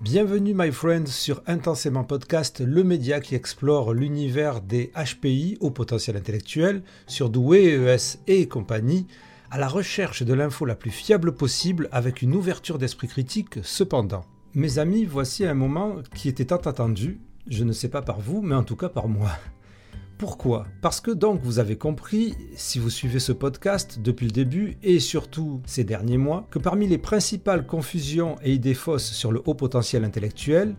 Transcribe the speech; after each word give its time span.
Bienvenue 0.00 0.54
my 0.54 0.70
friends 0.70 1.06
sur 1.06 1.42
Intensément 1.48 2.04
Podcast, 2.04 2.60
le 2.60 2.84
média 2.84 3.18
qui 3.18 3.34
explore 3.34 3.92
l'univers 3.92 4.60
des 4.60 4.92
HPI 4.94 5.58
au 5.60 5.72
potentiel 5.72 6.16
intellectuel, 6.16 6.82
sur 7.08 7.32
ES 7.34 8.18
et 8.28 8.46
compagnie, 8.46 9.08
à 9.50 9.58
la 9.58 9.66
recherche 9.66 10.22
de 10.22 10.34
l'info 10.34 10.66
la 10.66 10.76
plus 10.76 10.92
fiable 10.92 11.34
possible 11.34 11.88
avec 11.90 12.22
une 12.22 12.36
ouverture 12.36 12.78
d'esprit 12.78 13.08
critique 13.08 13.58
cependant. 13.64 14.24
Mes 14.54 14.78
amis, 14.78 15.04
voici 15.04 15.44
un 15.44 15.54
moment 15.54 15.96
qui 16.14 16.28
était 16.28 16.44
tant 16.44 16.58
attendu, 16.58 17.18
je 17.48 17.64
ne 17.64 17.72
sais 17.72 17.88
pas 17.88 18.02
par 18.02 18.20
vous, 18.20 18.40
mais 18.40 18.54
en 18.54 18.62
tout 18.62 18.76
cas 18.76 18.88
par 18.88 19.08
moi. 19.08 19.30
Pourquoi? 20.18 20.66
Parce 20.82 21.00
que 21.00 21.12
donc 21.12 21.40
vous 21.44 21.60
avez 21.60 21.76
compris, 21.76 22.34
si 22.56 22.80
vous 22.80 22.90
suivez 22.90 23.20
ce 23.20 23.30
podcast 23.30 24.00
depuis 24.02 24.26
le 24.26 24.32
début 24.32 24.76
et 24.82 24.98
surtout 24.98 25.62
ces 25.64 25.84
derniers 25.84 26.16
mois, 26.16 26.48
que 26.50 26.58
parmi 26.58 26.88
les 26.88 26.98
principales 26.98 27.64
confusions 27.64 28.34
et 28.42 28.52
idées 28.52 28.74
fausses 28.74 29.12
sur 29.12 29.30
le 29.30 29.40
haut 29.46 29.54
potentiel 29.54 30.04
intellectuel, 30.04 30.74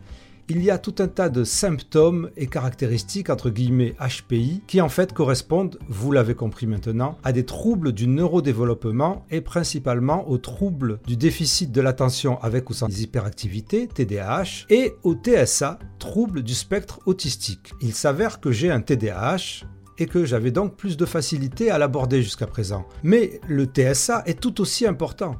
il 0.50 0.64
y 0.64 0.72
a 0.72 0.80
tout 0.80 0.96
un 1.00 1.08
tas 1.08 1.30
de 1.30 1.44
symptômes 1.44 2.32
et 2.36 2.48
caractéristiques 2.48 3.30
entre 3.30 3.52
guillemets 3.52 3.96
HPI 4.00 4.64
qui 4.66 4.82
en 4.82 4.90
fait 4.90 5.14
correspondent, 5.14 5.78
vous 5.88 6.12
l'avez 6.12 6.34
compris 6.34 6.66
maintenant, 6.66 7.18
à 7.24 7.32
des 7.32 7.46
troubles 7.46 7.92
du 7.92 8.08
neurodéveloppement 8.08 9.26
et 9.30 9.42
principalement 9.42 10.28
aux 10.28 10.40
troubles 10.40 11.00
du 11.06 11.18
déficit 11.18 11.72
de 11.72 11.82
l'attention 11.82 12.42
avec 12.42 12.70
ou 12.70 12.74
sans 12.74 12.90
hyperactivité, 12.90 13.88
TDAH, 13.88 14.66
et 14.70 14.94
au 15.04 15.14
TSA, 15.14 15.78
troubles 16.00 16.42
du 16.42 16.56
spectre 16.56 17.00
autistique. 17.06 17.74
Il 17.82 17.94
s'avère 17.94 18.40
que 18.40 18.52
j'ai 18.52 18.72
un 18.72 18.82
TDAH 18.82 19.66
et 20.00 20.08
que 20.08 20.26
j'avais 20.26 20.52
donc 20.52 20.76
plus 20.76 20.98
de 20.98 21.06
facilité 21.06 21.70
à 21.70 21.78
l'aborder 21.78 22.24
jusqu'à 22.24 22.48
présent. 22.48 22.88
Mais 23.04 23.40
le 23.48 23.66
TSA 23.66 24.24
est 24.26 24.40
tout 24.40 24.62
aussi 24.62 24.88
important. 24.88 25.36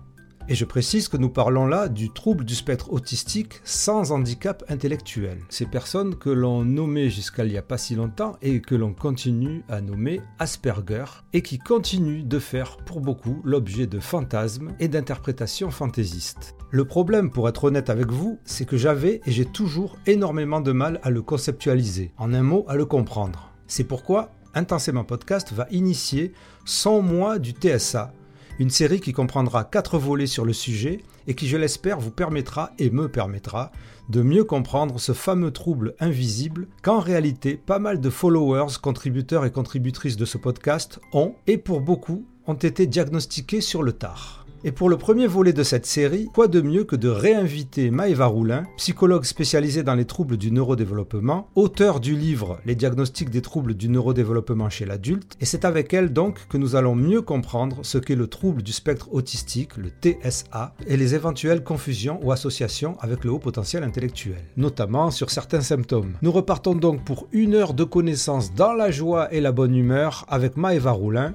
Et 0.48 0.56
je 0.56 0.66
précise 0.66 1.08
que 1.08 1.18
nous 1.18 1.30
parlons 1.30 1.68
là 1.68 1.90
du 1.90 2.10
trouble 2.12 2.46
du 2.46 2.56
spectre 2.56 2.92
autistique 2.92 3.62
sans 3.64 4.12
handicap 4.12 4.64
intellectuel. 4.70 5.40
Ces 5.50 5.66
personnes 5.66 6.16
que 6.16 6.30
l'on 6.30 6.66
nommait 6.66 7.10
jusqu'à 7.10 7.46
il 7.46 7.52
n'y 7.52 7.58
a 7.58 7.62
pas 7.62 7.78
si 7.78 7.96
longtemps 7.96 8.38
et 8.42 8.62
que 8.62 8.76
l'on 8.76 8.94
continue 8.94 9.64
à 9.70 9.82
nommer 9.82 10.22
Asperger 10.40 11.06
et 11.34 11.42
qui 11.42 11.60
continuent 11.60 12.26
de 12.26 12.40
faire 12.40 12.78
pour 12.78 13.02
beaucoup 13.02 13.42
l'objet 13.44 13.88
de 13.88 14.00
fantasmes 14.00 14.72
et 14.80 14.88
d'interprétations 14.88 15.72
fantaisistes. 15.72 16.56
Le 16.72 16.86
problème, 16.86 17.32
pour 17.32 17.50
être 17.50 17.64
honnête 17.64 17.90
avec 17.90 18.12
vous, 18.12 18.40
c'est 18.46 18.66
que 18.66 18.78
j'avais 18.78 19.22
et 19.26 19.32
j'ai 19.32 19.46
toujours 19.46 19.98
énormément 20.06 20.62
de 20.62 20.72
mal 20.72 21.00
à 21.04 21.10
le 21.10 21.22
conceptualiser, 21.22 22.12
en 22.18 22.34
un 22.34 22.44
mot, 22.44 22.66
à 22.68 22.76
le 22.76 22.86
comprendre. 22.86 23.52
C'est 23.68 23.84
pourquoi 23.84 24.32
Intensément 24.56 25.04
Podcast 25.04 25.54
va 25.54 25.68
initier 25.70 26.34
100 26.66 27.02
mois 27.02 27.38
du 27.38 27.52
TSA 27.52 28.14
une 28.60 28.70
série 28.70 29.00
qui 29.00 29.14
comprendra 29.14 29.64
4 29.64 29.98
volets 29.98 30.28
sur 30.28 30.46
le 30.46 30.54
sujet 30.54 31.00
et 31.28 31.34
qui, 31.34 31.48
je 31.48 31.58
l'espère, 31.58 32.00
vous 32.00 32.12
permettra 32.12 32.74
et 32.78 32.90
me 32.90 33.08
permettra 33.08 33.72
de 34.10 34.22
mieux 34.22 34.44
comprendre 34.44 35.00
ce 35.00 35.14
fameux 35.14 35.52
trouble 35.52 35.96
invisible 36.00 36.68
qu'en 36.82 37.00
réalité 37.00 37.56
pas 37.56 37.80
mal 37.80 38.02
de 38.02 38.10
followers, 38.10 38.78
contributeurs 38.82 39.46
et 39.46 39.52
contributrices 39.52 40.18
de 40.18 40.26
ce 40.26 40.38
podcast 40.38 41.00
ont, 41.14 41.36
et 41.48 41.58
pour 41.58 41.82
beaucoup, 41.82 42.26
ont 42.48 42.54
été 42.54 42.86
diagnostiqués 42.86 43.62
sur 43.62 43.82
le 43.82 43.94
tard. 43.94 44.39
Et 44.66 44.74
pour 44.74 44.90
le 44.90 44.98
premier 44.98 45.26
volet 45.26 45.54
de 45.54 45.64
cette 45.64 45.86
série, 45.86 46.28
quoi 46.34 46.50
de 46.50 46.60
mieux 46.60 46.84
que 46.84 46.98
de 46.98 47.08
réinviter 47.08 47.92
Maëva 47.92 48.26
Roulin, 48.26 48.66
psychologue 48.76 49.24
spécialisée 49.24 49.84
dans 49.84 49.96
les 49.96 50.04
troubles 50.04 50.36
du 50.36 50.52
neurodéveloppement, 50.52 51.48
auteur 51.56 52.02
du 52.02 52.14
livre 52.14 52.60
Les 52.66 52.76
diagnostics 52.76 53.30
des 53.30 53.42
troubles 53.42 53.74
du 53.74 53.88
neurodéveloppement 53.88 54.70
chez 54.70 54.86
l'adulte, 54.86 55.38
et 55.40 55.46
c'est 55.46 55.64
avec 55.64 55.94
elle 55.94 56.12
donc 56.12 56.46
que 56.50 56.58
nous 56.58 56.76
allons 56.76 56.96
mieux 56.96 57.22
comprendre 57.22 57.80
ce 57.84 57.98
qu'est 57.98 58.16
le 58.16 58.28
trouble 58.28 58.62
du 58.62 58.74
spectre 58.74 59.08
autistique, 59.14 59.78
le 59.78 59.90
TSA, 59.90 60.76
et 60.88 60.98
les 60.98 61.16
éventuelles 61.16 61.64
confusions 61.64 62.20
ou 62.22 62.34
associations 62.34 62.98
avec 63.00 63.24
le 63.24 63.32
haut 63.32 63.40
potentiel 63.40 63.84
intellectuel, 63.86 64.44
notamment 64.58 65.10
sur 65.10 65.30
certains 65.30 65.62
symptômes. 65.62 66.14
Nous 66.22 66.34
repartons 66.34 66.76
donc 66.76 67.06
pour 67.06 67.28
une 67.32 67.56
heure 67.56 67.74
de 67.74 67.86
connaissances 67.86 68.54
dans 68.54 68.74
la 68.74 68.92
joie 68.92 69.34
et 69.34 69.40
la 69.40 69.54
bonne 69.54 69.76
humeur 69.76 70.26
avec 70.28 70.58
Maëva 70.58 70.92
Roulin. 70.92 71.34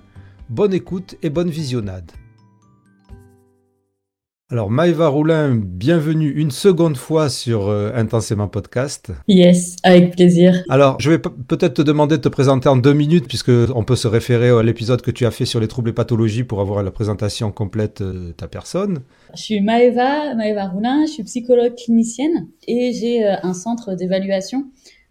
Bonne 0.51 0.75
écoute 0.75 1.17
et 1.23 1.31
bonne 1.31 1.49
visionnade. 1.49 2.13
Alors 4.51 4.71
Maëva 4.71 5.09
Roulin, 5.09 5.55
bienvenue 5.57 6.31
une 6.31 6.51
seconde 6.51 6.99
fois 6.99 7.31
sur 7.31 7.69
euh, 7.69 7.93
Intensément 7.95 8.47
Podcast. 8.47 9.11
Yes, 9.27 9.77
avec 9.83 10.15
plaisir. 10.17 10.63
Alors 10.69 11.01
je 11.01 11.09
vais 11.09 11.19
peut-être 11.19 11.73
te 11.73 11.81
demander 11.81 12.19
de 12.19 12.21
te 12.21 12.29
présenter 12.29 12.69
en 12.69 12.77
deux 12.77 12.93
minutes 12.93 13.27
puisque 13.27 13.51
on 13.75 13.85
peut 13.85 13.97
se 13.97 14.07
référer 14.07 14.51
à 14.51 14.63
l'épisode 14.63 15.01
que 15.01 15.11
tu 15.11 15.25
as 15.25 15.31
fait 15.31 15.47
sur 15.47 15.61
les 15.61 15.67
troubles 15.67 15.89
et 15.89 15.93
pathologies 15.95 16.45
pour 16.45 16.61
avoir 16.61 16.83
la 16.83 16.91
présentation 16.91 17.53
complète 17.53 18.03
de 18.03 18.33
ta 18.33 18.47
personne. 18.47 19.01
Je 19.35 19.41
suis 19.41 19.61
Maëva, 19.63 20.35
Maëva 20.35 20.67
Roulin, 20.67 21.07
je 21.07 21.13
suis 21.13 21.25
psychologue 21.25 21.75
clinicienne 21.83 22.47
et 22.69 22.93
j'ai 22.93 23.27
euh, 23.27 23.37
un 23.43 23.55
centre 23.55 23.95
d'évaluation 23.95 24.67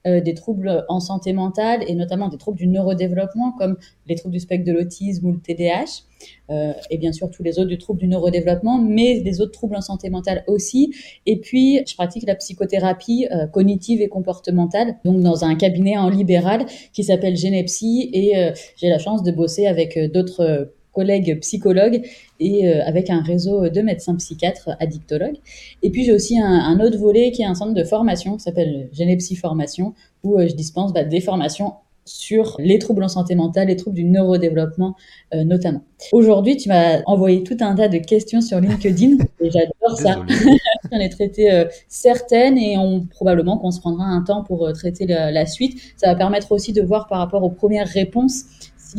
euh, 0.06 0.19
des 0.19 0.34
troubles 0.34 0.84
en 0.90 1.00
santé 1.00 1.31
mentale 1.31 1.84
et 1.88 1.96
notamment 1.96 2.28
des 2.28 2.38
troubles 2.38 2.58
du 2.58 2.68
neurodéveloppement 2.68 3.53
comme 3.58 3.78
les 4.06 4.16
troubles 4.16 4.34
du 4.34 4.41
spectre 4.41 4.66
de 4.66 4.74
l'autisme 4.74 5.28
ou 5.28 5.31
le 5.31 5.40
TDAH 5.40 6.03
euh, 6.50 6.74
et 6.90 6.97
bien 6.97 7.14
sûr 7.14 7.31
tous 7.31 7.41
les 7.41 7.58
autres 7.58 7.69
du 7.69 7.78
trouble 7.78 8.00
du 8.00 8.08
neurodéveloppement 8.08 8.80
mais 8.80 9.22
des 9.22 9.40
autres 9.40 9.53
troubles 9.53 9.78
en 9.78 9.81
santé 9.81 10.09
mentale 10.09 10.44
aussi. 10.47 10.94
Et 11.25 11.38
puis 11.38 11.81
je 11.88 11.96
pratique 11.96 12.25
la 12.28 12.36
psychothérapie 12.36 13.28
euh, 13.31 13.47
cognitive 13.47 14.02
et 14.02 14.09
comportementale 14.09 14.97
donc 15.06 15.22
dans 15.22 15.46
un 15.46 15.56
cabinet 15.56 15.97
en 15.97 16.09
libéral 16.09 16.66
qui 16.91 17.06
s'appelle 17.06 17.38
Genepsy 17.38 18.09
et 18.12 18.52
j'ai 18.75 18.90
la 18.90 19.00
chance 19.00 19.24
de 19.24 19.31
bosser 19.31 19.68
avec 19.68 19.97
d'autres 20.12 20.74
collègues 20.93 21.39
psychologues 21.41 22.01
et 22.39 22.69
euh, 22.69 22.85
avec 22.85 23.09
un 23.09 23.21
réseau 23.21 23.67
de 23.69 23.81
médecins 23.81 24.15
psychiatres 24.15 24.69
addictologues. 24.79 25.37
Et 25.81 25.89
puis 25.89 26.05
j'ai 26.05 26.13
aussi 26.13 26.39
un, 26.39 26.79
autre 26.79 26.97
volet 26.97 27.31
qui 27.31 27.41
est 27.41 27.45
un 27.45 27.55
centre 27.55 27.73
de 27.73 27.83
formation 27.83 28.37
qui 28.37 28.43
s'appelle 28.43 28.89
Genepsy 28.93 29.35
Formation 29.35 29.93
où 30.23 30.39
euh, 30.39 30.47
je 30.47 30.55
dispense 30.55 30.93
bah, 30.93 31.03
des 31.03 31.19
formations 31.19 31.73
sur 32.05 32.57
les 32.59 32.79
troubles 32.79 33.05
en 33.05 33.07
santé 33.07 33.33
mentale, 33.33 33.69
les 33.69 33.77
troubles 33.77 33.95
du 33.95 34.03
neurodéveloppement 34.03 34.95
euh, 35.33 35.45
notamment. 35.45 35.83
Aujourd'hui, 36.11 36.57
tu 36.57 36.67
m'as 36.67 37.01
envoyé 37.05 37.43
tout 37.43 37.55
un 37.61 37.75
tas 37.75 37.87
de 37.87 37.97
questions 37.97 38.41
sur 38.41 38.59
LinkedIn 38.59 39.23
et 39.39 39.49
j'adore 39.49 39.97
ça. 39.97 40.21
J'en 40.91 40.99
ai 40.99 41.07
traité 41.07 41.63
certaines 41.87 42.57
et 42.57 42.77
on, 42.77 43.05
probablement 43.05 43.57
qu'on 43.57 43.71
se 43.71 43.79
prendra 43.79 44.03
un 44.03 44.21
temps 44.21 44.43
pour 44.43 44.69
traiter 44.73 45.07
la, 45.07 45.31
la, 45.31 45.45
suite. 45.45 45.79
Ça 45.95 46.07
va 46.07 46.15
permettre 46.15 46.51
aussi 46.51 46.73
de 46.73 46.81
voir 46.81 47.07
par 47.07 47.19
rapport 47.19 47.41
aux 47.41 47.49
premières 47.49 47.87
réponses 47.87 48.43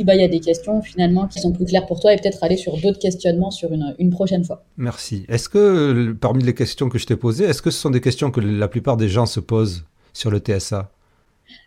bah, 0.03 0.15
il 0.15 0.21
y 0.21 0.25
a 0.25 0.29
des 0.29 0.41
questions 0.41 0.83
finalement 0.83 1.29
qui 1.29 1.39
sont 1.39 1.53
plus 1.53 1.65
claires 1.65 1.87
pour 1.87 2.01
toi 2.01 2.13
et 2.13 2.17
peut-être 2.17 2.43
aller 2.43 2.57
sur 2.57 2.77
d'autres 2.79 2.99
questionnements 2.99 3.51
sur 3.51 3.73
une, 3.73 3.95
une 3.99 4.11
prochaine 4.11 4.45
fois. 4.45 4.65
Merci. 4.77 5.25
Est-ce 5.29 5.49
que 5.49 6.17
parmi 6.21 6.43
les 6.43 6.55
questions 6.55 6.89
que 6.89 6.99
je 6.99 7.07
t'ai 7.07 7.17
posées, 7.17 7.45
est-ce 7.45 7.63
que 7.63 7.71
ce 7.71 7.79
sont 7.79 7.91
des 7.91 8.01
questions 8.01 8.31
que 8.31 8.41
la 8.41 8.67
plupart 8.67 8.97
des 8.97 9.09
gens 9.09 9.27
se 9.27 9.41
posent 9.41 9.85
sur 10.13 10.31
le 10.31 10.39
TSA 10.39 10.91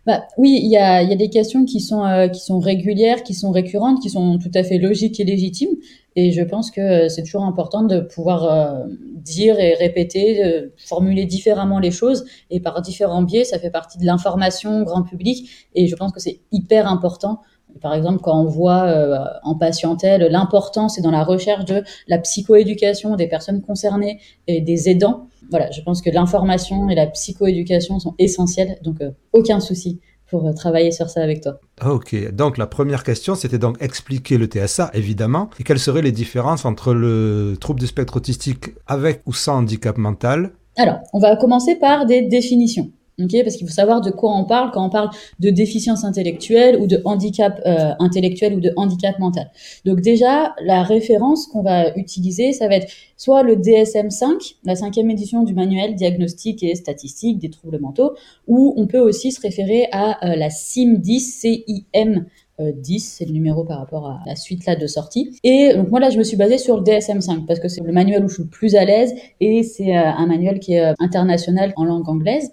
bah, 0.06 0.24
oui, 0.38 0.60
il 0.64 0.70
y 0.70 0.78
a, 0.78 1.04
y 1.04 1.12
a, 1.12 1.16
des 1.16 1.30
questions 1.30 1.66
qui 1.66 1.80
sont, 1.80 2.04
euh, 2.06 2.28
qui 2.30 2.40
sont 2.40 2.60
régulières, 2.60 3.24
qui 3.24 3.34
sont 3.34 3.52
récurrentes, 3.52 4.02
qui 4.02 4.10
sont 4.10 4.40
tout 4.40 4.52
à 4.54 4.64
fait 4.64 4.78
logiques 4.78 5.20
et 5.20 5.24
légitimes. 5.24 5.76
Et 6.16 6.32
je 6.32 6.42
pense 6.42 6.72
que 6.72 6.82
euh, 6.82 7.10
c'est 7.10 7.24
toujours 7.24 7.44
important 7.44 7.84
de 7.84 8.00
pouvoir 8.00 8.44
euh, 8.46 8.88
dire 9.18 9.60
et 9.60 9.76
répéter, 9.76 10.70
formuler 10.78 11.26
différemment 11.26 11.80
les 11.80 11.92
choses 11.92 12.26
et 12.50 12.60
par 12.60 12.82
différents 12.82 13.22
biais. 13.22 13.44
Ça 13.44 13.60
fait 13.60 13.70
partie 13.70 13.98
de 13.98 14.06
l'information 14.06 14.84
grand 14.84 15.04
public 15.04 15.50
et 15.76 15.88
je 15.88 15.96
pense 15.96 16.12
que 16.12 16.20
c'est 16.20 16.40
hyper 16.52 16.88
important 16.88 17.42
par 17.82 17.94
exemple, 17.94 18.20
quand 18.22 18.40
on 18.40 18.46
voit 18.46 18.84
euh, 18.84 19.18
en 19.44 19.56
patientèle 19.56 20.28
l'importance 20.30 20.98
et 20.98 21.02
dans 21.02 21.12
la 21.12 21.24
recherche 21.24 21.66
de 21.66 21.84
la 22.08 22.18
psychoéducation 22.20 23.16
des 23.16 23.28
personnes 23.28 23.62
concernées 23.62 24.20
et 24.48 24.62
des 24.62 24.90
aidants, 24.90 25.28
voilà, 25.50 25.72
je 25.72 25.82
pense 25.82 26.02
que 26.02 26.10
l'information 26.10 26.90
et 26.90 26.96
la 26.96 27.08
psychoéducation 27.08 28.00
sont 28.00 28.16
essentielles, 28.20 28.78
donc 28.84 29.02
euh, 29.02 29.12
aucun 29.34 29.60
souci 29.60 30.00
pour 30.30 30.46
euh, 30.46 30.54
travailler 30.54 30.92
sur 30.92 31.10
ça 31.10 31.22
avec 31.22 31.42
toi. 31.42 31.60
Ok, 31.86 32.34
donc 32.34 32.58
la 32.58 32.68
première 32.68 33.04
question, 33.04 33.36
c'était 33.36 33.60
donc 33.60 33.82
expliquer 33.82 34.38
le 34.38 34.48
TSA, 34.48 34.92
évidemment, 34.94 35.50
et 35.60 35.64
quelles 35.64 35.80
seraient 35.80 36.02
les 36.02 36.12
différences 36.12 36.66
entre 36.66 36.94
le 36.94 37.56
trouble 37.60 37.80
du 37.80 37.88
spectre 37.88 38.18
autistique 38.18 38.72
avec 38.88 39.22
ou 39.26 39.34
sans 39.34 39.58
handicap 39.58 39.98
mental? 39.98 40.52
Alors, 40.78 41.00
on 41.14 41.20
va 41.20 41.36
commencer 41.38 41.76
par 41.76 42.06
des 42.06 42.22
définitions. 42.24 42.92
Okay, 43.20 43.44
parce 43.44 43.56
qu'il 43.56 43.66
faut 43.66 43.74
savoir 43.74 44.02
de 44.02 44.12
quoi 44.12 44.36
on 44.36 44.46
parle 44.46 44.70
quand 44.70 44.86
on 44.86 44.92
parle 44.92 45.10
de 45.40 45.50
déficience 45.50 46.04
intellectuelle 46.04 46.80
ou 46.80 46.86
de 46.86 47.02
handicap 47.04 47.60
euh, 47.66 47.94
intellectuel 47.98 48.54
ou 48.54 48.60
de 48.60 48.72
handicap 48.76 49.18
mental. 49.18 49.50
Donc 49.86 50.02
déjà, 50.02 50.54
la 50.64 50.84
référence 50.84 51.48
qu'on 51.48 51.64
va 51.64 51.96
utiliser, 51.96 52.54
ça 52.54 52.68
va 52.68 52.76
être 52.76 52.94
soit 53.18 53.42
le 53.42 53.56
DSM-5, 53.56 54.58
la 54.66 54.76
cinquième 54.76 55.10
édition 55.10 55.42
du 55.42 55.56
manuel 55.56 55.96
diagnostique 55.96 56.62
et 56.62 56.76
statistique 56.76 57.40
des 57.40 57.50
troubles 57.50 57.80
mentaux, 57.80 58.12
ou 58.46 58.76
on 58.78 58.86
peut 58.86 59.00
aussi 59.00 59.32
se 59.32 59.42
référer 59.42 59.88
à 59.92 60.24
euh, 60.24 60.36
la 60.36 60.50
CIM-10, 60.50 61.20
CIM 61.20 62.26
10, 62.60 63.00
c'est 63.00 63.26
le 63.26 63.34
numéro 63.34 63.64
par 63.64 63.78
rapport 63.78 64.08
à 64.08 64.20
la 64.26 64.36
suite 64.36 64.66
là 64.66 64.76
de 64.76 64.88
sortie. 64.88 65.40
Et 65.44 65.76
donc 65.76 65.92
moi 65.92 66.00
là, 66.00 66.10
je 66.10 66.18
me 66.18 66.24
suis 66.24 66.38
basée 66.38 66.58
sur 66.58 66.78
le 66.78 66.84
DSM-5 66.84 67.46
parce 67.46 67.60
que 67.60 67.68
c'est 67.68 67.82
le 67.82 67.94
manuel 67.94 68.26
où 68.26 68.30
je 68.30 68.34
suis 68.34 68.44
le 68.44 68.50
plus 68.50 68.76
à 68.76 68.84
l'aise 68.84 69.14
et 69.40 69.62
c'est 69.62 69.96
euh, 69.96 70.04
un 70.04 70.26
manuel 70.26 70.60
qui 70.60 70.74
est 70.74 70.94
international 71.00 71.74
en 71.76 71.86
langue 71.86 72.10
anglaise. 72.10 72.50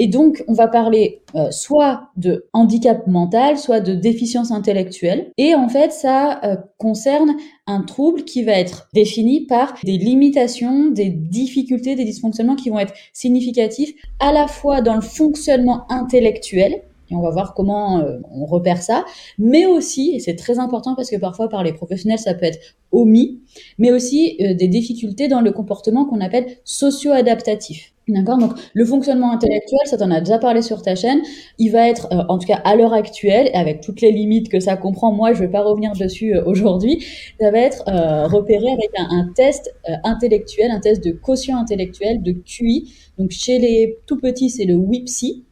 Et 0.00 0.06
donc, 0.06 0.44
on 0.46 0.52
va 0.52 0.68
parler 0.68 1.22
euh, 1.34 1.50
soit 1.50 2.10
de 2.16 2.46
handicap 2.52 3.08
mental, 3.08 3.58
soit 3.58 3.80
de 3.80 3.94
déficience 3.94 4.52
intellectuelle. 4.52 5.32
Et 5.38 5.56
en 5.56 5.68
fait, 5.68 5.90
ça 5.90 6.40
euh, 6.44 6.54
concerne 6.78 7.34
un 7.66 7.82
trouble 7.82 8.22
qui 8.22 8.44
va 8.44 8.52
être 8.52 8.88
défini 8.94 9.44
par 9.44 9.74
des 9.82 9.98
limitations, 9.98 10.92
des 10.92 11.08
difficultés, 11.08 11.96
des 11.96 12.04
dysfonctionnements 12.04 12.54
qui 12.54 12.70
vont 12.70 12.78
être 12.78 12.94
significatifs 13.12 13.92
à 14.20 14.32
la 14.32 14.46
fois 14.46 14.82
dans 14.82 14.94
le 14.94 15.00
fonctionnement 15.00 15.84
intellectuel, 15.90 16.80
et 17.10 17.16
on 17.16 17.20
va 17.22 17.30
voir 17.30 17.54
comment 17.54 17.98
euh, 17.98 18.18
on 18.30 18.46
repère 18.46 18.80
ça, 18.80 19.04
mais 19.36 19.66
aussi, 19.66 20.12
et 20.14 20.20
c'est 20.20 20.36
très 20.36 20.60
important 20.60 20.94
parce 20.94 21.10
que 21.10 21.16
parfois 21.16 21.48
par 21.48 21.64
les 21.64 21.72
professionnels 21.72 22.20
ça 22.20 22.34
peut 22.34 22.44
être 22.46 22.60
omis, 22.92 23.40
mais 23.78 23.90
aussi 23.90 24.36
des 24.38 24.68
difficultés 24.68 25.26
dans 25.26 25.40
le 25.40 25.50
comportement 25.50 26.04
qu'on 26.04 26.20
appelle 26.20 26.46
socio-adaptatif. 26.64 27.92
D'accord 28.08 28.38
Donc, 28.38 28.52
le 28.72 28.84
fonctionnement 28.86 29.32
intellectuel, 29.32 29.80
ça 29.84 29.98
t'en 29.98 30.10
a 30.10 30.20
déjà 30.20 30.38
parlé 30.38 30.62
sur 30.62 30.80
ta 30.80 30.94
chaîne. 30.94 31.20
Il 31.58 31.70
va 31.70 31.88
être, 31.88 32.08
euh, 32.12 32.24
en 32.28 32.38
tout 32.38 32.46
cas 32.46 32.60
à 32.64 32.74
l'heure 32.74 32.94
actuelle, 32.94 33.50
avec 33.52 33.82
toutes 33.82 34.00
les 34.00 34.12
limites 34.12 34.48
que 34.48 34.60
ça 34.60 34.76
comprend, 34.76 35.12
moi, 35.12 35.34
je 35.34 35.40
vais 35.40 35.48
pas 35.48 35.62
revenir 35.62 35.92
dessus 35.92 36.34
aujourd'hui, 36.38 37.04
ça 37.38 37.50
va 37.50 37.58
être 37.58 37.84
repéré 38.30 38.70
avec 38.70 38.90
un, 38.96 39.30
test 39.34 39.74
intellectuel, 40.04 40.70
un 40.70 40.80
test 40.80 41.04
de 41.04 41.12
quotient 41.12 41.58
intellectuel, 41.58 42.22
de 42.22 42.32
QI. 42.32 42.92
Donc, 43.18 43.30
chez 43.30 43.58
les 43.58 43.98
tout 44.06 44.18
petits, 44.18 44.48
c'est 44.48 44.64
le 44.64 44.74
WIPSI 44.74 45.44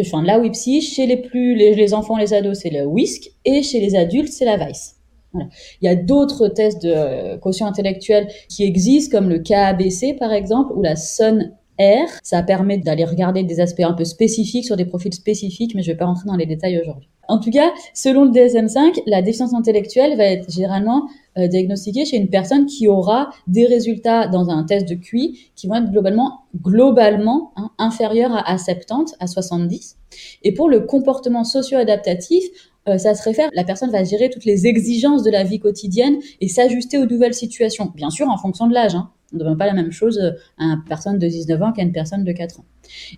enfin, 0.00 0.22
la 0.22 0.38
WIPSI. 0.38 0.80
Chez 0.80 1.06
les 1.06 1.16
plus, 1.16 1.54
les, 1.54 1.94
enfants, 1.94 2.16
les 2.16 2.34
ados, 2.34 2.58
c'est 2.60 2.70
le 2.70 2.84
WISC. 2.86 3.30
Et 3.44 3.62
chez 3.62 3.80
les 3.80 3.96
adultes, 3.96 4.32
c'est 4.32 4.44
la 4.44 4.56
VICE. 4.56 4.96
Il 5.34 5.84
y 5.84 5.88
a 5.88 5.94
d'autres 5.94 6.48
tests 6.48 6.82
de 6.82 6.90
euh, 6.90 7.36
quotient 7.36 7.66
intellectuel 7.66 8.28
qui 8.48 8.64
existent, 8.64 9.16
comme 9.16 9.28
le 9.28 9.38
KABC, 9.38 10.16
par 10.18 10.32
exemple, 10.32 10.72
ou 10.74 10.82
la 10.82 10.96
SUN 10.96 11.52
R. 11.80 12.08
Ça 12.22 12.42
permet 12.42 12.78
d'aller 12.78 13.04
regarder 13.04 13.42
des 13.42 13.60
aspects 13.60 13.80
un 13.80 13.92
peu 13.92 14.04
spécifiques 14.04 14.64
sur 14.64 14.76
des 14.76 14.84
profils 14.84 15.14
spécifiques, 15.14 15.74
mais 15.74 15.82
je 15.82 15.90
ne 15.90 15.94
vais 15.94 15.98
pas 15.98 16.06
rentrer 16.06 16.26
dans 16.26 16.36
les 16.36 16.46
détails 16.46 16.80
aujourd'hui. 16.80 17.08
En 17.28 17.38
tout 17.38 17.50
cas, 17.50 17.72
selon 17.92 18.24
le 18.24 18.30
DSM-5, 18.30 19.02
la 19.06 19.20
déficience 19.20 19.52
intellectuelle 19.52 20.16
va 20.16 20.24
être 20.24 20.50
généralement 20.50 21.08
euh, 21.36 21.46
diagnostiquée 21.46 22.06
chez 22.06 22.16
une 22.16 22.30
personne 22.30 22.64
qui 22.64 22.88
aura 22.88 23.30
des 23.46 23.66
résultats 23.66 24.28
dans 24.28 24.48
un 24.48 24.64
test 24.64 24.88
de 24.88 24.94
QI 24.94 25.38
qui 25.54 25.66
vont 25.66 25.74
être 25.74 25.90
globalement, 25.90 27.52
hein, 27.56 27.70
inférieurs 27.76 28.32
à, 28.32 28.50
à 28.50 28.56
70, 28.56 29.16
à 29.20 29.26
70. 29.26 29.98
Et 30.42 30.52
pour 30.54 30.70
le 30.70 30.80
comportement 30.80 31.44
socio-adaptatif, 31.44 32.44
euh, 32.88 32.96
ça 32.96 33.14
se 33.14 33.22
réfère, 33.22 33.50
la 33.52 33.64
personne 33.64 33.90
va 33.90 34.04
gérer 34.04 34.30
toutes 34.30 34.46
les 34.46 34.66
exigences 34.66 35.22
de 35.22 35.30
la 35.30 35.44
vie 35.44 35.60
quotidienne 35.60 36.16
et 36.40 36.48
s'ajuster 36.48 36.96
aux 36.96 37.06
nouvelles 37.06 37.34
situations, 37.34 37.92
bien 37.94 38.08
sûr 38.08 38.28
en 38.30 38.38
fonction 38.38 38.66
de 38.66 38.72
l'âge. 38.72 38.94
Hein. 38.94 39.10
On 39.32 39.36
ne 39.36 39.40
demande 39.40 39.58
pas 39.58 39.66
la 39.66 39.74
même 39.74 39.92
chose 39.92 40.18
à 40.58 40.64
une 40.64 40.82
personne 40.88 41.18
de 41.18 41.26
19 41.26 41.62
ans 41.62 41.72
qu'à 41.72 41.82
une 41.82 41.92
personne 41.92 42.24
de 42.24 42.32
4 42.32 42.60
ans. 42.60 42.64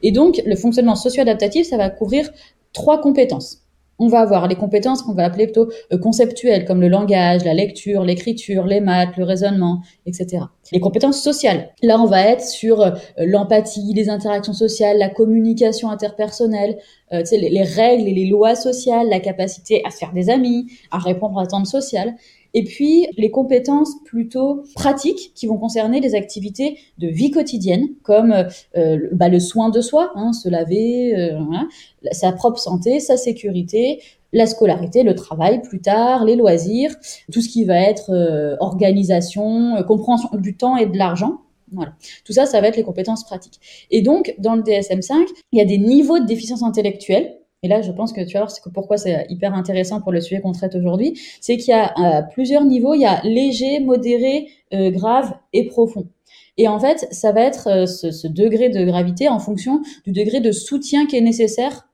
Et 0.02 0.12
donc, 0.12 0.42
le 0.44 0.56
fonctionnement 0.56 0.96
socio-adaptatif, 0.96 1.66
ça 1.66 1.76
va 1.76 1.90
couvrir 1.90 2.30
trois 2.72 3.00
compétences 3.00 3.64
on 4.00 4.08
va 4.08 4.20
avoir 4.20 4.48
les 4.48 4.56
compétences 4.56 5.02
qu'on 5.02 5.12
va 5.12 5.24
appeler 5.24 5.44
plutôt 5.44 5.68
euh, 5.92 5.98
conceptuelles, 5.98 6.64
comme 6.64 6.80
le 6.80 6.88
langage, 6.88 7.44
la 7.44 7.54
lecture, 7.54 8.02
l'écriture, 8.02 8.64
les 8.64 8.80
maths, 8.80 9.16
le 9.16 9.24
raisonnement, 9.24 9.82
etc. 10.06 10.44
Les 10.72 10.80
compétences 10.80 11.22
sociales. 11.22 11.68
Là, 11.82 12.00
on 12.00 12.06
va 12.06 12.22
être 12.22 12.42
sur 12.42 12.80
euh, 12.80 12.92
l'empathie, 13.18 13.92
les 13.94 14.08
interactions 14.08 14.54
sociales, 14.54 14.98
la 14.98 15.10
communication 15.10 15.90
interpersonnelle, 15.90 16.78
euh, 17.12 17.22
les, 17.30 17.50
les, 17.50 17.62
règles 17.62 18.08
et 18.08 18.14
les 18.14 18.26
lois 18.26 18.54
sociales, 18.54 19.08
la 19.10 19.20
capacité 19.20 19.82
à 19.86 19.90
se 19.90 19.98
faire 19.98 20.14
des 20.14 20.30
amis, 20.30 20.66
à 20.90 20.98
répondre 20.98 21.38
à 21.38 21.42
attentes 21.42 21.66
sociales. 21.66 22.14
Et 22.54 22.64
puis 22.64 23.06
les 23.16 23.30
compétences 23.30 23.94
plutôt 24.04 24.64
pratiques 24.74 25.32
qui 25.34 25.46
vont 25.46 25.56
concerner 25.58 26.00
les 26.00 26.14
activités 26.14 26.78
de 26.98 27.08
vie 27.08 27.30
quotidienne, 27.30 27.88
comme 28.02 28.32
euh, 28.76 29.08
bah, 29.12 29.28
le 29.28 29.40
soin 29.40 29.70
de 29.70 29.80
soi, 29.80 30.12
hein, 30.14 30.32
se 30.32 30.48
laver, 30.48 31.14
euh, 31.16 31.38
sa 32.12 32.32
propre 32.32 32.58
santé, 32.58 33.00
sa 33.00 33.16
sécurité, 33.16 34.02
la 34.32 34.46
scolarité, 34.46 35.02
le 35.02 35.14
travail 35.14 35.62
plus 35.62 35.80
tard, 35.80 36.24
les 36.24 36.36
loisirs, 36.36 36.94
tout 37.32 37.40
ce 37.40 37.48
qui 37.48 37.64
va 37.64 37.80
être 37.80 38.10
euh, 38.10 38.56
organisation, 38.60 39.82
compréhension 39.86 40.30
du 40.34 40.56
temps 40.56 40.76
et 40.76 40.86
de 40.86 40.96
l'argent. 40.96 41.42
Voilà. 41.72 41.92
Tout 42.24 42.32
ça, 42.32 42.46
ça 42.46 42.60
va 42.60 42.68
être 42.68 42.76
les 42.76 42.82
compétences 42.82 43.24
pratiques. 43.24 43.60
Et 43.92 44.02
donc, 44.02 44.34
dans 44.38 44.56
le 44.56 44.62
DSM5, 44.62 45.26
il 45.52 45.58
y 45.58 45.62
a 45.62 45.64
des 45.64 45.78
niveaux 45.78 46.18
de 46.18 46.26
déficience 46.26 46.64
intellectuelle 46.64 47.39
et 47.62 47.68
là, 47.68 47.82
je 47.82 47.92
pense 47.92 48.12
que 48.12 48.22
tu 48.22 48.34
vas 48.34 48.46
voir 48.46 48.52
pourquoi 48.72 48.96
c'est 48.96 49.26
hyper 49.28 49.54
intéressant 49.54 50.00
pour 50.00 50.12
le 50.12 50.20
sujet 50.20 50.40
qu'on 50.40 50.52
traite 50.52 50.74
aujourd'hui, 50.74 51.20
c'est 51.40 51.58
qu'il 51.58 51.70
y 51.70 51.72
a 51.72 51.92
euh, 51.98 52.22
plusieurs 52.22 52.64
niveaux. 52.64 52.94
Il 52.94 53.02
y 53.02 53.06
a 53.06 53.20
léger, 53.22 53.80
modéré, 53.80 54.48
euh, 54.72 54.90
grave 54.90 55.34
et 55.52 55.66
profond. 55.66 56.06
Et 56.56 56.68
en 56.68 56.78
fait, 56.78 57.06
ça 57.10 57.32
va 57.32 57.42
être 57.42 57.68
euh, 57.68 57.86
ce, 57.86 58.26
degré 58.26 58.70
de 58.70 58.82
gravité 58.84 59.28
en 59.28 59.38
fonction 59.38 59.82
du 60.06 60.12
degré 60.12 60.40
de 60.40 60.52
soutien 60.52 61.06
qui 61.06 61.16
est 61.16 61.20
nécessaire. 61.20 61.86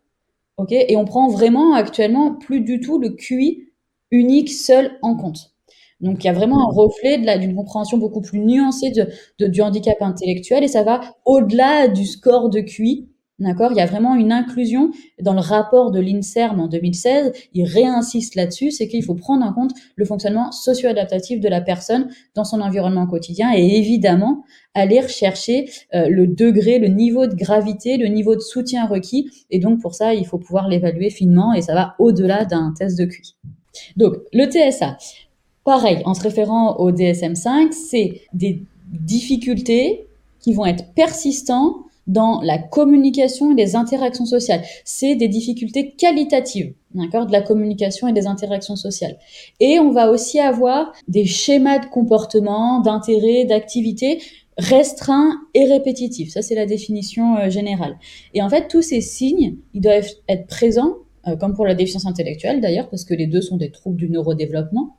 Ok? 0.56 0.70
Et 0.70 0.96
on 0.96 1.04
prend 1.04 1.28
vraiment 1.28 1.74
actuellement 1.74 2.34
plus 2.34 2.60
du 2.60 2.80
tout 2.80 2.98
le 2.98 3.10
QI 3.10 3.64
unique 4.12 4.52
seul 4.52 4.98
en 5.02 5.16
compte. 5.16 5.52
Donc 6.00 6.22
il 6.22 6.26
y 6.26 6.30
a 6.30 6.32
vraiment 6.32 6.68
un 6.68 6.72
reflet 6.72 7.18
d'une 7.38 7.56
compréhension 7.56 7.98
beaucoup 7.98 8.20
plus 8.20 8.38
nuancée 8.38 8.90
de, 8.90 9.46
du 9.46 9.62
handicap 9.62 9.96
intellectuel 10.00 10.62
et 10.62 10.68
ça 10.68 10.82
va 10.82 11.00
au-delà 11.24 11.88
du 11.88 12.04
score 12.04 12.50
de 12.50 12.60
QI 12.60 13.08
D'accord? 13.38 13.70
Il 13.72 13.76
y 13.76 13.82
a 13.82 13.86
vraiment 13.86 14.14
une 14.14 14.32
inclusion 14.32 14.92
dans 15.20 15.34
le 15.34 15.40
rapport 15.40 15.90
de 15.90 16.00
l'INSERM 16.00 16.58
en 16.58 16.68
2016. 16.68 17.32
Il 17.52 17.64
réinsiste 17.64 18.34
là-dessus, 18.34 18.70
c'est 18.70 18.88
qu'il 18.88 19.04
faut 19.04 19.14
prendre 19.14 19.44
en 19.44 19.52
compte 19.52 19.72
le 19.94 20.06
fonctionnement 20.06 20.52
socio-adaptatif 20.52 21.40
de 21.40 21.48
la 21.48 21.60
personne 21.60 22.08
dans 22.34 22.44
son 22.44 22.62
environnement 22.62 23.06
quotidien 23.06 23.52
et 23.54 23.76
évidemment 23.76 24.42
aller 24.72 25.00
rechercher 25.00 25.68
euh, 25.94 26.08
le 26.08 26.26
degré, 26.26 26.78
le 26.78 26.88
niveau 26.88 27.26
de 27.26 27.34
gravité, 27.34 27.98
le 27.98 28.06
niveau 28.06 28.36
de 28.36 28.40
soutien 28.40 28.86
requis. 28.86 29.30
Et 29.50 29.58
donc 29.58 29.82
pour 29.82 29.94
ça, 29.94 30.14
il 30.14 30.26
faut 30.26 30.38
pouvoir 30.38 30.66
l'évaluer 30.68 31.10
finement 31.10 31.52
et 31.52 31.60
ça 31.60 31.74
va 31.74 31.94
au-delà 31.98 32.46
d'un 32.46 32.72
test 32.78 32.98
de 32.98 33.04
QI. 33.04 33.36
Donc 33.96 34.14
le 34.32 34.46
TSA, 34.46 34.96
pareil, 35.62 36.00
en 36.06 36.14
se 36.14 36.22
référant 36.22 36.76
au 36.76 36.90
DSM5, 36.90 37.72
c'est 37.72 38.22
des 38.32 38.62
difficultés 38.90 40.06
qui 40.40 40.54
vont 40.54 40.64
être 40.64 40.94
persistantes 40.94 41.76
dans 42.06 42.40
la 42.42 42.58
communication 42.58 43.52
et 43.52 43.54
les 43.54 43.76
interactions 43.76 44.26
sociales. 44.26 44.62
C'est 44.84 45.16
des 45.16 45.28
difficultés 45.28 45.92
qualitatives, 45.92 46.74
d'accord, 46.94 47.26
de 47.26 47.32
la 47.32 47.42
communication 47.42 48.08
et 48.08 48.12
des 48.12 48.26
interactions 48.26 48.76
sociales. 48.76 49.18
Et 49.60 49.78
on 49.78 49.90
va 49.90 50.10
aussi 50.10 50.38
avoir 50.38 50.92
des 51.08 51.24
schémas 51.24 51.78
de 51.78 51.86
comportement, 51.86 52.80
d'intérêt, 52.80 53.44
d'activité 53.44 54.20
restreints 54.58 55.38
et 55.54 55.66
répétitifs. 55.66 56.30
Ça, 56.30 56.42
c'est 56.42 56.54
la 56.54 56.66
définition 56.66 57.36
euh, 57.36 57.50
générale. 57.50 57.98
Et 58.34 58.42
en 58.42 58.48
fait, 58.48 58.68
tous 58.68 58.82
ces 58.82 59.00
signes, 59.00 59.56
ils 59.74 59.80
doivent 59.80 60.08
être 60.28 60.46
présents, 60.46 60.94
euh, 61.26 61.36
comme 61.36 61.54
pour 61.54 61.66
la 61.66 61.74
déficience 61.74 62.06
intellectuelle 62.06 62.60
d'ailleurs, 62.60 62.88
parce 62.88 63.04
que 63.04 63.14
les 63.14 63.26
deux 63.26 63.42
sont 63.42 63.56
des 63.56 63.70
troubles 63.70 63.98
du 63.98 64.08
neurodéveloppement, 64.08 64.96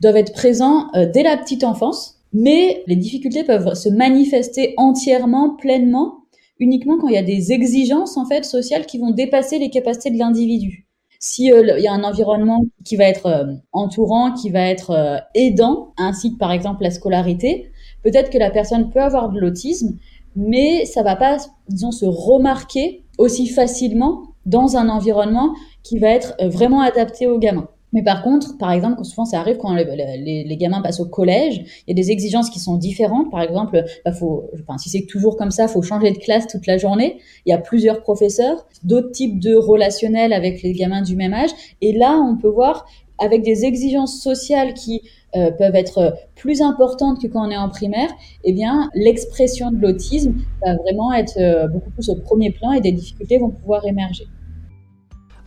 doivent 0.00 0.16
être 0.16 0.32
présents 0.32 0.88
euh, 0.94 1.06
dès 1.12 1.22
la 1.22 1.36
petite 1.36 1.64
enfance, 1.64 2.16
mais 2.32 2.82
les 2.86 2.96
difficultés 2.96 3.44
peuvent 3.44 3.74
se 3.74 3.88
manifester 3.88 4.74
entièrement, 4.76 5.50
pleinement, 5.50 6.17
uniquement 6.58 6.98
quand 6.98 7.08
il 7.08 7.14
y 7.14 7.18
a 7.18 7.22
des 7.22 7.52
exigences 7.52 8.16
en 8.16 8.26
fait 8.26 8.44
sociales 8.44 8.86
qui 8.86 8.98
vont 8.98 9.10
dépasser 9.10 9.58
les 9.58 9.70
capacités 9.70 10.10
de 10.10 10.18
l'individu. 10.18 10.88
Si 11.20 11.52
euh, 11.52 11.76
il 11.76 11.82
y 11.82 11.88
a 11.88 11.92
un 11.92 12.04
environnement 12.04 12.64
qui 12.84 12.96
va 12.96 13.04
être 13.04 13.26
euh, 13.26 13.54
entourant, 13.72 14.32
qui 14.32 14.50
va 14.50 14.60
être 14.60 14.90
euh, 14.90 15.18
aidant, 15.34 15.92
ainsi 15.96 16.32
que 16.32 16.38
par 16.38 16.52
exemple 16.52 16.82
la 16.82 16.90
scolarité, 16.90 17.72
peut-être 18.02 18.30
que 18.30 18.38
la 18.38 18.50
personne 18.50 18.90
peut 18.90 19.00
avoir 19.00 19.30
de 19.30 19.40
l'autisme, 19.40 19.96
mais 20.36 20.84
ça 20.84 21.02
va 21.02 21.16
pas, 21.16 21.38
disons, 21.68 21.90
se 21.90 22.06
remarquer 22.06 23.04
aussi 23.18 23.48
facilement 23.48 24.22
dans 24.46 24.76
un 24.76 24.88
environnement 24.88 25.54
qui 25.82 25.98
va 25.98 26.08
être 26.08 26.34
vraiment 26.46 26.80
adapté 26.80 27.26
aux 27.26 27.38
gamins. 27.38 27.68
Mais 27.92 28.02
par 28.02 28.22
contre, 28.22 28.58
par 28.58 28.70
exemple, 28.72 29.02
souvent 29.04 29.24
ça 29.24 29.40
arrive 29.40 29.56
quand 29.56 29.74
les, 29.74 30.44
les, 30.44 30.56
gamins 30.56 30.82
passent 30.82 31.00
au 31.00 31.06
collège, 31.06 31.62
il 31.86 31.90
y 31.90 31.92
a 31.92 31.94
des 31.94 32.10
exigences 32.10 32.50
qui 32.50 32.58
sont 32.58 32.76
différentes. 32.76 33.30
Par 33.30 33.40
exemple, 33.40 33.82
bah 34.04 34.12
faut, 34.12 34.44
enfin, 34.60 34.78
si 34.78 34.90
c'est 34.90 35.06
toujours 35.06 35.36
comme 35.36 35.50
ça, 35.50 35.68
faut 35.68 35.82
changer 35.82 36.10
de 36.10 36.18
classe 36.18 36.46
toute 36.46 36.66
la 36.66 36.76
journée. 36.76 37.18
Il 37.46 37.50
y 37.50 37.52
a 37.52 37.58
plusieurs 37.58 38.02
professeurs, 38.02 38.66
d'autres 38.84 39.10
types 39.12 39.38
de 39.38 39.54
relationnels 39.54 40.32
avec 40.32 40.62
les 40.62 40.72
gamins 40.72 41.02
du 41.02 41.16
même 41.16 41.32
âge. 41.32 41.50
Et 41.80 41.92
là, 41.92 42.18
on 42.18 42.36
peut 42.36 42.48
voir 42.48 42.86
avec 43.18 43.42
des 43.42 43.64
exigences 43.64 44.20
sociales 44.20 44.74
qui 44.74 45.02
euh, 45.36 45.50
peuvent 45.50 45.74
être 45.74 46.14
plus 46.36 46.62
importantes 46.62 47.20
que 47.20 47.26
quand 47.26 47.46
on 47.46 47.50
est 47.50 47.56
en 47.56 47.68
primaire, 47.68 48.10
eh 48.44 48.52
bien, 48.52 48.90
l'expression 48.94 49.70
de 49.70 49.78
l'autisme 49.78 50.34
va 50.64 50.76
vraiment 50.76 51.12
être 51.12 51.36
euh, 51.38 51.68
beaucoup 51.68 51.90
plus 51.90 52.08
au 52.08 52.16
premier 52.16 52.50
plan 52.50 52.72
et 52.72 52.80
des 52.80 52.92
difficultés 52.92 53.38
vont 53.38 53.50
pouvoir 53.50 53.86
émerger. 53.86 54.26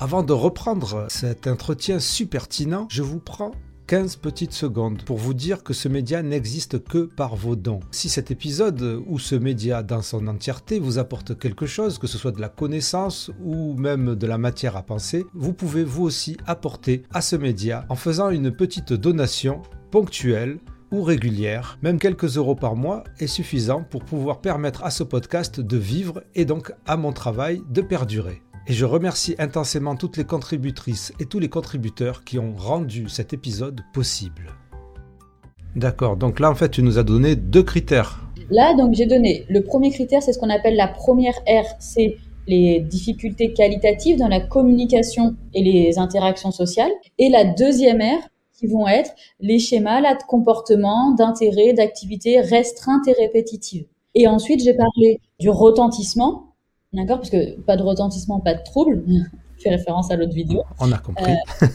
Avant 0.01 0.23
de 0.23 0.33
reprendre 0.33 1.05
cet 1.09 1.45
entretien 1.45 1.99
super 1.99 2.41
pertinent, 2.41 2.87
je 2.89 3.03
vous 3.03 3.19
prends 3.19 3.51
15 3.85 4.15
petites 4.15 4.51
secondes 4.51 5.03
pour 5.03 5.17
vous 5.17 5.35
dire 5.35 5.63
que 5.63 5.73
ce 5.73 5.87
média 5.87 6.23
n'existe 6.23 6.83
que 6.83 7.05
par 7.05 7.35
vos 7.35 7.55
dons. 7.55 7.81
Si 7.91 8.09
cet 8.09 8.31
épisode 8.31 9.03
ou 9.05 9.19
ce 9.19 9.35
média 9.35 9.83
dans 9.83 10.01
son 10.01 10.25
entièreté 10.25 10.79
vous 10.79 10.97
apporte 10.97 11.37
quelque 11.37 11.67
chose, 11.67 11.99
que 11.99 12.07
ce 12.07 12.17
soit 12.17 12.31
de 12.31 12.41
la 12.41 12.49
connaissance 12.49 13.29
ou 13.43 13.75
même 13.75 14.15
de 14.15 14.25
la 14.25 14.39
matière 14.39 14.75
à 14.75 14.81
penser, 14.81 15.23
vous 15.35 15.53
pouvez 15.53 15.83
vous 15.83 16.01
aussi 16.01 16.35
apporter 16.47 17.03
à 17.13 17.21
ce 17.21 17.35
média 17.35 17.85
en 17.87 17.95
faisant 17.95 18.31
une 18.31 18.49
petite 18.49 18.93
donation 18.93 19.61
ponctuelle 19.91 20.57
ou 20.91 21.03
régulière, 21.03 21.77
même 21.83 21.99
quelques 21.99 22.37
euros 22.37 22.55
par 22.55 22.75
mois 22.75 23.03
est 23.19 23.27
suffisant 23.27 23.83
pour 23.83 24.03
pouvoir 24.03 24.41
permettre 24.41 24.83
à 24.83 24.89
ce 24.89 25.03
podcast 25.03 25.59
de 25.59 25.77
vivre 25.77 26.23
et 26.33 26.45
donc 26.45 26.73
à 26.87 26.97
mon 26.97 27.13
travail 27.13 27.61
de 27.69 27.81
perdurer. 27.81 28.41
Et 28.67 28.73
je 28.73 28.85
remercie 28.85 29.35
intensément 29.39 29.95
toutes 29.95 30.17
les 30.17 30.23
contributrices 30.23 31.13
et 31.19 31.25
tous 31.25 31.39
les 31.39 31.49
contributeurs 31.49 32.23
qui 32.23 32.37
ont 32.37 32.53
rendu 32.55 33.09
cet 33.09 33.33
épisode 33.33 33.81
possible. 33.93 34.53
D'accord, 35.75 36.15
donc 36.15 36.39
là 36.39 36.51
en 36.51 36.55
fait 36.55 36.69
tu 36.69 36.83
nous 36.83 36.99
as 36.99 37.03
donné 37.03 37.35
deux 37.35 37.63
critères. 37.63 38.19
Là 38.49 38.75
donc 38.75 38.93
j'ai 38.93 39.07
donné, 39.07 39.45
le 39.49 39.63
premier 39.63 39.89
critère 39.89 40.21
c'est 40.21 40.33
ce 40.33 40.39
qu'on 40.39 40.49
appelle 40.49 40.75
la 40.75 40.87
première 40.87 41.35
R, 41.47 41.65
c'est 41.79 42.17
les 42.47 42.81
difficultés 42.81 43.53
qualitatives 43.53 44.17
dans 44.17 44.27
la 44.27 44.41
communication 44.41 45.35
et 45.53 45.63
les 45.63 45.97
interactions 45.97 46.51
sociales. 46.51 46.91
Et 47.17 47.29
la 47.29 47.45
deuxième 47.45 48.01
R 48.01 48.27
qui 48.53 48.67
vont 48.67 48.87
être 48.87 49.11
les 49.39 49.57
schémas 49.57 50.01
là, 50.01 50.15
de 50.15 50.23
comportement, 50.23 51.11
d'intérêt, 51.11 51.73
d'activité 51.73 52.41
restreintes 52.41 53.07
et 53.07 53.13
répétitives. 53.13 53.87
Et 54.13 54.27
ensuite 54.27 54.63
j'ai 54.63 54.75
parlé 54.75 55.19
du 55.39 55.49
retentissement 55.49 56.50
D'accord 56.93 57.17
Parce 57.17 57.29
que 57.29 57.59
pas 57.61 57.77
de 57.77 57.83
retentissement, 57.83 58.39
pas 58.39 58.53
de 58.53 58.63
trouble. 58.63 59.03
Je 59.07 59.21
fais 59.63 59.69
référence 59.69 60.11
à 60.11 60.15
l'autre 60.15 60.33
vidéo. 60.33 60.63
On 60.79 60.91
a 60.91 60.97
compris. 60.97 61.31
Euh, 61.31 61.67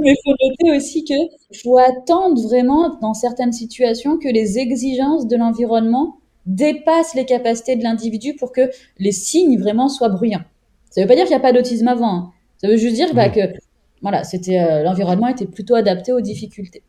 mais 0.00 0.12
il 0.12 0.16
faut 0.24 0.34
noter 0.40 0.76
aussi 0.76 1.04
que 1.04 1.14
faut 1.62 1.78
attendre 1.78 2.40
vraiment 2.42 2.98
dans 3.00 3.14
certaines 3.14 3.52
situations 3.52 4.18
que 4.18 4.28
les 4.28 4.58
exigences 4.58 5.26
de 5.26 5.36
l'environnement 5.36 6.16
dépassent 6.46 7.14
les 7.14 7.26
capacités 7.26 7.76
de 7.76 7.82
l'individu 7.82 8.34
pour 8.34 8.52
que 8.52 8.70
les 8.98 9.12
signes 9.12 9.58
vraiment 9.58 9.88
soient 9.88 10.08
bruyants. 10.08 10.44
Ça 10.90 11.00
ne 11.00 11.04
veut 11.04 11.08
pas 11.08 11.14
dire 11.14 11.24
qu'il 11.24 11.36
n'y 11.36 11.40
a 11.40 11.40
pas 11.40 11.52
d'autisme 11.52 11.88
avant. 11.88 12.14
Hein. 12.14 12.32
Ça 12.56 12.68
veut 12.68 12.76
juste 12.76 12.94
dire 12.94 13.14
bah, 13.14 13.28
que 13.28 13.40
voilà, 14.02 14.24
c'était 14.24 14.58
euh, 14.58 14.82
l'environnement 14.82 15.28
était 15.28 15.46
plutôt 15.46 15.74
adapté 15.74 16.12
aux 16.12 16.20
difficultés. 16.20 16.82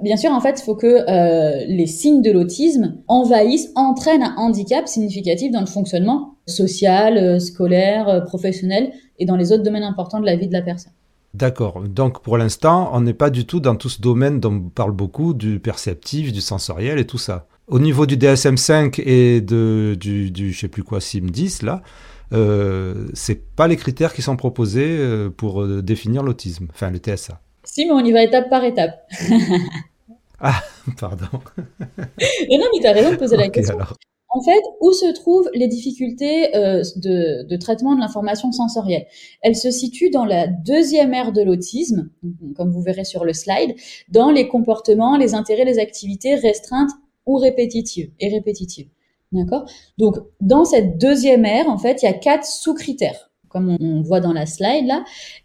Bien 0.00 0.16
sûr, 0.16 0.30
en 0.30 0.40
fait, 0.40 0.60
il 0.60 0.64
faut 0.64 0.74
que 0.74 0.86
euh, 0.86 1.64
les 1.66 1.86
signes 1.86 2.22
de 2.22 2.30
l'autisme 2.30 2.96
envahissent, 3.08 3.70
entraînent 3.74 4.22
un 4.22 4.34
handicap 4.36 4.88
significatif 4.88 5.50
dans 5.52 5.60
le 5.60 5.66
fonctionnement 5.66 6.36
social, 6.46 7.18
euh, 7.18 7.38
scolaire, 7.38 8.08
euh, 8.08 8.20
professionnel 8.20 8.92
et 9.18 9.26
dans 9.26 9.36
les 9.36 9.52
autres 9.52 9.62
domaines 9.62 9.82
importants 9.82 10.20
de 10.20 10.26
la 10.26 10.36
vie 10.36 10.48
de 10.48 10.52
la 10.52 10.62
personne. 10.62 10.92
D'accord. 11.34 11.82
Donc 11.88 12.22
pour 12.22 12.36
l'instant, 12.36 12.90
on 12.92 13.00
n'est 13.00 13.14
pas 13.14 13.30
du 13.30 13.46
tout 13.46 13.60
dans 13.60 13.76
tout 13.76 13.88
ce 13.88 14.00
domaine 14.00 14.40
dont 14.40 14.52
on 14.52 14.68
parle 14.68 14.92
beaucoup, 14.92 15.32
du 15.34 15.60
perceptif, 15.60 16.32
du 16.32 16.40
sensoriel 16.40 16.98
et 16.98 17.06
tout 17.06 17.18
ça. 17.18 17.46
Au 17.68 17.78
niveau 17.78 18.04
du 18.06 18.16
DSM5 18.16 19.00
et 19.06 19.40
de, 19.40 19.96
du, 19.98 20.30
du 20.30 20.52
je 20.52 20.60
sais 20.60 20.68
plus 20.68 20.82
quoi, 20.82 20.98
SIM10, 20.98 21.64
là, 21.64 21.80
euh, 22.34 23.08
c'est 23.14 23.54
pas 23.54 23.66
les 23.66 23.76
critères 23.76 24.12
qui 24.12 24.20
sont 24.20 24.36
proposés 24.36 24.98
pour 25.36 25.66
définir 25.66 26.22
l'autisme, 26.22 26.66
enfin 26.70 26.90
le 26.90 26.98
TSA. 26.98 27.40
Si, 27.64 27.86
mais 27.86 27.92
on 27.92 28.00
y 28.00 28.12
va 28.12 28.22
étape 28.22 28.48
par 28.50 28.64
étape. 28.64 29.06
ah, 30.40 30.62
pardon. 30.98 31.26
mais 31.58 32.58
non, 32.58 32.66
mais 32.72 32.80
tu 32.80 32.86
as 32.86 32.92
raison 32.92 33.12
de 33.12 33.16
poser 33.16 33.36
la 33.36 33.48
question. 33.48 33.78
En 34.34 34.40
fait, 34.40 34.62
où 34.80 34.92
se 34.92 35.12
trouvent 35.12 35.50
les 35.52 35.68
difficultés 35.68 36.56
euh, 36.56 36.82
de, 36.96 37.42
de, 37.42 37.56
traitement 37.56 37.94
de 37.94 38.00
l'information 38.00 38.50
sensorielle? 38.50 39.06
Elles 39.42 39.56
se 39.56 39.70
situent 39.70 40.08
dans 40.08 40.24
la 40.24 40.46
deuxième 40.46 41.12
ère 41.12 41.32
de 41.32 41.42
l'autisme, 41.42 42.08
comme 42.56 42.70
vous 42.70 42.80
verrez 42.80 43.04
sur 43.04 43.26
le 43.26 43.34
slide, 43.34 43.74
dans 44.08 44.30
les 44.30 44.48
comportements, 44.48 45.18
les 45.18 45.34
intérêts, 45.34 45.66
les 45.66 45.78
activités 45.78 46.34
restreintes 46.34 46.90
ou 47.26 47.36
répétitives 47.36 48.10
et 48.20 48.30
répétitives. 48.30 48.88
D'accord? 49.32 49.66
Donc, 49.98 50.16
dans 50.40 50.64
cette 50.64 50.98
deuxième 50.98 51.44
ère, 51.44 51.68
en 51.68 51.78
fait, 51.78 52.02
il 52.02 52.06
y 52.06 52.08
a 52.08 52.14
quatre 52.14 52.46
sous-critères, 52.46 53.30
comme 53.48 53.68
on, 53.68 53.98
on 53.98 54.00
voit 54.00 54.20
dans 54.20 54.32
la 54.32 54.46
slide 54.46 54.86
là, 54.86 55.04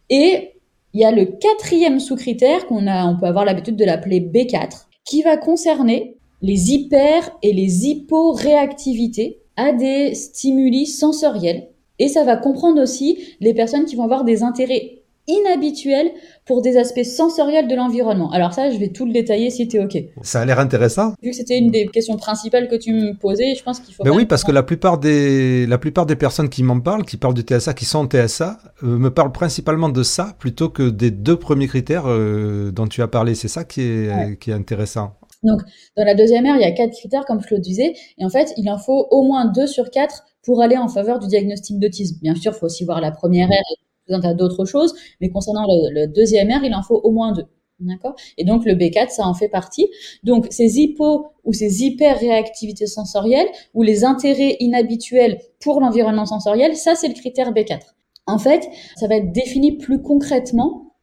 et 0.09 0.57
il 0.98 1.01
y 1.01 1.06
a 1.06 1.12
le 1.12 1.25
quatrième 1.25 2.00
sous-critère 2.00 2.66
qu'on 2.66 2.88
a, 2.88 3.06
on 3.06 3.20
peut 3.20 3.27
avoir 3.27 3.46
l'habitude 3.46 3.75
de 3.75 3.86
l'appeler 3.86 4.20
B4, 4.20 4.88
qui 5.06 5.22
va 5.22 5.38
concerner 5.38 6.18
les 6.42 6.74
hyper 6.74 7.38
et 7.44 7.54
les 7.54 7.86
hyporéactivités 7.86 9.44
à 9.58 9.74
des 9.74 10.16
stimuli 10.16 10.88
sensoriels. 10.88 11.68
Et 12.00 12.08
ça 12.08 12.24
va 12.24 12.36
comprendre 12.36 12.82
aussi 12.82 13.20
les 13.42 13.54
personnes 13.54 13.86
qui 13.86 13.96
vont 13.96 14.06
avoir 14.06 14.24
des 14.24 14.42
intérêts 14.42 14.97
inhabituel 15.27 16.12
pour 16.46 16.62
des 16.62 16.77
aspects 16.77 17.03
sensoriels 17.03 17.67
de 17.67 17.75
l'environnement. 17.75 18.31
Alors 18.31 18.53
ça, 18.53 18.69
je 18.72 18.77
vais 18.77 18.89
tout 18.89 19.05
le 19.05 19.12
détailler 19.12 19.50
si 19.50 19.67
tu 19.67 19.77
es 19.77 19.84
OK. 19.84 19.98
Ça 20.22 20.41
a 20.41 20.46
l'air 20.46 20.60
intéressant. 20.60 21.13
Vu 21.22 21.31
que 21.31 21.36
c'était 21.36 21.57
une 21.57 21.69
des 21.69 21.88
questions 21.88 22.15
principales 22.15 22.67
que 22.69 22.75
tu 22.75 22.93
me 22.93 23.13
posais, 23.13 23.55
je 23.55 23.63
pense 23.63 23.79
qu'il 23.79 23.93
faut... 23.93 24.03
Mais 24.03 24.10
oui, 24.10 24.25
parce 24.25 24.43
que 24.43 24.51
la 24.51 24.63
plupart, 24.63 24.98
des, 24.98 25.65
la 25.67 25.77
plupart 25.77 26.05
des 26.05 26.15
personnes 26.15 26.50
qui 26.50 26.63
m'en 26.63 26.79
parlent, 26.79 27.05
qui 27.05 27.17
parlent 27.17 27.34
du 27.34 27.41
TSA, 27.41 27.74
qui 27.74 27.86
sont 27.86 28.00
en 28.00 28.07
TSA, 28.07 28.57
euh, 28.84 28.98
me 28.98 29.10
parlent 29.10 29.34
principalement 29.34 29.89
de 29.89 30.03
ça 30.03 30.36
plutôt 30.39 30.69
que 30.69 30.89
des 30.89 31.12
deux 31.12 31.38
premiers 31.38 31.67
critères 31.67 32.05
euh, 32.07 32.72
dont 32.72 32.88
tu 32.88 33.01
as 33.01 33.07
parlé. 33.07 33.36
C'est 33.36 33.50
ça 33.50 33.65
qui 33.65 33.81
est, 33.81 34.39
qui 34.39 34.51
est 34.51 34.53
intéressant. 34.53 35.13
Donc, 35.43 35.62
dans 35.96 36.03
la 36.03 36.15
deuxième 36.15 36.46
ère, 36.46 36.55
il 36.55 36.62
y 36.62 36.65
a 36.65 36.72
quatre 36.72 36.93
critères, 36.93 37.25
comme 37.25 37.41
je 37.41 37.53
le 37.53 37.62
disais, 37.62 37.93
et 38.17 38.25
en 38.25 38.29
fait, 38.29 38.53
il 38.57 38.69
en 38.69 38.77
faut 38.77 39.07
au 39.12 39.24
moins 39.24 39.46
deux 39.46 39.67
sur 39.67 39.91
quatre 39.91 40.24
pour 40.43 40.62
aller 40.62 40.77
en 40.77 40.88
faveur 40.88 41.19
du 41.19 41.27
diagnostic 41.27 41.79
d'autisme. 41.79 42.17
Bien 42.22 42.34
sûr, 42.34 42.53
il 42.55 42.60
faut 42.60 42.65
aussi 42.65 42.86
voir 42.86 43.01
la 43.01 43.12
première 43.12 43.51
ère 43.51 43.63
un 44.10 44.20
tas 44.20 44.34
d'autres 44.34 44.66
choses, 44.66 44.94
mais 45.22 45.30
concernant 45.30 45.66
le, 45.68 46.08
deuxième 46.08 46.50
R, 46.50 46.64
il 46.64 46.74
en 46.74 46.84
faut 46.84 47.00
au 47.04 47.12
moins 47.12 47.34
deux. 47.34 47.46
D'accord? 47.80 48.16
Et 48.40 48.44
donc 48.44 48.66
le 48.66 48.74
B4, 48.74 49.10
ça 49.10 49.28
en 49.28 49.36
fait 49.36 49.50
partie. 49.50 49.88
Donc 50.24 50.48
ces 50.50 50.80
hypo 50.80 51.28
ou 51.44 51.54
ces 51.54 51.84
hyper-réactivités 51.84 52.88
sensorielles 52.88 53.48
ou 53.76 53.84
les 53.84 54.04
intérêts 54.04 54.58
inhabituels 54.60 55.40
pour 55.60 55.80
l'environnement 55.80 56.26
sensoriel, 56.26 56.76
ça 56.76 56.96
c'est 56.96 57.08
le 57.08 57.14
critère 57.14 57.52
B4. 57.54 57.80
En 58.26 58.40
fait, 58.40 58.68
ça 58.96 59.08
va 59.08 59.18
être 59.18 59.32
défini 59.32 59.78
plus 59.78 60.02
concrètement, 60.02 60.96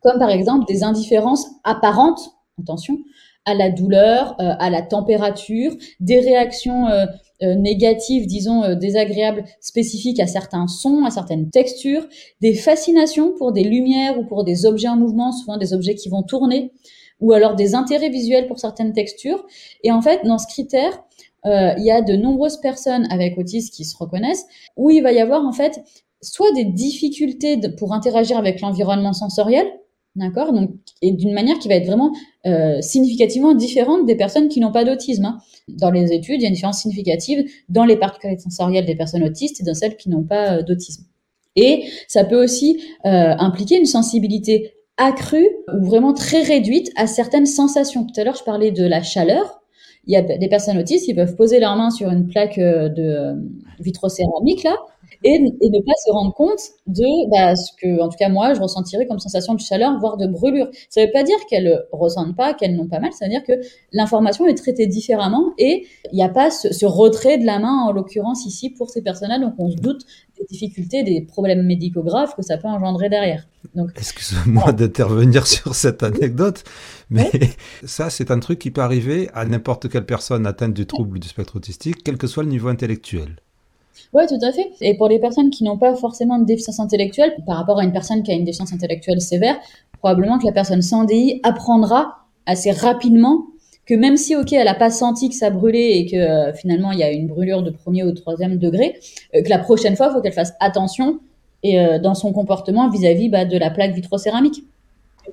comme 0.00 0.18
par 0.18 0.30
exemple 0.30 0.64
des 0.66 0.82
indifférences 0.82 1.46
apparentes, 1.64 2.30
attention, 2.60 2.98
à 3.46 3.54
la 3.54 3.70
douleur, 3.70 4.36
euh, 4.40 4.54
à 4.58 4.70
la 4.70 4.82
température, 4.82 5.72
des 6.00 6.20
réactions 6.20 6.88
euh, 6.88 7.06
euh, 7.42 7.54
négatives, 7.54 8.26
disons 8.26 8.64
euh, 8.64 8.74
désagréables, 8.74 9.44
spécifiques 9.60 10.20
à 10.20 10.26
certains 10.26 10.66
sons, 10.68 11.04
à 11.04 11.10
certaines 11.10 11.50
textures, 11.50 12.06
des 12.40 12.54
fascinations 12.54 13.32
pour 13.36 13.52
des 13.52 13.62
lumières 13.62 14.18
ou 14.18 14.24
pour 14.24 14.42
des 14.42 14.64
objets 14.64 14.88
en 14.88 14.96
mouvement, 14.96 15.32
souvent 15.32 15.58
des 15.58 15.74
objets 15.74 15.94
qui 15.94 16.08
vont 16.08 16.22
tourner, 16.22 16.72
ou 17.20 17.34
alors 17.34 17.54
des 17.54 17.74
intérêts 17.74 18.08
visuels 18.08 18.46
pour 18.46 18.58
certaines 18.58 18.94
textures. 18.94 19.44
Et 19.84 19.92
en 19.92 20.00
fait, 20.00 20.24
dans 20.24 20.38
ce 20.38 20.46
critère, 20.46 21.04
euh, 21.44 21.74
il 21.76 21.84
y 21.84 21.90
a 21.90 22.00
de 22.00 22.16
nombreuses 22.16 22.58
personnes 22.58 23.06
avec 23.10 23.36
autisme 23.36 23.70
qui 23.70 23.84
se 23.84 23.96
reconnaissent, 23.98 24.46
où 24.78 24.88
il 24.88 25.02
va 25.02 25.12
y 25.12 25.20
avoir 25.20 25.44
en 25.44 25.52
fait 25.52 25.84
soit 26.22 26.52
des 26.52 26.64
difficultés 26.64 27.60
pour 27.76 27.92
interagir 27.92 28.38
avec 28.38 28.62
l'environnement 28.62 29.12
sensoriel, 29.12 29.66
D'accord? 30.16 30.54
Donc, 30.54 30.70
et 31.02 31.12
d'une 31.12 31.34
manière 31.34 31.58
qui 31.58 31.68
va 31.68 31.74
être 31.74 31.86
vraiment 31.86 32.10
euh, 32.46 32.80
significativement 32.80 33.54
différente 33.54 34.06
des 34.06 34.16
personnes 34.16 34.48
qui 34.48 34.60
n'ont 34.60 34.72
pas 34.72 34.84
d'autisme. 34.84 35.26
Hein. 35.26 35.38
Dans 35.68 35.90
les 35.90 36.10
études, 36.12 36.36
il 36.36 36.42
y 36.42 36.44
a 36.46 36.48
une 36.48 36.54
différence 36.54 36.80
significative 36.80 37.44
dans 37.68 37.84
les 37.84 37.96
particularités 37.96 38.42
sensorielles 38.42 38.86
des 38.86 38.94
personnes 38.96 39.22
autistes 39.22 39.60
et 39.60 39.64
dans 39.64 39.74
celles 39.74 39.96
qui 39.96 40.08
n'ont 40.08 40.24
pas 40.24 40.56
euh, 40.56 40.62
d'autisme. 40.62 41.04
Et 41.54 41.84
ça 42.08 42.24
peut 42.24 42.42
aussi 42.42 42.80
euh, 43.04 43.34
impliquer 43.38 43.76
une 43.76 43.86
sensibilité 43.86 44.72
accrue 44.96 45.48
ou 45.74 45.84
vraiment 45.84 46.14
très 46.14 46.42
réduite 46.42 46.90
à 46.96 47.06
certaines 47.06 47.46
sensations. 47.46 48.06
Tout 48.06 48.18
à 48.18 48.24
l'heure, 48.24 48.36
je 48.36 48.44
parlais 48.44 48.70
de 48.70 48.84
la 48.84 49.02
chaleur. 49.02 49.60
Il 50.06 50.12
y 50.12 50.16
a 50.16 50.22
des 50.22 50.48
personnes 50.48 50.78
autistes 50.78 51.04
qui 51.04 51.14
peuvent 51.14 51.34
poser 51.34 51.60
leurs 51.60 51.76
mains 51.76 51.90
sur 51.90 52.08
une 52.10 52.26
plaque 52.28 52.58
de 52.58 53.34
vitrocéramique 53.80 54.62
là 54.62 54.76
et, 55.26 55.38
ne 55.40 55.80
pas 55.80 55.92
se 56.04 56.12
rendre 56.12 56.32
compte 56.34 56.60
de 56.86 57.30
bah, 57.30 57.56
ce 57.56 57.72
que, 57.80 58.00
en 58.00 58.08
tout 58.08 58.16
cas 58.18 58.28
moi, 58.28 58.54
je 58.54 58.60
ressentirais 58.60 59.06
comme 59.06 59.18
sensation 59.18 59.54
de 59.54 59.60
chaleur, 59.60 59.98
voire 59.98 60.16
de 60.16 60.26
brûlure. 60.26 60.68
Ça 60.88 61.00
ne 61.00 61.06
veut 61.06 61.12
pas 61.12 61.24
dire 61.24 61.36
qu'elles 61.50 61.84
ressentent 61.92 62.36
pas, 62.36 62.54
qu'elles 62.54 62.76
n'ont 62.76 62.86
pas 62.86 63.00
mal, 63.00 63.12
ça 63.12 63.26
veut 63.26 63.30
dire 63.30 63.42
que 63.44 63.52
l'information 63.92 64.46
est 64.46 64.54
traitée 64.54 64.86
différemment 64.86 65.52
et 65.58 65.86
il 66.12 66.16
n'y 66.16 66.22
a 66.22 66.28
pas 66.28 66.50
ce, 66.50 66.86
retrait 66.86 67.38
de 67.38 67.44
la 67.44 67.58
main, 67.58 67.86
en 67.86 67.92
l'occurrence 67.92 68.46
ici, 68.46 68.70
pour 68.70 68.90
ces 68.90 69.02
personnes-là. 69.02 69.38
Donc 69.38 69.54
on 69.58 69.70
se 69.70 69.76
doute 69.76 70.02
des 70.38 70.44
difficultés, 70.44 71.02
des 71.02 71.22
problèmes 71.22 71.66
médicaux 71.66 72.02
graves 72.02 72.34
que 72.36 72.42
ça 72.42 72.58
peut 72.58 72.68
engendrer 72.68 73.08
derrière. 73.08 73.46
Excuse-moi 73.96 74.72
d'intervenir 74.72 75.46
sur 75.46 75.74
cette 75.74 76.02
anecdote, 76.02 76.62
mais 77.10 77.30
ça, 77.84 78.10
c'est 78.10 78.30
un 78.30 78.38
truc 78.38 78.58
qui 78.58 78.70
peut 78.70 78.80
arriver 78.80 79.28
à 79.34 79.44
n'importe 79.44 79.88
quelle 79.88 80.06
personne 80.06 80.46
atteinte 80.46 80.74
du 80.74 80.86
trouble 80.86 81.18
du 81.18 81.28
spectre 81.28 81.56
autistique, 81.56 82.04
quel 82.04 82.16
que 82.16 82.26
soit 82.26 82.44
le 82.44 82.50
niveau 82.50 82.68
intellectuel. 82.68 83.36
Oui, 84.12 84.24
tout 84.28 84.38
à 84.42 84.52
fait. 84.52 84.70
Et 84.80 84.96
pour 84.96 85.08
les 85.08 85.18
personnes 85.18 85.50
qui 85.50 85.64
n'ont 85.64 85.78
pas 85.78 85.94
forcément 85.94 86.38
de 86.38 86.44
déficience 86.44 86.80
intellectuelle, 86.80 87.34
par 87.46 87.56
rapport 87.56 87.78
à 87.78 87.84
une 87.84 87.92
personne 87.92 88.22
qui 88.22 88.30
a 88.30 88.34
une 88.34 88.44
déficience 88.44 88.72
intellectuelle 88.72 89.20
sévère, 89.20 89.56
probablement 89.98 90.38
que 90.38 90.46
la 90.46 90.52
personne 90.52 90.82
sans 90.82 91.04
DI 91.04 91.40
apprendra 91.42 92.26
assez 92.46 92.70
rapidement 92.70 93.46
que 93.86 93.94
même 93.94 94.16
si, 94.16 94.34
ok, 94.34 94.52
elle 94.52 94.64
n'a 94.64 94.74
pas 94.74 94.90
senti 94.90 95.28
que 95.28 95.34
ça 95.34 95.50
brûlait 95.50 95.98
et 95.98 96.06
que 96.06 96.16
euh, 96.16 96.52
finalement 96.52 96.90
il 96.90 96.98
y 96.98 97.04
a 97.04 97.10
une 97.10 97.28
brûlure 97.28 97.62
de 97.62 97.70
premier 97.70 98.02
ou 98.02 98.12
troisième 98.12 98.58
degré, 98.58 98.98
euh, 99.34 99.42
que 99.42 99.48
la 99.48 99.58
prochaine 99.58 99.96
fois, 99.96 100.08
il 100.10 100.14
faut 100.14 100.20
qu'elle 100.20 100.32
fasse 100.32 100.54
attention 100.60 101.20
et 101.62 101.80
euh, 101.80 101.98
dans 101.98 102.14
son 102.14 102.32
comportement 102.32 102.90
vis-à-vis 102.90 103.28
bah, 103.28 103.44
de 103.44 103.56
la 103.56 103.70
plaque 103.70 103.94
vitrocéramique. 103.94 104.64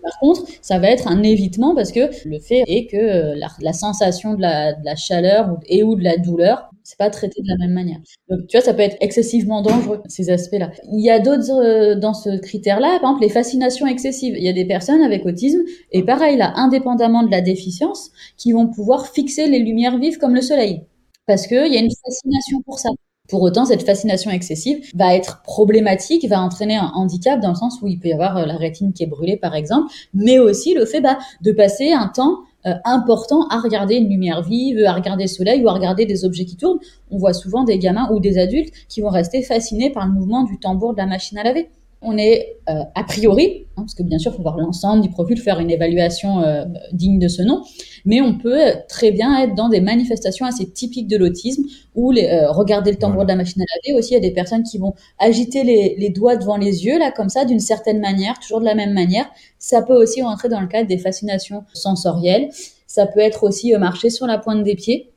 par 0.01 0.17
contre, 0.19 0.43
ça 0.61 0.77
va 0.79 0.89
être 0.89 1.07
un 1.07 1.23
évitement 1.23 1.75
parce 1.75 1.91
que 1.91 2.11
le 2.27 2.39
fait 2.39 2.63
est 2.67 2.85
que 2.85 3.33
la, 3.59 3.73
sensation 3.73 4.33
de 4.33 4.37
de 4.37 4.85
la 4.85 4.95
chaleur 4.95 5.57
et 5.67 5.83
ou 5.83 5.95
de 5.95 6.03
la 6.03 6.17
douleur 6.17 6.69
C'est 6.83 6.97
pas 6.97 7.09
traité 7.09 7.41
de 7.41 7.47
la 7.47 7.57
même 7.57 7.73
manière. 7.73 7.99
Donc, 8.29 8.47
tu 8.47 8.57
vois, 8.57 8.65
ça 8.65 8.73
peut 8.73 8.81
être 8.81 8.97
excessivement 8.99 9.61
dangereux, 9.61 10.01
ces 10.07 10.29
aspects-là. 10.29 10.71
Il 10.91 11.03
y 11.03 11.09
a 11.09 11.19
d'autres, 11.19 11.51
euh, 11.51 11.95
dans 11.95 12.13
ce 12.13 12.37
critère-là, 12.37 12.99
par 12.99 13.11
exemple, 13.11 13.21
les 13.21 13.29
fascinations 13.29 13.87
excessives. 13.87 14.35
Il 14.37 14.43
y 14.43 14.49
a 14.49 14.53
des 14.53 14.65
personnes 14.65 15.01
avec 15.01 15.25
autisme, 15.25 15.61
et 15.91 16.03
pareil, 16.03 16.37
là, 16.37 16.53
indépendamment 16.55 17.23
de 17.23 17.31
la 17.31 17.41
déficience, 17.41 18.11
qui 18.37 18.51
vont 18.51 18.67
pouvoir 18.67 19.07
fixer 19.07 19.47
les 19.47 19.59
lumières 19.59 19.97
vives 19.97 20.17
comme 20.17 20.35
le 20.35 20.41
soleil. 20.41 20.83
Parce 21.25 21.47
qu'il 21.47 21.73
y 21.73 21.77
a 21.77 21.79
une 21.79 21.91
fascination 22.05 22.61
pour 22.65 22.79
ça. 22.79 22.89
Pour 23.29 23.41
autant, 23.41 23.63
cette 23.63 23.83
fascination 23.83 24.31
excessive 24.31 24.85
va 24.95 25.15
être 25.15 25.41
problématique, 25.43 26.27
va 26.27 26.41
entraîner 26.41 26.75
un 26.75 26.91
handicap 26.93 27.39
dans 27.39 27.49
le 27.49 27.55
sens 27.55 27.79
où 27.81 27.87
il 27.87 27.97
peut 27.97 28.09
y 28.09 28.13
avoir 28.13 28.35
euh, 28.37 28.45
la 28.45 28.57
rétine 28.57 28.91
qui 28.91 29.03
est 29.03 29.07
brûlée, 29.07 29.37
par 29.37 29.55
exemple, 29.55 29.91
mais 30.13 30.39
aussi 30.39 30.73
le 30.73 30.85
fait 30.85 30.99
bah, 30.99 31.17
de 31.41 31.53
passer 31.53 31.93
un 31.93 32.09
temps 32.09 32.39
euh, 32.65 32.73
important 32.85 33.47
à 33.49 33.59
regarder 33.59 33.95
une 33.95 34.09
lumière 34.09 34.41
vive, 34.41 34.83
à 34.85 34.93
regarder 34.93 35.25
le 35.25 35.29
soleil 35.29 35.63
ou 35.63 35.69
à 35.69 35.73
regarder 35.73 36.05
des 36.05 36.25
objets 36.25 36.45
qui 36.45 36.57
tournent. 36.57 36.79
On 37.11 37.17
voit 37.17 37.33
souvent 37.33 37.63
des 37.63 37.77
gamins 37.77 38.09
ou 38.11 38.19
des 38.19 38.37
adultes 38.37 38.73
qui 38.87 39.01
vont 39.01 39.09
rester 39.09 39.41
fascinés 39.41 39.91
par 39.91 40.05
le 40.05 40.13
mouvement 40.13 40.43
du 40.43 40.59
tambour 40.59 40.93
de 40.93 40.97
la 40.97 41.05
machine 41.05 41.37
à 41.37 41.43
laver. 41.43 41.69
On 42.03 42.17
est 42.17 42.57
euh, 42.69 42.83
a 42.95 43.03
priori, 43.03 43.65
hein, 43.71 43.83
parce 43.83 43.95
que 43.95 44.03
bien 44.03 44.19
sûr, 44.19 44.31
il 44.33 44.37
faut 44.37 44.41
voir 44.41 44.57
l'ensemble 44.57 45.01
du 45.01 45.09
profil, 45.09 45.39
faire 45.39 45.59
une 45.59 45.71
évaluation 45.71 46.41
euh, 46.41 46.65
digne 46.91 47.19
de 47.19 47.27
ce 47.27 47.41
nom, 47.41 47.63
mais 48.05 48.21
on 48.21 48.37
peut 48.37 48.59
très 48.89 49.11
bien 49.11 49.41
être 49.41 49.55
dans 49.55 49.69
des 49.69 49.81
manifestations 49.81 50.45
assez 50.45 50.69
typiques 50.69 51.07
de 51.07 51.17
l'autisme, 51.17 51.63
où 51.95 52.11
les, 52.11 52.45
regarder 52.47 52.91
le 52.91 52.97
tambour 52.97 53.23
de 53.23 53.29
la 53.29 53.35
machine 53.35 53.61
à 53.61 53.65
laver, 53.75 53.97
aussi 53.97 54.11
il 54.11 54.13
y 54.15 54.17
a 54.17 54.19
des 54.19 54.31
personnes 54.31 54.63
qui 54.63 54.77
vont 54.77 54.93
agiter 55.19 55.63
les, 55.63 55.95
les 55.97 56.09
doigts 56.09 56.35
devant 56.35 56.57
les 56.57 56.85
yeux, 56.85 56.99
là, 56.99 57.11
comme 57.11 57.29
ça, 57.29 57.45
d'une 57.45 57.59
certaine 57.59 57.99
manière, 57.99 58.39
toujours 58.39 58.59
de 58.59 58.65
la 58.65 58.75
même 58.75 58.93
manière, 58.93 59.25
ça 59.63 59.81
peut 59.81 59.95
aussi 59.95 60.21
rentrer 60.21 60.49
dans 60.49 60.59
le 60.59 60.67
cadre 60.67 60.87
des 60.87 60.97
fascinations 60.97 61.63
sensorielles. 61.73 62.49
Ça 62.85 63.07
peut 63.07 63.21
être 63.21 63.43
aussi 63.43 63.73
euh, 63.73 63.79
marcher 63.79 64.09
sur 64.09 64.27
la 64.27 64.37
pointe 64.37 64.63
des 64.63 64.75
pieds. 64.75 65.12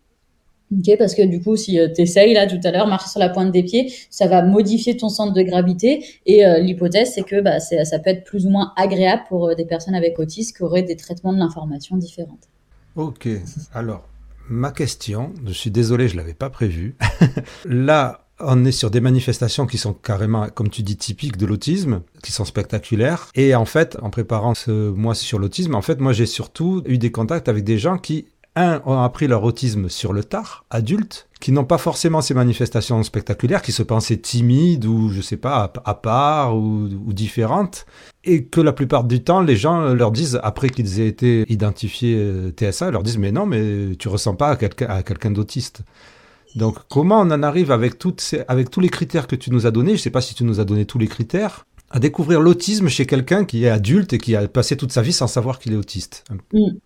Okay, 0.76 0.96
parce 0.96 1.14
que 1.14 1.22
du 1.22 1.40
coup, 1.40 1.56
si 1.56 1.78
euh, 1.78 1.88
tu 1.94 2.02
essayes 2.02 2.34
là 2.34 2.46
tout 2.46 2.60
à 2.64 2.72
l'heure, 2.72 2.88
marcher 2.88 3.08
sur 3.08 3.20
la 3.20 3.28
pointe 3.28 3.52
des 3.52 3.62
pieds, 3.62 3.92
ça 4.10 4.26
va 4.26 4.42
modifier 4.42 4.96
ton 4.96 5.08
centre 5.08 5.32
de 5.32 5.42
gravité. 5.42 6.04
Et 6.26 6.44
euh, 6.44 6.58
l'hypothèse, 6.58 7.12
c'est 7.14 7.22
que 7.22 7.40
bah, 7.40 7.60
ça 7.60 7.98
peut 7.98 8.10
être 8.10 8.24
plus 8.24 8.46
ou 8.46 8.50
moins 8.50 8.72
agréable 8.76 9.22
pour 9.28 9.54
des 9.54 9.64
personnes 9.64 9.94
avec 9.94 10.18
autisme 10.18 10.56
qui 10.56 10.62
auraient 10.62 10.82
des 10.82 10.96
traitements 10.96 11.32
de 11.32 11.38
l'information 11.38 11.96
différents. 11.96 12.38
Ok, 12.96 13.28
alors 13.74 14.08
ma 14.48 14.70
question, 14.70 15.32
je 15.44 15.52
suis 15.52 15.70
désolé, 15.70 16.08
je 16.08 16.16
l'avais 16.16 16.34
pas 16.34 16.50
prévu. 16.50 16.96
là, 17.64 18.26
on 18.38 18.64
est 18.64 18.72
sur 18.72 18.90
des 18.90 19.00
manifestations 19.00 19.66
qui 19.66 19.78
sont 19.78 19.94
carrément, 19.94 20.48
comme 20.48 20.68
tu 20.68 20.82
dis, 20.82 20.96
typiques 20.96 21.36
de 21.36 21.46
l'autisme, 21.46 22.02
qui 22.22 22.32
sont 22.32 22.44
spectaculaires. 22.44 23.30
Et 23.34 23.54
en 23.54 23.64
fait, 23.64 23.96
en 24.02 24.10
préparant 24.10 24.54
ce 24.54 24.90
mois 24.90 25.14
sur 25.14 25.38
l'autisme, 25.38 25.74
en 25.74 25.82
fait, 25.82 26.00
moi, 26.00 26.12
j'ai 26.12 26.26
surtout 26.26 26.82
eu 26.86 26.98
des 26.98 27.10
contacts 27.10 27.48
avec 27.48 27.64
des 27.64 27.78
gens 27.78 27.98
qui, 27.98 28.26
un, 28.56 28.82
ont 28.86 29.00
appris 29.00 29.28
leur 29.28 29.44
autisme 29.44 29.88
sur 29.88 30.12
le 30.12 30.24
tard, 30.24 30.64
adultes, 30.70 31.28
qui 31.40 31.52
n'ont 31.52 31.64
pas 31.64 31.78
forcément 31.78 32.22
ces 32.22 32.34
manifestations 32.34 33.02
spectaculaires, 33.02 33.62
qui 33.62 33.72
se 33.72 33.82
pensaient 33.82 34.16
timides 34.16 34.86
ou, 34.86 35.10
je 35.10 35.20
sais 35.20 35.36
pas, 35.36 35.72
à, 35.84 35.94
part 35.94 36.56
ou, 36.56 36.88
différentes, 37.12 37.86
et 38.24 38.44
que 38.44 38.60
la 38.60 38.72
plupart 38.72 39.04
du 39.04 39.22
temps, 39.22 39.42
les 39.42 39.56
gens 39.56 39.94
leur 39.94 40.10
disent, 40.10 40.40
après 40.42 40.70
qu'ils 40.70 41.00
aient 41.00 41.06
été 41.06 41.44
identifiés 41.48 42.16
euh, 42.16 42.50
TSA, 42.50 42.90
leur 42.90 43.02
disent, 43.02 43.18
mais 43.18 43.30
non, 43.30 43.46
mais 43.46 43.94
tu 43.98 44.08
ressens 44.08 44.34
pas 44.34 44.50
à 44.50 44.56
quelqu'un 45.02 45.30
d'autiste. 45.30 45.82
Donc, 46.56 46.78
comment 46.88 47.20
on 47.20 47.30
en 47.30 47.42
arrive 47.42 47.70
avec, 47.70 47.98
toutes 47.98 48.34
avec 48.48 48.70
tous 48.70 48.80
les 48.80 48.88
critères 48.88 49.26
que 49.26 49.36
tu 49.36 49.52
nous 49.52 49.66
as 49.66 49.70
donnés, 49.70 49.90
je 49.90 50.00
ne 50.00 50.02
sais 50.02 50.10
pas 50.10 50.22
si 50.22 50.34
tu 50.34 50.42
nous 50.42 50.58
as 50.58 50.64
donné 50.64 50.86
tous 50.86 50.98
les 50.98 51.06
critères, 51.06 51.66
à 51.90 51.98
découvrir 51.98 52.40
l'autisme 52.40 52.88
chez 52.88 53.06
quelqu'un 53.06 53.44
qui 53.44 53.64
est 53.64 53.68
adulte 53.68 54.14
et 54.14 54.18
qui 54.18 54.34
a 54.34 54.48
passé 54.48 54.76
toute 54.76 54.90
sa 54.90 55.02
vie 55.02 55.12
sans 55.12 55.26
savoir 55.26 55.58
qu'il 55.58 55.74
est 55.74 55.76
autiste? 55.76 56.24
Mm. 56.52 56.78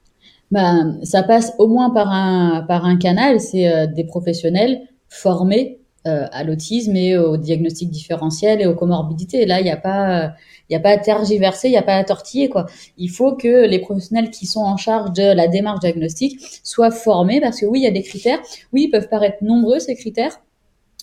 Ben, 0.51 0.99
Ça 1.03 1.23
passe 1.23 1.53
au 1.59 1.67
moins 1.67 1.91
par 1.91 2.11
un, 2.11 2.63
par 2.67 2.85
un 2.85 2.97
canal, 2.97 3.41
c'est 3.41 3.69
euh, 3.69 3.87
des 3.87 4.05
professionnels 4.05 4.83
formés 5.09 5.81
euh, 6.07 6.27
à 6.33 6.45
l'autisme 6.45 6.97
et 6.97 7.19
au 7.19 7.37
diagnostic 7.37 7.91
différentiel 7.91 8.61
et 8.61 8.67
aux 8.67 8.75
comorbidités. 8.75 9.45
Là, 9.45 9.61
il 9.61 9.65
n'y 9.65 9.71
a 9.71 9.77
pas, 9.77 10.33
il 10.71 10.77
a 10.77 10.81
pas 10.81 10.91
à 10.91 10.99
tergiverser, 10.99 11.69
il 11.69 11.73
n'y 11.73 11.77
a 11.77 11.83
pas 11.83 11.97
à 11.97 12.05
tortiller 12.05 12.49
quoi. 12.49 12.67
Il 12.97 13.11
faut 13.11 13.35
que 13.35 13.67
les 13.67 13.81
professionnels 13.81 14.31
qui 14.31 14.47
sont 14.47 14.61
en 14.61 14.77
charge 14.77 15.13
de 15.13 15.35
la 15.35 15.47
démarche 15.47 15.81
diagnostique 15.81 16.41
soient 16.65 16.91
formés 16.91 17.41
parce 17.41 17.61
que 17.61 17.67
oui, 17.67 17.81
il 17.81 17.85
y 17.85 17.87
a 17.87 17.91
des 17.91 18.03
critères. 18.03 18.39
Oui, 18.73 18.85
ils 18.85 18.91
peuvent 18.91 19.09
paraître 19.09 19.43
nombreux 19.43 19.79
ces 19.79 19.95
critères. 19.95 20.41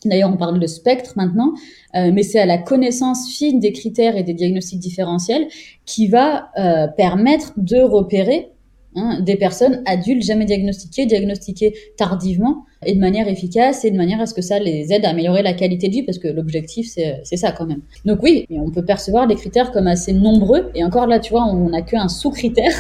D'ailleurs, 0.06 0.32
on 0.32 0.38
parle 0.38 0.60
de 0.60 0.68
spectre 0.68 1.14
maintenant, 1.16 1.54
euh, 1.96 2.12
mais 2.14 2.24
c'est 2.24 2.40
à 2.40 2.46
la 2.46 2.58
connaissance 2.58 3.30
fine 3.32 3.60
des 3.60 3.74
critères 3.74 4.16
et 4.16 4.24
des 4.24 4.34
diagnostics 4.34 4.80
différentiels 4.80 5.48
qui 5.86 6.08
va 6.08 6.50
euh, 6.58 6.88
permettre 6.88 7.54
de 7.58 7.80
repérer 7.80 8.52
Hein, 9.00 9.20
des 9.22 9.36
personnes 9.36 9.84
adultes 9.86 10.24
jamais 10.24 10.46
diagnostiquées, 10.46 11.06
diagnostiquées 11.06 11.76
tardivement 11.98 12.66
et 12.84 12.96
de 12.96 13.00
manière 13.00 13.28
efficace 13.28 13.86
et 13.86 13.92
de 13.92 13.96
manière 13.96 14.20
à 14.20 14.26
ce 14.26 14.34
que 14.34 14.42
ça 14.42 14.58
les 14.58 14.92
aide 14.92 15.06
à 15.06 15.10
améliorer 15.10 15.44
la 15.44 15.54
qualité 15.54 15.88
de 15.88 15.94
vie 15.94 16.02
parce 16.02 16.18
que 16.18 16.28
l'objectif 16.28 16.88
c'est 16.90 17.38
ça 17.38 17.52
quand 17.52 17.68
même. 17.68 17.82
Donc 18.06 18.24
oui, 18.24 18.48
on 18.50 18.72
peut 18.72 18.84
percevoir 18.84 19.28
les 19.28 19.36
critères 19.36 19.72
comme 19.72 19.86
assez 19.86 20.14
nombreux 20.14 20.72
et 20.74 20.84
encore 20.84 21.06
là 21.06 21.20
tu 21.20 21.30
vois 21.30 21.46
on 21.46 21.70
n'a 21.70 21.84
qu'un 21.84 22.08
sous-critère. 22.08 22.74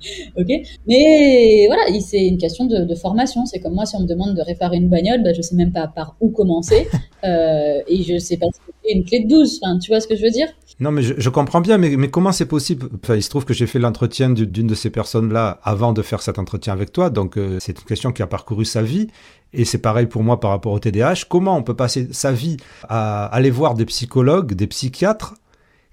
ok 0.36 0.46
Mais 0.86 1.66
voilà, 1.66 1.82
c'est 2.00 2.26
une 2.26 2.38
question 2.38 2.66
de, 2.66 2.94
formation. 2.94 3.46
C'est 3.46 3.60
comme 3.60 3.74
moi, 3.74 3.86
si 3.86 3.96
on 3.96 4.00
me 4.00 4.06
demande 4.06 4.34
de 4.34 4.42
réparer 4.42 4.76
une 4.76 4.88
bagnole, 4.88 5.22
bah, 5.22 5.32
je 5.32 5.42
sais 5.42 5.54
même 5.54 5.72
pas 5.72 5.86
par 5.88 6.16
où 6.20 6.30
commencer. 6.30 6.88
Euh, 7.24 7.80
et 7.88 8.04
je 8.04 8.16
sais 8.16 8.36
pas 8.36 8.46
que 8.46 8.88
une 8.94 9.04
clé 9.04 9.24
de 9.24 9.28
12. 9.28 9.60
Enfin, 9.60 9.78
tu 9.78 9.90
vois 9.90 10.00
ce 10.00 10.06
que 10.06 10.14
je 10.14 10.22
veux 10.22 10.30
dire? 10.30 10.46
Non, 10.80 10.92
mais 10.92 11.02
je, 11.02 11.28
comprends 11.30 11.60
bien, 11.60 11.76
mais, 11.76 11.96
mais 11.96 12.08
comment 12.08 12.30
c'est 12.30 12.46
possible? 12.46 12.88
Enfin, 13.02 13.16
il 13.16 13.22
se 13.22 13.28
trouve 13.28 13.44
que 13.44 13.52
j'ai 13.52 13.66
fait 13.66 13.80
l'entretien 13.80 14.30
d'une 14.30 14.68
de 14.68 14.74
ces 14.76 14.90
personnes-là 14.90 15.58
avant 15.64 15.92
de 15.92 16.02
faire 16.02 16.22
cet 16.22 16.38
entretien 16.38 16.72
avec 16.72 16.92
toi, 16.92 17.10
donc 17.10 17.36
euh, 17.36 17.58
c'est 17.58 17.76
une 17.76 17.84
question 17.84 18.12
qui 18.12 18.22
a 18.22 18.28
parcouru 18.28 18.64
sa 18.64 18.82
vie, 18.82 19.08
et 19.52 19.64
c'est 19.64 19.78
pareil 19.78 20.06
pour 20.06 20.22
moi 20.22 20.38
par 20.38 20.50
rapport 20.50 20.72
au 20.72 20.78
TDAH. 20.78 21.24
Comment 21.28 21.56
on 21.56 21.64
peut 21.64 21.74
passer 21.74 22.08
sa 22.12 22.30
vie 22.30 22.58
à 22.88 23.26
aller 23.26 23.50
voir 23.50 23.74
des 23.74 23.86
psychologues, 23.86 24.54
des 24.54 24.68
psychiatres, 24.68 25.34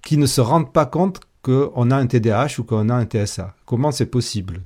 qui 0.06 0.18
ne 0.18 0.28
se 0.28 0.40
rendent 0.40 0.72
pas 0.72 0.86
compte 0.86 1.20
qu'on 1.46 1.92
a 1.92 1.96
un 1.96 2.08
TDAH 2.08 2.60
ou 2.60 2.64
qu'on 2.64 2.90
a 2.90 2.96
un 2.96 3.06
TSA 3.06 3.54
Comment 3.66 3.92
c'est 3.92 4.08
possible? 4.08 4.62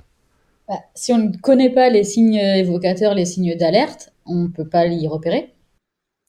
Bah, 0.66 0.76
Si 0.94 1.12
on 1.12 1.18
ne 1.18 1.36
connaît 1.36 1.70
pas 1.70 1.90
les 1.90 2.04
signes 2.04 2.36
évocateurs, 2.36 3.14
les 3.14 3.26
signes 3.26 3.54
d'alerte, 3.54 4.12
on 4.24 4.44
ne 4.44 4.48
peut 4.48 4.66
pas 4.66 4.86
l'y 4.86 5.06
repérer. 5.06 5.52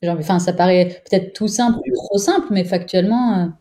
enfin, 0.05 0.39
ça 0.39 0.51
paraît 0.51 1.01
peut-être 1.09 1.33
tout 1.33 1.47
simple, 1.47 1.79
trop 1.95 2.17
simple, 2.17 2.47
mais 2.51 2.65
factuellement... 2.65 3.53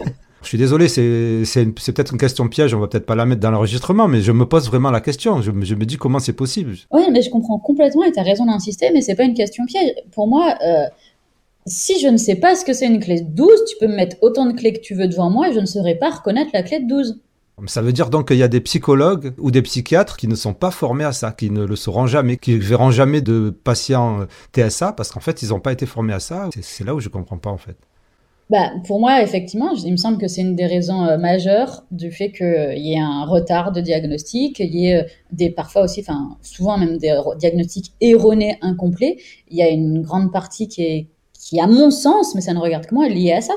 Euh, 0.00 0.04
je 0.42 0.48
suis 0.48 0.56
désolé, 0.56 0.88
c'est 0.88 1.66
peut-être 1.66 2.12
une 2.12 2.18
question 2.18 2.48
piège, 2.48 2.72
on 2.72 2.80
va 2.80 2.88
peut-être 2.88 3.04
pas 3.04 3.14
la 3.14 3.26
mettre 3.26 3.42
dans 3.42 3.50
l'enregistrement, 3.50 4.08
mais 4.08 4.22
je 4.22 4.32
me 4.32 4.46
pose 4.46 4.68
vraiment 4.68 4.90
la 4.90 5.02
question. 5.02 5.42
Je, 5.42 5.50
me 5.50 5.84
dis 5.84 5.98
comment 5.98 6.18
c'est 6.18 6.32
possible? 6.32 6.76
Oui, 6.92 7.02
mais 7.12 7.20
je 7.20 7.28
comprends 7.28 7.58
complètement 7.58 8.04
et 8.04 8.12
tu 8.12 8.18
as 8.18 8.22
raison 8.22 8.46
d'insister, 8.46 8.90
mais 8.90 9.02
c'est 9.02 9.16
pas 9.16 9.24
une 9.24 9.34
question 9.34 9.66
piège. 9.66 9.92
Pour 10.12 10.28
moi, 10.28 10.54
euh, 10.64 10.86
si 11.66 12.00
je 12.00 12.08
ne 12.08 12.16
sais 12.16 12.36
pas 12.36 12.54
ce 12.54 12.64
que 12.64 12.72
c'est 12.72 12.86
une 12.86 13.00
clé 13.00 13.20
de 13.20 13.28
12, 13.28 13.50
tu 13.68 13.76
peux 13.78 13.88
me 13.88 13.96
mettre 13.96 14.16
autant 14.22 14.46
de 14.46 14.52
clés 14.52 14.72
que 14.72 14.80
tu 14.80 14.94
veux 14.94 15.08
devant 15.08 15.30
moi 15.30 15.48
et 15.48 15.52
je 15.52 15.60
ne 15.60 15.66
saurais 15.66 15.96
pas 15.96 16.10
reconnaître 16.10 16.50
la 16.54 16.62
clé 16.62 16.80
de 16.80 16.88
12. 16.88 17.20
Ça 17.66 17.80
veut 17.80 17.92
dire 17.92 18.10
donc 18.10 18.28
qu'il 18.28 18.36
y 18.36 18.42
a 18.42 18.48
des 18.48 18.60
psychologues 18.60 19.32
ou 19.38 19.50
des 19.50 19.62
psychiatres 19.62 20.16
qui 20.16 20.28
ne 20.28 20.34
sont 20.34 20.52
pas 20.52 20.70
formés 20.70 21.04
à 21.04 21.12
ça, 21.12 21.32
qui 21.32 21.50
ne 21.50 21.64
le 21.64 21.74
sauront 21.74 22.06
jamais, 22.06 22.36
qui 22.36 22.52
ne 22.52 22.58
verront 22.58 22.90
jamais 22.90 23.22
de 23.22 23.50
patients 23.64 24.20
euh, 24.20 24.68
TSA 24.68 24.92
parce 24.92 25.10
qu'en 25.10 25.20
fait, 25.20 25.42
ils 25.42 25.48
n'ont 25.48 25.60
pas 25.60 25.72
été 25.72 25.86
formés 25.86 26.12
à 26.12 26.20
ça. 26.20 26.50
C'est 26.60 26.84
là 26.84 26.94
où 26.94 27.00
je 27.00 27.08
comprends 27.08 27.38
pas 27.38 27.50
en 27.50 27.56
fait. 27.56 27.76
Bah, 28.48 28.70
pour 28.86 29.00
moi, 29.00 29.22
effectivement, 29.22 29.72
il 29.72 29.90
me 29.90 29.96
semble 29.96 30.18
que 30.18 30.28
c'est 30.28 30.40
une 30.40 30.54
des 30.54 30.66
raisons 30.66 31.04
euh, 31.04 31.18
majeures 31.18 31.84
du 31.90 32.12
fait 32.12 32.30
qu'il 32.30 32.46
euh, 32.46 32.74
y 32.76 32.92
ait 32.92 33.00
un 33.00 33.24
retard 33.24 33.72
de 33.72 33.80
diagnostic, 33.80 34.60
il 34.60 34.72
y 34.72 34.86
ait 34.86 35.02
euh, 35.02 35.08
des, 35.32 35.50
parfois 35.50 35.82
aussi, 35.82 36.00
enfin, 36.00 36.36
souvent 36.42 36.78
même 36.78 36.96
des 36.96 37.12
diagnostics 37.38 37.92
erronés, 38.00 38.56
incomplets. 38.60 39.16
Il 39.48 39.56
y 39.56 39.62
a 39.62 39.68
une 39.68 40.00
grande 40.00 40.32
partie 40.32 40.68
qui 40.68 40.82
est, 40.82 41.08
qui, 41.46 41.60
à 41.60 41.66
mon 41.66 41.90
sens, 41.90 42.34
mais 42.34 42.40
ça 42.40 42.52
ne 42.54 42.58
regarde 42.58 42.86
que 42.86 42.94
moi, 42.94 43.06
est 43.06 43.14
liée 43.14 43.32
à 43.32 43.40
ça. 43.40 43.54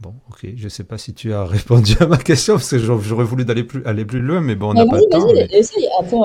Bon, 0.00 0.12
ok, 0.28 0.48
je 0.56 0.64
ne 0.64 0.68
sais 0.68 0.82
pas 0.82 0.98
si 0.98 1.14
tu 1.14 1.32
as 1.32 1.44
répondu 1.46 1.94
à 2.00 2.06
ma 2.06 2.16
question, 2.16 2.54
parce 2.54 2.70
que 2.70 2.78
j'aurais 2.78 3.24
voulu 3.24 3.44
aller 3.48 3.62
plus, 3.62 3.84
aller 3.86 4.04
plus 4.04 4.20
loin, 4.20 4.40
mais 4.40 4.56
bon, 4.56 4.70
on 4.70 4.74
n'a 4.74 4.84
pas 4.86 4.98
le 4.98 5.08
temps. 5.08 5.24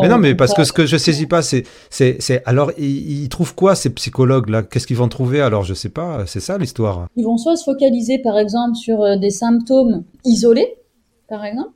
Mais... 0.01 0.09
non, 0.09 0.17
mais 0.17 0.33
parce 0.33 0.55
que 0.55 0.63
ce 0.63 0.73
que 0.73 0.87
je 0.87 0.97
saisis 0.97 1.27
pas, 1.27 1.43
c'est, 1.43 1.63
c'est, 1.91 2.41
alors, 2.45 2.71
ils, 2.77 3.29
trouvent 3.29 3.53
quoi, 3.53 3.75
ces 3.75 3.91
psychologues-là 3.91 4.63
Qu'est-ce 4.63 4.87
qu'ils 4.87 4.97
vont 4.97 5.07
trouver? 5.07 5.41
Alors, 5.41 5.63
je 5.63 5.75
sais 5.75 5.89
pas, 5.89 6.25
c'est 6.25 6.39
ça 6.39 6.57
l'histoire. 6.57 7.07
Ils 7.15 7.23
vont 7.23 7.37
soit 7.37 7.55
se 7.55 7.63
focaliser, 7.63 8.17
par 8.17 8.39
exemple, 8.39 8.75
sur 8.75 9.01
euh, 9.01 9.15
des 9.15 9.29
symptômes 9.29 10.03
isolés, 10.25 10.75
par 11.27 11.45
exemple. 11.45 11.71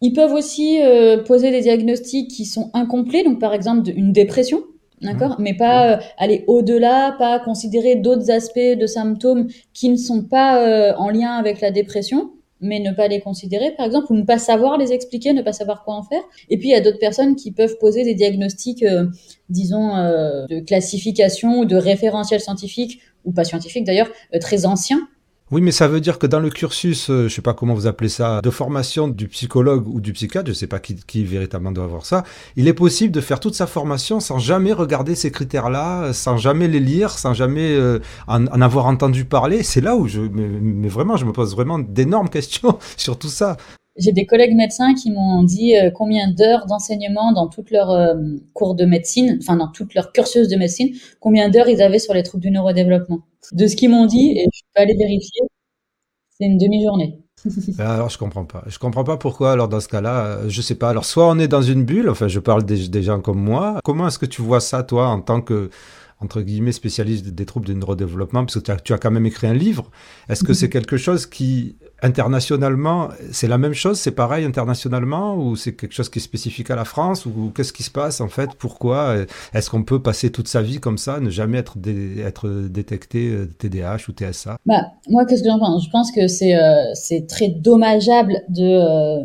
Ils 0.00 0.14
peuvent 0.14 0.32
aussi 0.32 0.82
euh, 0.82 1.22
poser 1.22 1.50
des 1.50 1.60
diagnostics 1.60 2.28
qui 2.28 2.46
sont 2.46 2.70
incomplets, 2.72 3.22
donc 3.22 3.38
par 3.38 3.54
exemple 3.54 3.88
une 3.90 4.12
dépression. 4.12 4.64
D'accord 5.02 5.38
mmh. 5.38 5.42
Mais 5.42 5.54
pas 5.54 5.92
euh, 5.92 6.00
aller 6.18 6.44
au-delà, 6.46 7.14
pas 7.18 7.38
considérer 7.40 7.96
d'autres 7.96 8.30
aspects 8.30 8.58
de 8.58 8.86
symptômes 8.86 9.48
qui 9.72 9.88
ne 9.88 9.96
sont 9.96 10.22
pas 10.22 10.62
euh, 10.62 10.94
en 10.96 11.10
lien 11.10 11.32
avec 11.32 11.60
la 11.60 11.70
dépression, 11.70 12.32
mais 12.60 12.78
ne 12.78 12.92
pas 12.92 13.08
les 13.08 13.20
considérer, 13.20 13.72
par 13.72 13.86
exemple, 13.86 14.12
ou 14.12 14.14
ne 14.14 14.22
pas 14.22 14.38
savoir 14.38 14.78
les 14.78 14.92
expliquer, 14.92 15.32
ne 15.32 15.42
pas 15.42 15.52
savoir 15.52 15.84
quoi 15.84 15.94
en 15.94 16.02
faire. 16.02 16.22
Et 16.48 16.58
puis, 16.58 16.68
il 16.68 16.70
y 16.70 16.76
a 16.76 16.80
d'autres 16.80 17.00
personnes 17.00 17.34
qui 17.34 17.50
peuvent 17.50 17.76
poser 17.78 18.04
des 18.04 18.14
diagnostics, 18.14 18.84
euh, 18.84 19.06
disons, 19.48 19.96
de 20.48 20.60
classification 20.60 21.58
ou 21.58 21.64
de 21.64 21.76
référentiel 21.76 22.40
scientifique, 22.40 23.00
ou 23.24 23.32
pas 23.32 23.44
scientifique 23.44 23.84
d'ailleurs, 23.84 24.10
très 24.40 24.64
anciens, 24.64 25.08
Oui, 25.52 25.60
mais 25.60 25.70
ça 25.70 25.86
veut 25.86 26.00
dire 26.00 26.18
que 26.18 26.26
dans 26.26 26.40
le 26.40 26.48
cursus, 26.48 27.08
je 27.08 27.28
je 27.28 27.34
sais 27.34 27.42
pas 27.42 27.52
comment 27.52 27.74
vous 27.74 27.86
appelez 27.86 28.08
ça, 28.08 28.40
de 28.40 28.48
formation 28.48 29.06
du 29.06 29.28
psychologue 29.28 29.86
ou 29.86 30.00
du 30.00 30.14
psychiatre, 30.14 30.48
je 30.48 30.54
sais 30.54 30.66
pas 30.66 30.78
qui, 30.78 31.24
véritablement 31.24 31.72
doit 31.72 31.84
avoir 31.84 32.06
ça, 32.06 32.24
il 32.56 32.68
est 32.68 32.72
possible 32.72 33.12
de 33.12 33.20
faire 33.20 33.38
toute 33.38 33.54
sa 33.54 33.66
formation 33.66 34.18
sans 34.18 34.38
jamais 34.38 34.72
regarder 34.72 35.14
ces 35.14 35.30
critères-là, 35.30 36.14
sans 36.14 36.38
jamais 36.38 36.68
les 36.68 36.80
lire, 36.80 37.10
sans 37.10 37.34
jamais 37.34 37.78
en, 38.28 38.46
en, 38.46 38.60
avoir 38.62 38.86
entendu 38.86 39.26
parler. 39.26 39.62
C'est 39.62 39.82
là 39.82 39.94
où 39.94 40.08
je, 40.08 40.22
mais, 40.22 40.88
vraiment, 40.88 41.18
je 41.18 41.26
me 41.26 41.32
pose 41.32 41.54
vraiment 41.54 41.78
d'énormes 41.78 42.28
questions 42.30 42.78
sur 42.96 43.18
tout 43.18 43.28
ça. 43.28 43.58
J'ai 43.96 44.12
des 44.12 44.24
collègues 44.24 44.54
médecins 44.54 44.94
qui 44.94 45.10
m'ont 45.10 45.42
dit 45.42 45.76
euh, 45.76 45.90
combien 45.90 46.30
d'heures 46.30 46.66
d'enseignement 46.66 47.32
dans 47.32 47.48
toutes 47.48 47.70
leurs 47.70 47.90
euh, 47.90 48.14
cours 48.54 48.74
de 48.74 48.86
médecine, 48.86 49.38
enfin 49.42 49.56
dans 49.56 49.68
toutes 49.68 49.94
leurs 49.94 50.12
cursus 50.12 50.48
de 50.48 50.56
médecine, 50.56 50.94
combien 51.20 51.50
d'heures 51.50 51.68
ils 51.68 51.82
avaient 51.82 51.98
sur 51.98 52.14
les 52.14 52.22
troubles 52.22 52.42
du 52.42 52.50
neurodéveloppement. 52.50 53.20
De 53.52 53.66
ce 53.66 53.76
qu'ils 53.76 53.90
m'ont 53.90 54.06
dit, 54.06 54.32
et 54.32 54.46
je 54.52 54.60
peux 54.74 54.80
aller 54.80 54.96
vérifier, 54.96 55.42
c'est 56.30 56.46
une 56.46 56.58
demi-journée. 56.58 57.18
Ah, 57.78 57.94
alors 57.94 58.08
je 58.08 58.18
comprends 58.18 58.44
pas. 58.44 58.62
Je 58.68 58.78
comprends 58.78 59.02
pas 59.02 59.16
pourquoi. 59.16 59.52
Alors 59.52 59.66
dans 59.68 59.80
ce 59.80 59.88
cas-là, 59.88 60.26
euh, 60.26 60.48
je 60.48 60.62
sais 60.62 60.76
pas. 60.76 60.90
Alors 60.90 61.04
soit 61.04 61.28
on 61.28 61.40
est 61.40 61.48
dans 61.48 61.62
une 61.62 61.84
bulle. 61.84 62.08
Enfin, 62.08 62.28
je 62.28 62.38
parle 62.38 62.64
des 62.64 63.02
gens 63.02 63.20
comme 63.20 63.40
moi. 63.40 63.80
Comment 63.82 64.06
est-ce 64.06 64.18
que 64.20 64.26
tu 64.26 64.42
vois 64.42 64.60
ça, 64.60 64.84
toi, 64.84 65.08
en 65.08 65.20
tant 65.20 65.40
que 65.40 65.70
entre 66.22 66.40
guillemets 66.40 66.72
spécialiste 66.72 67.26
des 67.28 67.46
troubles 67.46 67.66
du 67.66 67.74
neurodéveloppement, 67.74 68.44
parce 68.44 68.54
que 68.54 68.60
tu 68.60 68.70
as, 68.70 68.76
tu 68.76 68.92
as, 68.92 68.98
quand 68.98 69.10
même 69.10 69.26
écrit 69.26 69.46
un 69.46 69.54
livre. 69.54 69.90
Est-ce 70.28 70.44
que 70.44 70.54
c'est 70.54 70.68
quelque 70.68 70.96
chose 70.96 71.26
qui 71.26 71.76
internationalement, 72.04 73.10
c'est 73.30 73.46
la 73.46 73.58
même 73.58 73.74
chose, 73.74 73.98
c'est 73.98 74.10
pareil 74.10 74.44
internationalement, 74.44 75.36
ou 75.36 75.54
c'est 75.54 75.74
quelque 75.74 75.92
chose 75.92 76.08
qui 76.08 76.18
est 76.18 76.22
spécifique 76.22 76.70
à 76.70 76.76
la 76.76 76.84
France, 76.84 77.26
ou 77.26 77.52
qu'est-ce 77.54 77.72
qui 77.72 77.84
se 77.84 77.90
passe 77.90 78.20
en 78.20 78.28
fait? 78.28 78.50
Pourquoi? 78.58 79.16
Est-ce 79.54 79.70
qu'on 79.70 79.84
peut 79.84 80.02
passer 80.02 80.30
toute 80.30 80.48
sa 80.48 80.62
vie 80.62 80.80
comme 80.80 80.98
ça, 80.98 81.20
ne 81.20 81.30
jamais 81.30 81.58
être, 81.58 81.78
dé, 81.78 82.20
être 82.20 82.48
détecté 82.48 83.32
TDAH 83.58 84.08
ou 84.08 84.12
TSA 84.12 84.56
bah, 84.66 84.82
Moi, 85.08 85.24
qu'est-ce 85.26 85.42
que 85.42 85.48
j'en 85.48 85.60
pense? 85.60 85.84
Je 85.84 85.90
pense 85.90 86.10
que 86.10 86.26
c'est 86.26 86.56
euh, 86.56 87.20
très 87.28 87.48
dommageable 87.48 88.34
de... 88.48 89.20
Euh, 89.20 89.24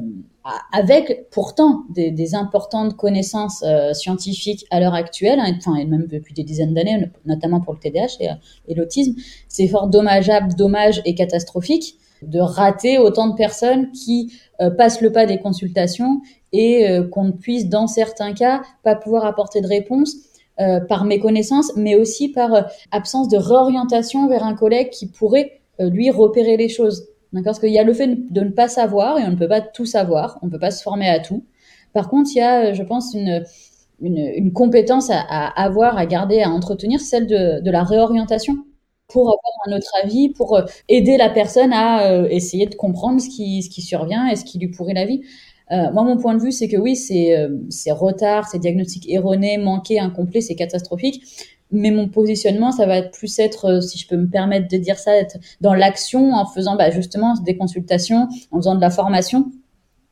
avec 0.71 1.29
pourtant 1.31 1.83
des, 1.89 2.35
importantes 2.35 2.95
connaissances 2.95 3.63
euh, 3.63 3.93
scientifiques 3.93 4.65
à 4.69 4.79
l'heure 4.79 4.93
actuelle, 4.93 5.39
hein, 5.39 5.53
enfin, 5.57 5.75
et 5.75 5.85
même 5.85 6.07
depuis 6.07 6.33
des 6.33 6.43
dizaines 6.43 6.73
d'années, 6.73 7.09
notamment 7.25 7.61
pour 7.61 7.73
le 7.73 7.79
TDAH 7.79 8.17
et, 8.19 8.29
et 8.67 8.75
l'autisme, 8.75 9.13
c'est 9.47 9.67
fort 9.67 9.87
dommageable, 9.87 10.53
dommage 10.55 11.01
et 11.05 11.15
catastrophique 11.15 11.97
de 12.21 12.39
rater 12.39 12.97
autant 12.97 13.27
de 13.27 13.35
personnes 13.35 13.91
qui 13.91 14.33
euh, 14.61 14.69
passent 14.69 15.01
le 15.01 15.11
pas 15.11 15.25
des 15.25 15.39
consultations 15.39 16.21
et 16.51 16.89
euh, 16.89 17.07
qu'on 17.07 17.25
ne 17.25 17.31
puisse, 17.31 17.69
dans 17.69 17.87
certains 17.87 18.33
cas, 18.33 18.61
pas 18.83 18.95
pouvoir 18.95 19.25
apporter 19.25 19.61
de 19.61 19.67
réponse 19.67 20.15
euh, 20.59 20.79
par 20.79 21.05
méconnaissance, 21.05 21.71
mais 21.75 21.95
aussi 21.95 22.29
par 22.29 22.67
absence 22.91 23.27
de 23.29 23.37
réorientation 23.37 24.27
vers 24.27 24.43
un 24.43 24.55
collègue 24.55 24.89
qui 24.89 25.07
pourrait, 25.07 25.61
lui, 25.79 26.09
repérer 26.09 26.57
les 26.57 26.69
choses. 26.69 27.07
D'accord 27.33 27.51
Parce 27.51 27.59
qu'il 27.59 27.71
y 27.71 27.79
a 27.79 27.83
le 27.83 27.93
fait 27.93 28.31
de 28.31 28.41
ne 28.41 28.49
pas 28.49 28.67
savoir 28.67 29.19
et 29.19 29.23
on 29.23 29.31
ne 29.31 29.35
peut 29.35 29.47
pas 29.47 29.61
tout 29.61 29.85
savoir, 29.85 30.39
on 30.41 30.47
ne 30.47 30.51
peut 30.51 30.59
pas 30.59 30.71
se 30.71 30.81
former 30.81 31.09
à 31.09 31.19
tout. 31.19 31.43
Par 31.93 32.09
contre, 32.09 32.29
il 32.33 32.37
y 32.37 32.41
a, 32.41 32.73
je 32.73 32.83
pense, 32.83 33.13
une, 33.13 33.43
une, 34.01 34.53
compétence 34.53 35.09
à, 35.09 35.47
avoir, 35.61 35.97
à 35.97 36.05
garder, 36.05 36.41
à 36.41 36.49
entretenir, 36.49 36.99
celle 37.01 37.27
de, 37.27 37.61
de 37.61 37.71
la 37.71 37.83
réorientation 37.83 38.55
pour 39.07 39.23
avoir 39.27 39.53
un 39.67 39.77
autre 39.77 39.91
avis, 40.03 40.29
pour 40.29 40.55
euh, 40.55 40.63
aider 40.89 41.17
la 41.17 41.29
personne 41.29 41.71
à 41.73 42.11
euh, 42.11 42.27
essayer 42.29 42.65
de 42.65 42.75
comprendre 42.75 43.21
ce 43.21 43.29
qui, 43.29 43.63
ce 43.63 43.69
qui 43.69 43.81
survient 43.81 44.27
et 44.27 44.35
ce 44.35 44.43
qui 44.43 44.59
lui 44.59 44.67
pourrit 44.69 44.93
la 44.93 45.05
vie. 45.05 45.21
Euh, 45.71 45.91
moi, 45.91 46.03
mon 46.03 46.17
point 46.17 46.35
de 46.35 46.41
vue, 46.41 46.51
c'est 46.51 46.67
que 46.67 46.77
oui, 46.77 46.95
c'est 46.95 47.37
euh, 47.37 47.49
retard, 47.93 48.47
c'est 48.47 48.59
diagnostic 48.59 49.09
erroné, 49.09 49.57
manqué, 49.57 49.99
incomplet, 49.99 50.41
c'est 50.41 50.55
catastrophique. 50.55 51.23
Mais 51.71 51.91
mon 51.91 52.07
positionnement, 52.07 52.71
ça 52.71 52.85
va 52.85 53.01
plus 53.01 53.39
être, 53.39 53.81
si 53.83 53.97
je 53.97 54.07
peux 54.07 54.17
me 54.17 54.27
permettre 54.27 54.67
de 54.69 54.77
dire 54.77 54.97
ça, 54.97 55.15
être 55.15 55.37
dans 55.61 55.73
l'action 55.73 56.33
en 56.33 56.45
faisant 56.45 56.75
bah, 56.75 56.91
justement 56.91 57.33
des 57.43 57.57
consultations, 57.57 58.27
en 58.51 58.57
faisant 58.57 58.75
de 58.75 58.81
la 58.81 58.89
formation 58.89 59.51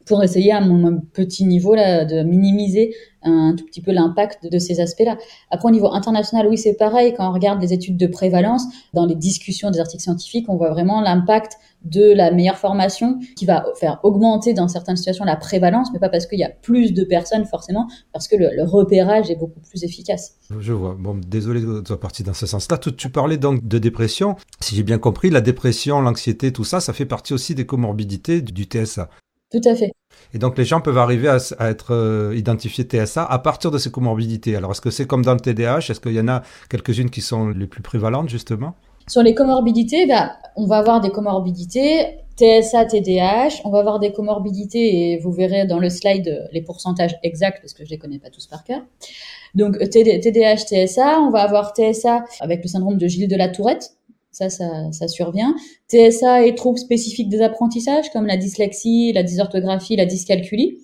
pour 0.05 0.23
essayer 0.23 0.51
à 0.51 0.61
mon 0.61 1.01
petit 1.13 1.45
niveau 1.45 1.75
là, 1.75 2.05
de 2.05 2.23
minimiser 2.23 2.93
un 3.25 3.55
tout 3.57 3.65
petit 3.65 3.81
peu 3.81 3.91
l'impact 3.91 4.47
de 4.51 4.59
ces 4.59 4.79
aspects-là. 4.79 5.17
Après, 5.49 5.67
au 5.67 5.71
niveau 5.71 5.91
international, 5.91 6.47
oui, 6.47 6.57
c'est 6.57 6.75
pareil. 6.75 7.13
Quand 7.17 7.27
on 7.27 7.33
regarde 7.33 7.59
les 7.59 7.73
études 7.73 7.97
de 7.97 8.07
prévalence, 8.07 8.63
dans 8.93 9.05
les 9.05 9.15
discussions 9.15 9.71
des 9.71 9.79
articles 9.79 10.03
scientifiques, 10.03 10.45
on 10.47 10.55
voit 10.55 10.69
vraiment 10.69 11.01
l'impact 11.01 11.57
de 11.83 12.13
la 12.13 12.31
meilleure 12.31 12.57
formation 12.57 13.19
qui 13.35 13.45
va 13.45 13.65
faire 13.79 13.99
augmenter 14.03 14.53
dans 14.53 14.67
certaines 14.67 14.95
situations 14.95 15.25
la 15.25 15.35
prévalence, 15.35 15.89
mais 15.93 15.99
pas 15.99 16.09
parce 16.09 16.25
qu'il 16.25 16.39
y 16.39 16.43
a 16.43 16.49
plus 16.49 16.93
de 16.93 17.03
personnes 17.03 17.45
forcément, 17.45 17.87
parce 18.11 18.27
que 18.27 18.35
le, 18.35 18.63
repérage 18.63 19.29
est 19.29 19.35
beaucoup 19.35 19.59
plus 19.59 19.83
efficace. 19.83 20.35
Je 20.59 20.73
vois. 20.73 20.95
Bon, 20.99 21.19
désolé 21.27 21.61
de 21.61 21.83
sois 21.85 21.99
parti 21.99 22.23
dans 22.23 22.33
ce 22.33 22.45
sens-là. 22.45 22.77
Tu, 22.77 22.95
tu 22.95 23.09
parlais 23.09 23.37
donc 23.37 23.67
de 23.67 23.77
dépression. 23.77 24.35
Si 24.59 24.75
j'ai 24.75 24.83
bien 24.83 24.97
compris, 24.97 25.29
la 25.29 25.41
dépression, 25.41 26.01
l'anxiété, 26.01 26.51
tout 26.51 26.63
ça, 26.63 26.79
ça 26.79 26.93
fait 26.93 27.05
partie 27.05 27.33
aussi 27.33 27.55
des 27.55 27.65
comorbidités 27.65 28.41
du 28.41 28.63
TSA. 28.63 29.09
Tout 29.55 29.69
à 29.69 29.73
fait. 29.73 29.93
Et 30.33 30.37
donc 30.37 30.57
les 30.57 30.65
gens 30.65 30.81
peuvent 30.81 30.97
arriver 30.97 31.29
à, 31.29 31.37
à 31.59 31.69
être 31.69 31.93
euh, 31.93 32.35
identifiés 32.35 32.83
TSA 32.83 33.23
à 33.23 33.39
partir 33.39 33.71
de 33.71 33.77
ces 33.77 33.89
comorbidités. 33.89 34.57
Alors 34.57 34.71
est-ce 34.71 34.81
que 34.81 34.89
c'est 34.89 35.07
comme 35.07 35.23
dans 35.23 35.33
le 35.33 35.39
TDAH 35.39 35.77
Est-ce 35.89 36.01
qu'il 36.01 36.11
y 36.11 36.19
en 36.19 36.27
a 36.27 36.41
quelques-unes 36.69 37.09
qui 37.09 37.21
sont 37.21 37.47
les 37.47 37.67
plus 37.67 37.81
prévalentes 37.81 38.27
justement? 38.27 38.75
Sur 39.07 39.23
les 39.23 39.33
comorbidités, 39.33 40.07
bah, 40.07 40.33
on 40.57 40.65
va 40.65 40.79
avoir 40.79 40.99
des 40.99 41.09
comorbidités 41.09 42.17
TSA, 42.37 42.83
TDAH. 42.85 43.61
On 43.63 43.69
va 43.69 43.79
avoir 43.79 43.99
des 43.99 44.11
comorbidités 44.11 45.13
et 45.13 45.19
vous 45.19 45.31
verrez 45.31 45.65
dans 45.65 45.79
le 45.79 45.89
slide 45.89 46.49
les 46.51 46.61
pourcentages 46.61 47.15
exacts 47.23 47.61
parce 47.61 47.73
que 47.73 47.85
je 47.85 47.89
les 47.89 47.97
connais 47.97 48.19
pas 48.19 48.29
tous 48.29 48.47
par 48.47 48.65
cœur. 48.65 48.81
Donc 49.53 49.77
TDAH, 49.77 50.65
TSA, 50.65 51.21
on 51.21 51.29
va 51.29 51.43
avoir 51.43 51.73
TSA 51.73 52.25
avec 52.41 52.61
le 52.61 52.67
syndrome 52.67 52.97
de 52.97 53.07
Gilles 53.07 53.29
de 53.29 53.37
la 53.37 53.47
Tourette 53.47 53.94
ça, 54.35 54.91
ça, 54.91 55.07
survient. 55.07 55.55
TSA 55.87 56.45
et 56.45 56.55
troubles 56.55 56.77
spécifiques 56.77 57.29
des 57.29 57.41
apprentissages, 57.41 58.09
comme 58.11 58.25
la 58.25 58.37
dyslexie, 58.37 59.13
la 59.13 59.23
dysorthographie, 59.23 59.95
la 59.95 60.05
dyscalculie. 60.05 60.79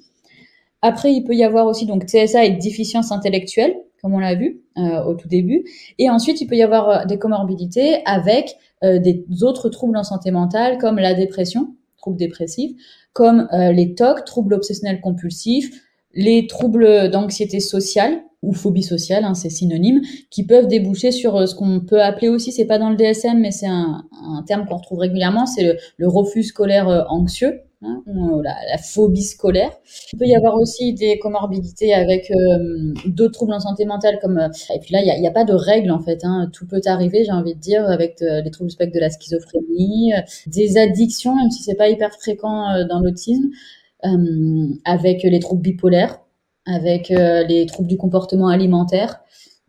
Après, 0.82 1.14
il 1.14 1.24
peut 1.24 1.36
y 1.36 1.44
avoir 1.44 1.68
aussi 1.68 1.86
donc 1.86 2.08
TSA 2.08 2.46
et 2.46 2.52
déficience 2.52 3.12
intellectuelle, 3.12 3.76
comme 4.02 4.14
on 4.14 4.20
l'a 4.20 4.36
vu 4.36 4.62
euh, 4.78 5.04
au 5.04 5.14
tout 5.14 5.28
début. 5.28 5.66
Et 6.00 6.10
ensuite, 6.10 6.42
il 6.42 6.48
peut 6.48 6.56
y 6.56 6.64
avoir 6.64 6.90
euh, 6.90 7.06
des 7.06 7.20
comorbidités 7.20 8.02
avec 8.06 8.56
euh, 8.84 9.00
des 9.00 9.26
autres 9.42 9.70
troubles 9.70 9.98
en 9.98 10.04
santé 10.04 10.32
mentale, 10.32 10.78
comme 10.78 10.98
la 10.98 11.14
dépression, 11.14 11.76
troubles 11.98 12.18
dépressifs, 12.18 12.72
comme 13.14 13.50
les 13.52 13.94
TOC, 13.94 14.24
troubles 14.24 14.54
obsessionnels 14.54 15.02
compulsifs, 15.02 15.70
les 16.14 16.48
troubles 16.48 17.10
d'anxiété 17.10 17.60
sociale, 17.60 18.24
ou 18.42 18.54
phobie 18.54 18.84
sociale, 18.84 19.24
hein, 19.24 19.36
c'est 19.36 19.50
synonyme, 19.50 20.02
qui 20.30 20.46
peuvent 20.46 20.68
déboucher 20.68 21.12
sur 21.12 21.36
euh, 21.36 21.46
ce 21.46 21.56
qu'on 21.56 21.80
peut 21.80 22.02
appeler 22.02 22.30
aussi, 22.30 22.52
c'est 22.52 22.66
pas 22.66 22.80
dans 22.80 22.90
le 22.90 22.96
DSM, 22.96 23.40
mais 23.40 23.52
c'est 23.52 23.68
un, 23.68 24.04
terme 24.48 24.66
qu'on 24.66 24.78
retrouve 24.78 25.00
régulièrement, 25.00 25.46
c'est 25.46 25.78
le, 25.98 26.08
refus 26.08 26.44
scolaire 26.44 26.90
euh, 26.90 27.04
anxieux, 27.10 27.62
hein, 27.84 28.02
ou 28.08 28.40
euh, 28.40 28.42
la, 28.44 28.78
phobie 28.80 29.22
scolaire. 29.22 29.72
Il 30.12 30.18
peut 30.18 30.26
y 30.26 30.36
avoir 30.36 30.56
aussi 30.56 30.94
des 30.94 31.20
comorbidités 31.20 31.94
avec 31.94 32.32
d'autres 33.06 33.34
troubles 33.34 33.54
en 33.54 33.60
santé 33.60 33.86
mentale, 33.86 34.18
comme 34.20 34.40
et 34.40 34.80
puis 34.80 34.94
là, 34.94 35.04
il 35.04 35.22
n'y 35.22 35.28
a, 35.28 35.32
pas 35.32 35.44
de 35.46 35.54
règle 35.54 35.92
en 35.92 36.00
fait, 36.00 36.22
hein, 36.24 36.50
tout 36.52 36.66
peut 36.66 36.82
arriver, 36.86 37.24
j'ai 37.24 37.32
envie 37.32 37.54
de 37.54 37.60
dire, 37.60 37.88
avec 37.88 38.22
les 38.22 38.52
troubles 38.52 38.72
spectres 38.72 38.96
de 38.96 39.00
la 39.00 39.12
schizophrénie, 39.12 40.14
des 40.48 40.78
addictions, 40.78 41.36
même 41.36 41.52
si 41.52 41.62
c'est 41.62 41.76
pas 41.76 41.90
hyper 41.90 42.12
fréquent 42.14 42.86
dans 42.90 43.00
l'autisme, 43.00 43.50
avec 44.04 45.24
les 45.24 45.40
troubles 45.40 45.62
bipolaires 45.62 46.20
avec 46.66 47.12
euh, 47.12 47.44
les 47.44 47.66
troubles 47.66 47.90
du 47.90 47.98
comportement 47.98 48.48
alimentaire. 48.48 49.20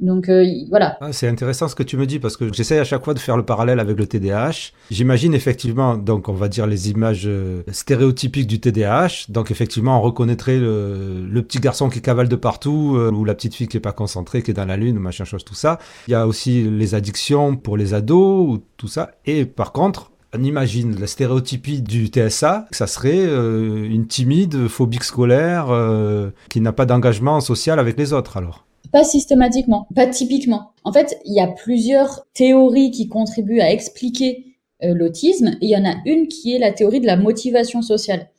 Donc 0.03 0.29
euh, 0.29 0.45
voilà. 0.69 0.99
Ah, 1.01 1.13
c'est 1.13 1.29
intéressant 1.29 1.69
ce 1.69 1.77
que 1.77 1.85
tu 1.85 1.97
me 1.97 2.07
dis 2.07 2.19
parce 2.19 2.37
que 2.37 2.53
j'essaie 2.53 2.79
à 2.81 2.85
chaque 2.85 3.05
fois 3.05 3.15
de 3.15 3.21
faire 3.21 3.37
le 3.37 3.45
parallèle 3.45 3.79
avec 3.79 3.97
le 3.97 4.07
TDAH. 4.07 4.73
J'imagine 4.91 5.33
effectivement, 5.33 5.97
donc 5.97 6.29
on 6.29 6.33
va 6.33 6.49
dire 6.49 6.67
les 6.67 6.91
images 6.91 7.23
euh, 7.27 7.63
stéréotypiques 7.71 8.49
du 8.49 8.59
TDAH. 8.59 9.27
Donc 9.29 9.53
effectivement, 9.53 9.97
on 9.99 10.03
reconnaîtrait 10.03 10.59
le, 10.59 11.41
petit 11.43 11.61
garçon 11.61 11.89
qui 11.89 12.03
cavale 12.03 12.29
de 12.29 12.35
partout 12.35 12.97
euh, 12.97 13.13
ou 13.13 13.25
la 13.25 13.35
petite 13.35 13.55
fille 13.55 13.69
qui 13.69 13.77
est 13.77 13.81
pas 13.81 13.93
concentrée, 13.93 14.43
qui 14.43 14.51
est 14.51 14.55
dans 14.55 14.65
la 14.65 14.77
lune, 14.77 14.99
machin 14.99 15.25
chose, 15.25 15.45
tout 15.45 15.55
ça. 15.55 15.79
Il 16.09 16.11
y 16.11 16.15
a 16.15 16.27
aussi 16.27 16.65
les 16.65 16.97
addictions 16.97 17.57
pour 17.57 17.77
les 17.77 17.95
ados 17.95 18.49
ou 18.49 18.59
tout 18.77 18.89
ça. 18.89 19.13
Et 19.25 19.45
par 19.45 19.71
contre, 19.71 20.12
on 20.35 20.43
imagine 20.43 20.99
la 20.99 21.07
stéréotypie 21.07 21.83
du 21.83 22.07
TSA, 22.07 22.67
ça 22.71 22.87
serait 22.87 23.19
euh, 23.19 23.85
une 23.85 24.07
timide, 24.07 24.67
phobique 24.67 25.05
scolaire, 25.05 25.71
euh, 25.71 26.31
qui 26.49 26.61
n'a 26.61 26.73
pas 26.73 26.87
d'engagement 26.87 27.41
social 27.41 27.79
avec 27.79 27.99
les 27.99 28.13
autres 28.13 28.39
alors 28.39 28.67
Pas 28.93 29.05
systématiquement, 29.05 29.87
pas 29.95 30.07
typiquement. 30.07 30.73
En 30.85 30.93
fait, 30.93 31.19
il 31.27 31.35
y 31.35 31.41
a 31.41 31.49
plusieurs 31.49 32.27
théories 32.33 32.91
qui 32.91 33.09
contribuent 33.09 33.61
à 33.61 33.71
expliquer 33.71 34.57
euh, 34.83 34.95
l'autisme, 34.95 35.53
il 35.61 35.69
y 35.69 35.77
en 35.77 35.85
a 35.85 35.97
une 36.07 36.29
qui 36.29 36.55
est 36.55 36.59
la 36.59 36.73
théorie 36.73 37.01
de 37.01 37.07
la 37.07 37.17
motivation 37.17 37.83
sociale. 37.83 38.31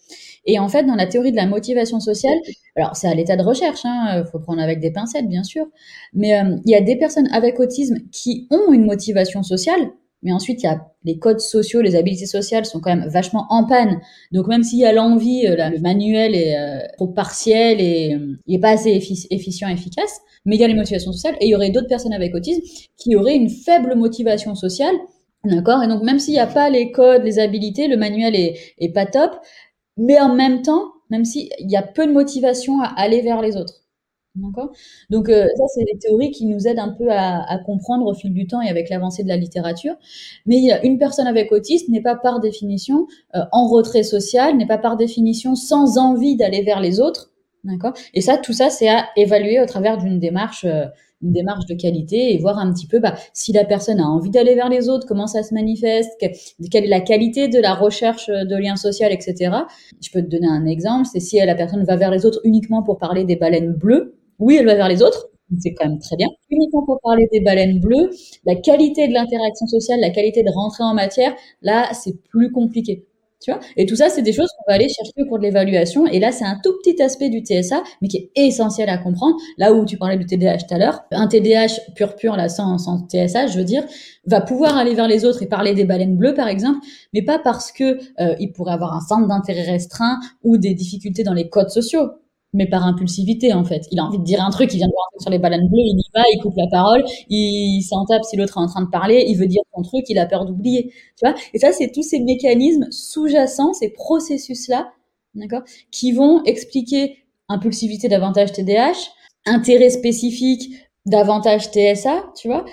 Et 0.45 0.59
en 0.59 0.67
fait, 0.67 0.83
dans 0.83 0.95
la 0.95 1.05
théorie 1.05 1.31
de 1.31 1.37
la 1.37 1.45
motivation 1.45 1.99
sociale, 2.01 2.37
alors 2.75 2.97
c'est 2.97 3.07
à 3.07 3.13
l'état 3.13 3.37
de 3.37 3.43
recherche, 3.43 3.81
il 3.85 3.87
hein, 3.87 4.25
faut 4.29 4.39
prendre 4.39 4.61
avec 4.61 4.81
des 4.81 4.91
pincettes 4.91 5.29
bien 5.29 5.43
sûr, 5.43 5.67
mais 6.11 6.37
il 6.65 6.69
y 6.69 6.75
a 6.75 6.81
des 6.81 6.97
personnes 6.97 7.29
avec 7.31 7.61
autisme 7.61 7.95
qui 8.11 8.45
ont 8.51 8.73
une 8.73 8.83
motivation 8.83 9.41
sociale, 9.41 9.89
mais 10.23 10.31
ensuite, 10.31 10.63
il 10.63 10.65
y 10.65 10.69
a 10.69 10.87
les 11.03 11.19
codes 11.19 11.39
sociaux, 11.39 11.81
les 11.81 11.95
habiletés 11.95 12.25
sociales 12.25 12.65
sont 12.65 12.79
quand 12.79 12.95
même 12.95 13.07
vachement 13.09 13.45
en 13.49 13.65
panne. 13.65 13.99
Donc 14.31 14.47
même 14.47 14.63
s'il 14.63 14.79
y 14.79 14.85
a 14.85 14.93
l'envie, 14.93 15.45
euh, 15.47 15.69
le 15.69 15.79
manuel 15.79 16.33
est 16.33 16.57
euh, 16.57 16.79
trop 16.97 17.07
partiel 17.07 17.81
et 17.81 18.15
euh, 18.15 18.37
il 18.47 18.53
n'est 18.53 18.59
pas 18.59 18.71
assez 18.71 18.89
effic 18.89 19.27
efficient, 19.29 19.67
efficace, 19.67 20.21
mais 20.45 20.55
il 20.55 20.61
y 20.61 20.63
a 20.63 20.67
les 20.67 20.73
motivations 20.73 21.11
sociales 21.11 21.35
et 21.41 21.45
il 21.45 21.49
y 21.49 21.55
aurait 21.55 21.71
d'autres 21.71 21.87
personnes 21.87 22.13
avec 22.13 22.33
autisme 22.33 22.61
qui 22.97 23.15
auraient 23.15 23.35
une 23.35 23.49
faible 23.49 23.95
motivation 23.95 24.55
sociale 24.55 24.95
D'accord? 25.45 25.83
Et 25.83 25.87
donc, 25.87 26.03
même 26.03 26.19
s'il 26.19 26.35
n'y 26.35 26.39
a 26.39 26.47
pas 26.47 26.69
les 26.69 26.93
codes, 26.93 27.23
les 27.23 27.37
habilités, 27.37 27.89
le 27.89 27.97
manuel 27.97 28.33
est, 28.33 28.57
est 28.79 28.93
pas 28.93 29.05
top, 29.05 29.31
mais 29.97 30.19
en 30.19 30.33
même 30.33 30.61
temps, 30.61 30.93
même 31.09 31.25
s'il 31.25 31.49
y 31.59 31.75
a 31.75 31.81
peu 31.81 32.07
de 32.07 32.13
motivation 32.13 32.81
à 32.81 32.87
aller 32.95 33.21
vers 33.21 33.41
les 33.41 33.57
autres. 33.57 33.82
D'accord 34.35 34.71
Donc, 35.11 35.29
euh, 35.29 35.45
ça, 35.55 35.63
c'est 35.75 35.83
des 35.83 35.99
théories 35.99 36.31
qui 36.31 36.47
nous 36.47 36.67
aident 36.67 36.79
un 36.79 36.89
peu 36.89 37.11
à, 37.11 37.43
à, 37.47 37.59
comprendre 37.59 38.07
au 38.07 38.15
fil 38.15 38.33
du 38.33 38.47
temps 38.47 38.61
et 38.61 38.69
avec 38.69 38.89
l'avancée 38.89 39.21
de 39.21 39.27
la 39.27 39.37
littérature. 39.37 39.93
Mais 40.47 40.59
une 40.83 40.97
personne 40.97 41.27
avec 41.27 41.51
autisme 41.51 41.91
n'est 41.91 42.01
pas 42.01 42.15
par 42.15 42.39
définition 42.39 43.05
euh, 43.35 43.41
en 43.51 43.67
retrait 43.67 44.01
social, 44.01 44.57
n'est 44.57 44.65
pas 44.65 44.79
par 44.79 44.97
définition 44.97 45.53
sans 45.53 45.99
envie 45.99 46.35
d'aller 46.35 46.63
vers 46.63 46.79
les 46.79 46.99
autres. 46.99 47.31
D'accord 47.63 47.93
Et 48.15 48.21
ça, 48.21 48.37
tout 48.37 48.53
ça, 48.53 48.71
c'est 48.71 48.89
à 48.89 49.05
évaluer 49.15 49.61
au 49.61 49.67
travers 49.67 49.99
d'une 49.99 50.19
démarche 50.19 50.65
euh, 50.65 50.85
une 51.21 51.31
démarche 51.31 51.67
de 51.67 51.75
qualité 51.75 52.33
et 52.33 52.37
voir 52.37 52.57
un 52.57 52.73
petit 52.73 52.87
peu 52.87 52.99
bah, 52.99 53.15
si 53.31 53.53
la 53.53 53.63
personne 53.63 54.01
a 54.01 54.03
envie 54.03 54.29
d'aller 54.29 54.55
vers 54.55 54.67
les 54.67 54.89
autres, 54.89 55.07
comment 55.07 55.27
ça 55.27 55.41
se 55.41 55.53
manifeste, 55.53 56.11
quelle 56.19 56.83
est 56.83 56.89
la 56.89 56.99
qualité 56.99 57.47
de 57.47 57.59
la 57.59 57.75
recherche 57.75 58.27
de 58.27 58.55
lien 58.57 58.75
social, 58.75 59.13
etc. 59.13 59.55
Je 60.01 60.11
peux 60.11 60.21
te 60.21 60.27
donner 60.27 60.49
un 60.49 60.65
exemple, 60.65 61.07
c'est 61.09 61.21
si 61.21 61.37
la 61.37 61.55
personne 61.55 61.85
va 61.85 61.95
vers 61.95 62.11
les 62.11 62.25
autres 62.25 62.41
uniquement 62.43 62.83
pour 62.83 62.97
parler 62.97 63.23
des 63.23 63.37
baleines 63.37 63.71
bleues, 63.71 64.17
oui, 64.39 64.57
elle 64.59 64.65
va 64.65 64.75
vers 64.75 64.89
les 64.89 65.01
autres, 65.01 65.29
c'est 65.59 65.73
quand 65.73 65.87
même 65.87 65.99
très 65.99 66.15
bien. 66.15 66.27
Uniquement 66.49 66.83
pour 66.85 66.99
parler 67.01 67.27
des 67.31 67.41
baleines 67.41 67.79
bleues, 67.79 68.09
la 68.45 68.55
qualité 68.55 69.07
de 69.07 69.13
l'interaction 69.13 69.67
sociale, 69.67 69.99
la 69.99 70.09
qualité 70.09 70.43
de 70.43 70.51
rentrer 70.51 70.83
en 70.83 70.93
matière, 70.93 71.33
là, 71.61 71.89
c'est 71.93 72.21
plus 72.29 72.51
compliqué. 72.51 73.05
Tu 73.41 73.51
vois? 73.51 73.59
Et 73.75 73.85
tout 73.85 73.97
ça, 73.97 74.07
c'est 74.07 74.21
des 74.21 74.31
choses 74.31 74.47
qu'on 74.57 74.71
va 74.71 74.75
aller 74.75 74.87
chercher 74.87 75.11
au 75.17 75.25
cours 75.25 75.37
de 75.37 75.43
l'évaluation. 75.43 76.07
Et 76.07 76.19
là, 76.19 76.31
c'est 76.31 76.45
un 76.45 76.57
tout 76.63 76.71
petit 76.81 77.01
aspect 77.01 77.29
du 77.29 77.39
TSA, 77.39 77.83
mais 78.01 78.07
qui 78.07 78.17
est 78.17 78.31
essentiel 78.37 78.87
à 78.87 78.97
comprendre. 78.97 79.35
Là 79.57 79.73
où 79.73 79.85
tu 79.85 79.97
parlais 79.97 80.15
du 80.15 80.25
TDAH 80.25 80.59
tout 80.59 80.73
à 80.73 80.77
l'heure, 80.77 81.01
un 81.11 81.27
TDAH 81.27 81.91
pur 81.93 82.15
pur, 82.15 82.37
là, 82.37 82.47
sans, 82.47 82.77
sans 82.77 83.05
TSA, 83.05 83.47
je 83.47 83.57
veux 83.57 83.65
dire, 83.65 83.83
va 84.25 84.39
pouvoir 84.39 84.77
aller 84.77 84.95
vers 84.95 85.09
les 85.09 85.25
autres 85.25 85.43
et 85.43 85.47
parler 85.47 85.73
des 85.73 85.83
baleines 85.83 86.15
bleues, 86.15 86.33
par 86.33 86.47
exemple, 86.47 86.79
mais 87.13 87.21
pas 87.21 87.37
parce 87.37 87.73
que 87.73 87.97
euh, 88.21 88.33
il 88.39 88.53
pourrait 88.53 88.73
avoir 88.73 88.95
un 88.95 89.01
centre 89.01 89.27
d'intérêt 89.27 89.63
restreint 89.63 90.19
ou 90.43 90.57
des 90.57 90.73
difficultés 90.73 91.23
dans 91.23 91.33
les 91.33 91.49
codes 91.49 91.69
sociaux 91.69 92.11
mais 92.53 92.67
par 92.67 92.85
impulsivité 92.85 93.53
en 93.53 93.63
fait. 93.63 93.87
Il 93.91 93.99
a 93.99 94.03
envie 94.05 94.19
de 94.19 94.23
dire 94.23 94.43
un 94.43 94.49
truc, 94.51 94.73
il 94.73 94.77
vient 94.77 94.87
de 94.87 94.93
voir 94.93 95.07
sur 95.19 95.29
les 95.29 95.39
baleines 95.39 95.67
bleues, 95.67 95.81
il 95.81 95.99
y 95.99 96.03
va, 96.13 96.23
il 96.31 96.39
coupe 96.41 96.55
la 96.55 96.67
parole, 96.67 97.03
il 97.29 97.81
s'en 97.81 98.05
tape 98.05 98.23
si 98.23 98.37
l'autre 98.37 98.57
est 98.57 98.61
en 98.61 98.67
train 98.67 98.83
de 98.83 98.89
parler, 98.89 99.25
il 99.27 99.35
veut 99.37 99.47
dire 99.47 99.61
son 99.75 99.81
truc, 99.81 100.05
il 100.09 100.19
a 100.19 100.25
peur 100.25 100.45
d'oublier, 100.45 100.93
tu 101.17 101.25
vois? 101.25 101.35
Et 101.53 101.59
ça, 101.59 101.71
c'est 101.71 101.91
tous 101.91 102.03
ces 102.03 102.19
mécanismes 102.19 102.87
sous-jacents, 102.91 103.73
ces 103.73 103.89
processus-là, 103.89 104.91
d'accord, 105.35 105.63
qui 105.91 106.11
vont 106.11 106.43
expliquer 106.43 107.17
impulsivité 107.49 108.07
davantage 108.07 108.53
TDAH, 108.53 109.11
intérêt 109.45 109.89
spécifique 109.89 110.73
davantage 111.05 111.69
TSA, 111.71 112.31
tu 112.37 112.47
vois? 112.47 112.65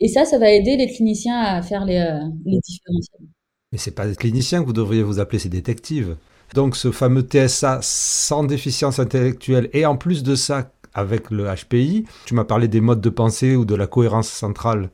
Et 0.00 0.08
ça, 0.08 0.24
ça 0.24 0.38
va 0.38 0.50
aider 0.50 0.76
les 0.76 0.88
cliniciens 0.88 1.40
à 1.40 1.62
faire 1.62 1.84
les, 1.84 1.98
euh, 1.98 2.20
les 2.44 2.58
différentiels. 2.58 3.28
Mais 3.72 3.92
pas 3.92 4.06
des 4.06 4.14
cliniciens 4.14 4.60
que 4.60 4.66
vous 4.66 4.72
devriez 4.72 5.02
vous 5.02 5.18
appeler, 5.18 5.38
c'est 5.38 5.48
détectives. 5.48 6.16
Donc 6.54 6.76
ce 6.76 6.92
fameux 6.92 7.22
TSA 7.22 7.80
sans 7.82 8.44
déficience 8.44 9.00
intellectuelle 9.00 9.68
et 9.72 9.86
en 9.86 9.96
plus 9.96 10.22
de 10.22 10.36
ça 10.36 10.70
avec 10.94 11.32
le 11.32 11.52
HPI, 11.52 12.04
tu 12.26 12.34
m'as 12.34 12.44
parlé 12.44 12.68
des 12.68 12.80
modes 12.80 13.00
de 13.00 13.10
pensée 13.10 13.56
ou 13.56 13.64
de 13.64 13.74
la 13.74 13.88
cohérence 13.88 14.28
centrale 14.28 14.90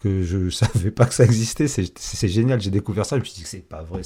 que 0.00 0.22
je 0.22 0.50
savais 0.50 0.90
pas 0.90 1.04
que 1.06 1.14
ça 1.14 1.24
existait. 1.24 1.66
C'est 1.68 2.28
génial, 2.28 2.60
j'ai 2.60 2.70
découvert 2.70 3.06
ça, 3.06 3.16
je 3.16 3.20
me 3.20 3.24
suis 3.24 3.34
dit 3.34 3.42
que 3.42 3.48
c'est 3.48 3.58
pas 3.66 3.82
vrai. 3.82 4.00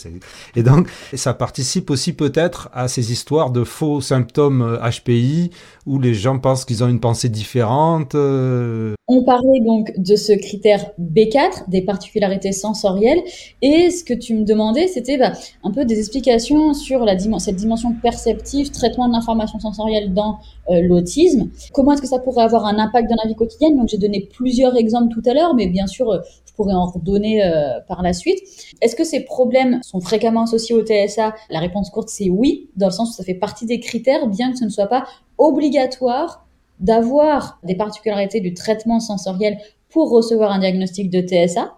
Et 0.57 0.63
donc, 0.63 0.89
ça 1.15 1.35
participe 1.35 1.91
aussi 1.91 2.13
peut-être 2.13 2.69
à 2.73 2.89
ces 2.89 3.13
histoires 3.13 3.51
de 3.51 3.65
faux 3.65 4.01
symptômes 4.01 4.79
HPI 4.83 5.51
où 5.87 5.99
les 5.99 6.15
gens 6.15 6.39
pensent 6.39 6.65
qu'ils 6.65 6.83
ont 6.83 6.89
une 6.89 7.01
pensée 7.01 7.29
différente. 7.29 8.15
Euh. 8.15 8.95
On 9.07 9.23
parlait 9.23 9.61
donc 9.61 9.93
de 9.99 10.17
ce 10.17 10.33
critère 10.33 10.93
B4, 10.99 11.69
des 11.69 11.83
particularités 11.83 12.53
sensorielles, 12.53 13.21
et 13.61 13.91
ce 13.91 14.03
que 14.03 14.15
tu 14.15 14.35
me 14.35 14.45
demandais, 14.45 14.89
c'était 14.89 15.19
bah, 15.19 15.33
un 15.63 15.71
peu 15.71 15.85
des 15.85 15.99
explications 15.99 16.73
sur 16.73 17.05
cette 17.39 17.57
dimension 17.57 17.95
perceptive, 18.03 18.71
traitement 18.71 19.09
de 19.09 19.13
l'information 19.13 19.59
sensorielle 19.61 20.15
dans 20.15 20.39
euh, 20.71 20.81
l'autisme. 20.81 21.51
Comment 21.73 21.93
est-ce 21.93 22.03
que 22.03 22.09
ça 22.09 22.19
pourrait 22.19 22.45
avoir 22.45 22.65
un 22.65 22.79
impact 22.79 23.09
dans 23.11 23.17
la 23.23 23.29
vie 23.29 23.35
quotidienne? 23.35 23.77
Donc 23.77 23.89
j'ai 23.89 23.99
donné 23.99 24.29
plusieurs 24.33 24.77
exemples 24.77 25.13
tout 25.13 25.29
à 25.29 25.35
l'heure, 25.35 25.55
mais 25.55 25.67
bien 25.67 25.84
sûr, 25.87 26.11
euh, 26.11 26.19
je 26.47 26.53
pourrais 26.55 26.75
en 26.75 26.87
redonner 26.87 27.43
par 27.89 28.03
la 28.03 28.13
suite. 28.13 28.39
Est-ce 28.81 28.95
que 28.95 29.03
ces 29.03 29.25
problèmes 29.25 29.81
sont 29.83 30.01
fréquemment 30.01 30.43
associés 30.43 30.75
au 30.75 30.85
TSA 30.85 31.35
La 31.51 31.59
réponse 31.59 31.91
courte, 31.91 32.09
c'est 32.09 32.31
oui, 32.31 32.71
dans 32.77 32.87
le 32.87 32.93
sens 32.93 33.11
où 33.11 33.13
ça 33.13 33.25
fait 33.25 33.35
partie 33.35 33.67
des 33.67 33.81
critères, 33.81 34.29
bien 34.29 34.53
que 34.53 34.59
ce 34.59 34.65
ne 34.65 34.71
soit 34.71 34.87
pas 34.87 35.05
obligatoire 35.37 36.47
d'avoir 36.81 37.59
des 37.65 37.75
particularités 37.75 38.41
du 38.41 38.55
traitement 38.55 39.01
sensoriel 39.01 39.59
pour 39.89 40.11
recevoir 40.11 40.51
un 40.51 40.59
diagnostic 40.59 41.11
de 41.11 41.21
TSA. 41.21 41.73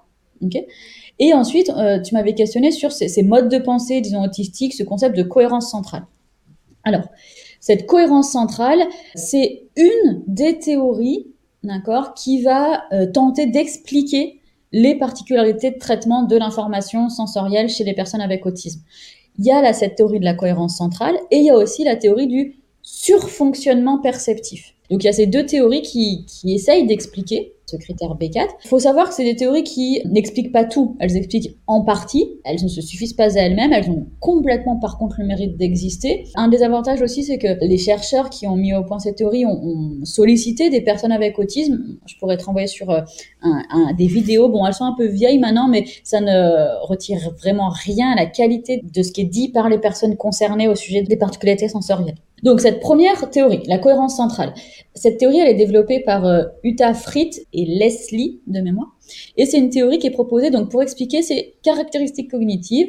et 1.19 1.35
ensuite, 1.35 1.71
euh, 1.71 2.01
tu 2.01 2.14
m'avais 2.14 2.35
questionné 2.35 2.71
sur 2.71 2.92
ces, 2.92 3.23
modes 3.23 3.49
de 3.49 3.59
pensée, 3.59 4.01
disons, 4.01 4.25
autistiques, 4.25 4.75
ce 4.75 4.83
concept 4.83 5.16
de 5.16 5.23
cohérence 5.23 5.71
centrale. 5.71 6.07
Alors, 6.85 7.09
cette 7.61 7.87
cohérence 7.87 8.31
centrale, 8.31 8.81
c'est 9.14 9.64
une 9.77 10.23
des 10.27 10.59
théories, 10.59 11.27
d'accord, 11.66 12.14
qui 12.14 12.42
va 12.42 12.85
euh, 12.92 13.07
tenter 13.07 13.46
d'expliquer 13.46 14.40
les 14.72 14.94
particularités 14.94 15.70
de 15.70 15.79
traitement 15.79 16.22
de 16.22 16.37
l'information 16.37 17.09
sensorielle 17.09 17.68
chez 17.68 17.85
les 17.85 17.94
personnes 17.94 18.20
avec 18.20 18.46
autisme. 18.46 18.81
Il 19.38 19.44
y 19.44 19.50
a 19.50 19.61
là 19.62 19.72
cette 19.72 19.96
théorie 19.96 20.20
de 20.20 20.24
la 20.24 20.35
cohérence 20.35 20.76
centrale 20.76 21.16
et 21.31 21.38
il 21.38 21.44
y 21.44 21.50
a 21.50 21.57
aussi 21.57 21.85
la 21.85 21.96
théorie 21.96 22.26
du 22.26 22.57
surfonctionnement 22.83 23.98
perceptif. 23.98 24.74
Donc 24.90 25.02
il 25.02 25.07
y 25.07 25.11
a 25.11 25.12
ces 25.12 25.26
deux 25.26 25.44
théories 25.44 25.83
qui, 25.83 26.24
qui 26.26 26.55
essayent 26.55 26.87
d'expliquer 26.87 27.56
ce 27.66 27.76
critère 27.76 28.16
B4. 28.16 28.46
Il 28.64 28.68
faut 28.68 28.79
savoir 28.79 29.09
que 29.09 29.14
c'est 29.14 29.24
des 29.24 29.35
théories 29.35 29.64
qui 29.64 30.00
n'expliquent 30.05 30.52
pas 30.52 30.64
tout. 30.64 30.96
Elles 31.00 31.16
expliquent 31.16 31.57
en 31.66 31.83
partie. 31.83 32.38
Elles 32.44 32.62
ne 32.62 32.68
se 32.68 32.81
suffisent 32.81 33.12
pas 33.12 33.37
à 33.37 33.42
elles-mêmes. 33.42 33.72
Elles 33.72 33.90
ont 33.90 34.07
complètement, 34.20 34.76
par 34.76 34.98
contre, 34.98 35.16
le 35.18 35.26
mérite 35.26 35.57
d'exister. 35.57 36.24
Un 36.37 36.48
des 36.48 36.62
avantages 36.62 37.02
aussi, 37.02 37.24
c'est 37.24 37.38
que 37.38 37.59
les 37.61 37.79
chercheurs 37.79 38.31
qui 38.31 38.46
ont 38.46 38.57
mis 38.57 38.72
au 38.72 38.85
point 38.85 39.00
cette 39.00 39.16
théorie 39.16 39.44
ont, 39.44 39.57
sollicité 40.05 40.70
des 40.70 40.81
personnes 40.81 41.12
avec 41.12 41.38
autisme. 41.38 41.98
Je 42.07 42.16
pourrais 42.18 42.37
te 42.37 42.44
renvoyer 42.44 42.68
sur 42.68 42.90
euh, 42.90 43.00
des 43.98 44.07
vidéos. 44.07 44.48
Bon, 44.48 44.64
elles 44.64 44.74
sont 44.74 44.85
un 44.85 44.94
peu 44.96 45.07
vieilles 45.07 45.38
maintenant, 45.38 45.68
mais 45.68 45.85
ça 46.05 46.20
ne 46.20 46.87
retire 46.87 47.33
vraiment 47.40 47.68
rien 47.68 48.11
à 48.12 48.14
la 48.14 48.26
qualité 48.26 48.83
de 48.83 49.02
ce 49.02 49.11
qui 49.11 49.22
est 49.22 49.24
dit 49.24 49.48
par 49.48 49.68
les 49.68 49.79
personnes 49.79 50.16
concernées 50.16 50.68
au 50.68 50.74
sujet 50.76 51.02
des 51.02 51.16
particularités 51.16 51.68
sensorielles. 51.68 52.16
Donc 52.42 52.61
cette 52.61 52.81
première 52.81 53.31
théorie, 53.31 53.62
la 53.66 53.79
cohérence 53.79 54.16
centrale, 54.16 54.52
cette 54.94 55.18
théorie 55.18 55.38
elle 55.38 55.48
est 55.48 55.55
développée 55.55 56.00
par 56.00 56.26
euh, 56.26 56.44
Uta 56.62 56.92
Fritz 56.92 57.40
et 57.57 57.64
Leslie 57.64 58.40
de 58.47 58.61
mémoire, 58.61 58.97
et 59.37 59.47
c'est 59.47 59.59
une 59.59 59.71
théorie 59.71 59.99
qui 59.99 60.07
est 60.07 60.12
proposée 60.12 60.51
donc 60.51 60.71
pour 60.71 60.83
expliquer 60.83 61.23
ces 61.23 61.55
caractéristiques 61.62 62.31
cognitives. 62.31 62.88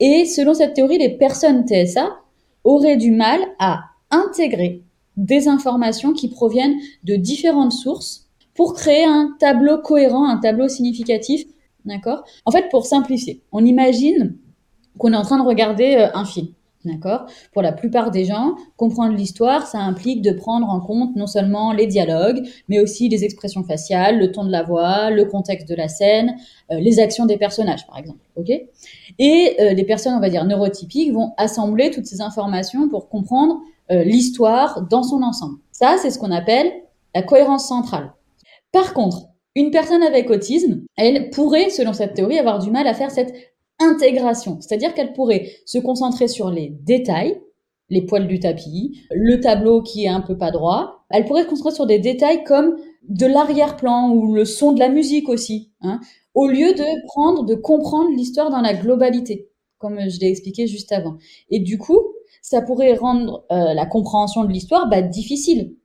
Et 0.00 0.24
selon 0.24 0.54
cette 0.54 0.74
théorie, 0.74 0.98
les 0.98 1.10
personnes 1.10 1.66
TSA 1.66 2.16
auraient 2.64 2.96
du 2.96 3.10
mal 3.10 3.40
à 3.58 3.80
intégrer 4.10 4.82
des 5.16 5.48
informations 5.48 6.12
qui 6.12 6.28
proviennent 6.28 6.76
de 7.04 7.16
différentes 7.16 7.72
sources 7.72 8.28
pour 8.54 8.74
créer 8.74 9.04
un 9.04 9.34
tableau 9.38 9.78
cohérent, 9.78 10.28
un 10.28 10.38
tableau 10.38 10.68
significatif, 10.68 11.44
d'accord? 11.84 12.24
En 12.44 12.50
fait, 12.50 12.68
pour 12.70 12.86
simplifier, 12.86 13.42
on 13.52 13.64
imagine 13.64 14.36
qu'on 14.98 15.12
est 15.12 15.16
en 15.16 15.22
train 15.22 15.38
de 15.38 15.46
regarder 15.46 15.96
euh, 15.96 16.08
un 16.14 16.24
film. 16.24 16.48
D'accord? 16.84 17.26
Pour 17.52 17.62
la 17.62 17.70
plupart 17.70 18.10
des 18.10 18.24
gens, 18.24 18.56
comprendre 18.76 19.14
l'histoire, 19.14 19.68
ça 19.68 19.78
implique 19.78 20.20
de 20.20 20.32
prendre 20.32 20.68
en 20.68 20.80
compte 20.80 21.14
non 21.14 21.28
seulement 21.28 21.72
les 21.72 21.86
dialogues, 21.86 22.42
mais 22.68 22.80
aussi 22.80 23.08
les 23.08 23.24
expressions 23.24 23.62
faciales, 23.62 24.18
le 24.18 24.32
ton 24.32 24.44
de 24.44 24.50
la 24.50 24.64
voix, 24.64 25.10
le 25.10 25.24
contexte 25.24 25.68
de 25.68 25.76
la 25.76 25.86
scène, 25.86 26.34
euh, 26.72 26.80
les 26.80 26.98
actions 26.98 27.24
des 27.24 27.36
personnages, 27.36 27.86
par 27.86 27.98
exemple. 27.98 28.18
Ok? 28.34 28.50
Et 29.18 29.56
euh, 29.60 29.74
les 29.74 29.84
personnes, 29.84 30.14
on 30.14 30.20
va 30.20 30.28
dire 30.28 30.44
neurotypiques, 30.44 31.12
vont 31.12 31.34
assembler 31.36 31.92
toutes 31.92 32.06
ces 32.06 32.20
informations 32.20 32.88
pour 32.88 33.08
comprendre 33.08 33.60
euh, 33.92 34.02
l'histoire 34.02 34.82
dans 34.82 35.04
son 35.04 35.22
ensemble. 35.22 35.58
Ça, 35.70 35.96
c'est 36.02 36.10
ce 36.10 36.18
qu'on 36.18 36.32
appelle 36.32 36.72
la 37.14 37.22
cohérence 37.22 37.68
centrale. 37.68 38.12
Par 38.72 38.92
contre, 38.92 39.28
une 39.54 39.70
personne 39.70 40.02
avec 40.02 40.30
autisme, 40.30 40.82
elle 40.96 41.30
pourrait, 41.30 41.68
selon 41.68 41.92
cette 41.92 42.14
théorie, 42.14 42.38
avoir 42.38 42.58
du 42.58 42.70
mal 42.70 42.86
à 42.86 42.94
faire 42.94 43.10
cette 43.10 43.34
intégration, 43.78 44.58
c'est-à-dire 44.60 44.94
qu'elle 44.94 45.12
pourrait 45.12 45.50
se 45.66 45.78
concentrer 45.78 46.28
sur 46.28 46.50
les 46.50 46.68
détails, 46.68 47.40
les 47.90 48.02
poils 48.02 48.26
du 48.26 48.40
tapis, 48.40 49.00
le 49.10 49.40
tableau 49.40 49.82
qui 49.82 50.04
est 50.04 50.08
un 50.08 50.20
peu 50.20 50.38
pas 50.38 50.50
droit. 50.50 51.04
Elle 51.10 51.24
pourrait 51.24 51.42
se 51.42 51.48
concentrer 51.48 51.74
sur 51.74 51.86
des 51.86 51.98
détails 51.98 52.44
comme 52.44 52.76
de 53.08 53.26
l'arrière-plan 53.26 54.10
ou 54.10 54.34
le 54.34 54.44
son 54.44 54.72
de 54.72 54.78
la 54.78 54.88
musique 54.88 55.28
aussi, 55.28 55.72
hein, 55.82 56.00
au 56.34 56.48
lieu 56.48 56.72
de 56.72 57.06
prendre, 57.06 57.44
de 57.44 57.54
comprendre 57.54 58.10
l'histoire 58.16 58.50
dans 58.50 58.60
la 58.60 58.74
globalité, 58.74 59.50
comme 59.78 59.98
je 60.08 60.20
l'ai 60.20 60.28
expliqué 60.28 60.66
juste 60.66 60.92
avant. 60.92 61.18
Et 61.50 61.58
du 61.58 61.78
coup, 61.78 62.00
ça 62.40 62.62
pourrait 62.62 62.94
rendre 62.94 63.44
euh, 63.52 63.74
la 63.74 63.86
compréhension 63.86 64.44
de 64.44 64.52
l'histoire 64.52 64.88
bah, 64.88 65.02
difficile. 65.02 65.76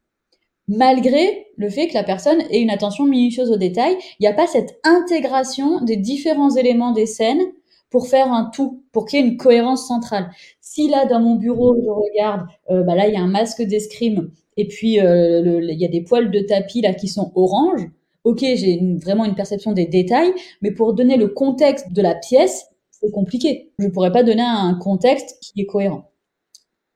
Malgré 0.70 1.48
le 1.56 1.70
fait 1.70 1.88
que 1.88 1.94
la 1.94 2.04
personne 2.04 2.42
ait 2.52 2.62
une 2.62 2.70
attention 2.70 3.06
minutieuse 3.06 3.52
aux 3.52 3.58
détails, 3.58 3.98
il 4.20 4.24
n'y 4.24 4.28
a 4.28 4.34
pas 4.34 4.48
cette 4.48 4.80
intégration 4.84 5.82
des 5.82 5.98
différents 5.98 6.56
éléments 6.56 6.92
des 6.92 7.06
scènes 7.06 7.42
pour 7.90 8.08
faire 8.08 8.32
un 8.32 8.50
tout, 8.54 8.84
pour 8.92 9.06
qu'il 9.06 9.20
y 9.20 9.24
ait 9.24 9.28
une 9.28 9.38
cohérence 9.38 9.88
centrale. 9.88 10.30
Si 10.62 10.90
là, 10.90 11.06
dans 11.06 11.20
mon 11.20 11.36
bureau, 11.36 11.76
je 11.82 11.90
regarde, 11.90 12.48
euh, 12.70 12.84
bah 12.84 12.96
là, 12.96 13.08
il 13.08 13.14
y 13.14 13.18
a 13.18 13.22
un 13.22 13.28
masque 13.28 13.62
d'escrime 13.62 14.32
et 14.58 14.68
puis 14.68 15.00
euh, 15.00 15.62
il 15.62 15.80
y 15.80 15.86
a 15.86 15.90
des 15.90 16.02
poils 16.02 16.32
de 16.32 16.40
tapis 16.40 16.82
là 16.82 16.94
qui 16.94 17.08
sont 17.08 17.32
orange, 17.36 17.88
ok, 18.24 18.40
j'ai 18.40 18.82
vraiment 19.02 19.24
une 19.24 19.36
perception 19.36 19.72
des 19.72 19.86
détails, 19.86 20.34
mais 20.62 20.72
pour 20.72 20.94
donner 20.94 21.16
le 21.16 21.30
contexte 21.30 21.94
de 21.94 22.02
la 22.02 22.16
pièce, 22.16 22.68
c'est 22.92 23.12
compliqué. 23.12 23.72
Je 23.80 23.88
pourrais 23.88 24.12
pas 24.12 24.24
donner 24.24 24.44
un 24.44 24.74
contexte 24.74 25.38
qui 25.42 25.62
est 25.62 25.66
cohérent. 25.66 26.10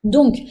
Donc, 0.03 0.41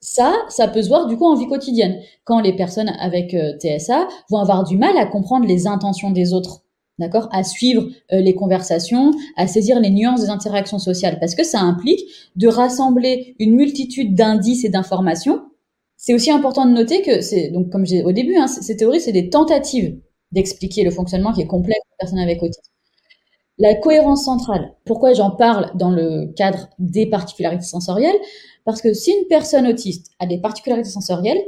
ça, 0.00 0.34
ça 0.48 0.68
peut 0.68 0.82
se 0.82 0.88
voir 0.88 1.06
du 1.06 1.16
coup 1.16 1.26
en 1.26 1.34
vie 1.34 1.48
quotidienne. 1.48 2.00
Quand 2.24 2.40
les 2.40 2.54
personnes 2.54 2.90
avec 3.00 3.34
euh, 3.34 3.58
TSA 3.58 4.06
vont 4.30 4.38
avoir 4.38 4.64
du 4.64 4.76
mal 4.76 4.96
à 4.96 5.06
comprendre 5.06 5.46
les 5.46 5.66
intentions 5.66 6.10
des 6.10 6.32
autres, 6.32 6.62
d'accord, 6.98 7.28
à 7.32 7.44
suivre 7.44 7.86
euh, 8.12 8.20
les 8.20 8.34
conversations, 8.34 9.12
à 9.36 9.46
saisir 9.46 9.80
les 9.80 9.90
nuances 9.90 10.22
des 10.22 10.30
interactions 10.30 10.78
sociales, 10.78 11.18
parce 11.20 11.34
que 11.34 11.44
ça 11.44 11.60
implique 11.60 12.00
de 12.36 12.48
rassembler 12.48 13.36
une 13.38 13.54
multitude 13.54 14.14
d'indices 14.14 14.64
et 14.64 14.68
d'informations. 14.68 15.42
C'est 15.96 16.14
aussi 16.14 16.30
important 16.30 16.64
de 16.66 16.72
noter 16.72 17.02
que 17.02 17.20
c'est 17.20 17.50
donc 17.50 17.70
comme 17.70 17.86
j'ai 17.86 18.02
au 18.04 18.12
début, 18.12 18.36
hein, 18.36 18.46
ces 18.46 18.76
théories 18.76 19.00
c'est 19.00 19.12
des 19.12 19.30
tentatives 19.30 19.98
d'expliquer 20.32 20.84
le 20.84 20.90
fonctionnement 20.90 21.32
qui 21.32 21.40
est 21.40 21.46
complexe 21.46 21.80
des 21.80 21.96
personnes 21.98 22.18
avec 22.18 22.42
autisme. 22.42 22.62
La 23.58 23.74
cohérence 23.74 24.24
centrale. 24.24 24.72
Pourquoi 24.84 25.14
j'en 25.14 25.32
parle 25.32 25.72
dans 25.74 25.90
le 25.90 26.32
cadre 26.36 26.68
des 26.78 27.06
particularités 27.06 27.64
sensorielles? 27.64 28.14
Parce 28.64 28.80
que 28.80 28.94
si 28.94 29.10
une 29.10 29.26
personne 29.26 29.66
autiste 29.66 30.12
a 30.20 30.26
des 30.26 30.38
particularités 30.38 30.90
sensorielles, 30.90 31.40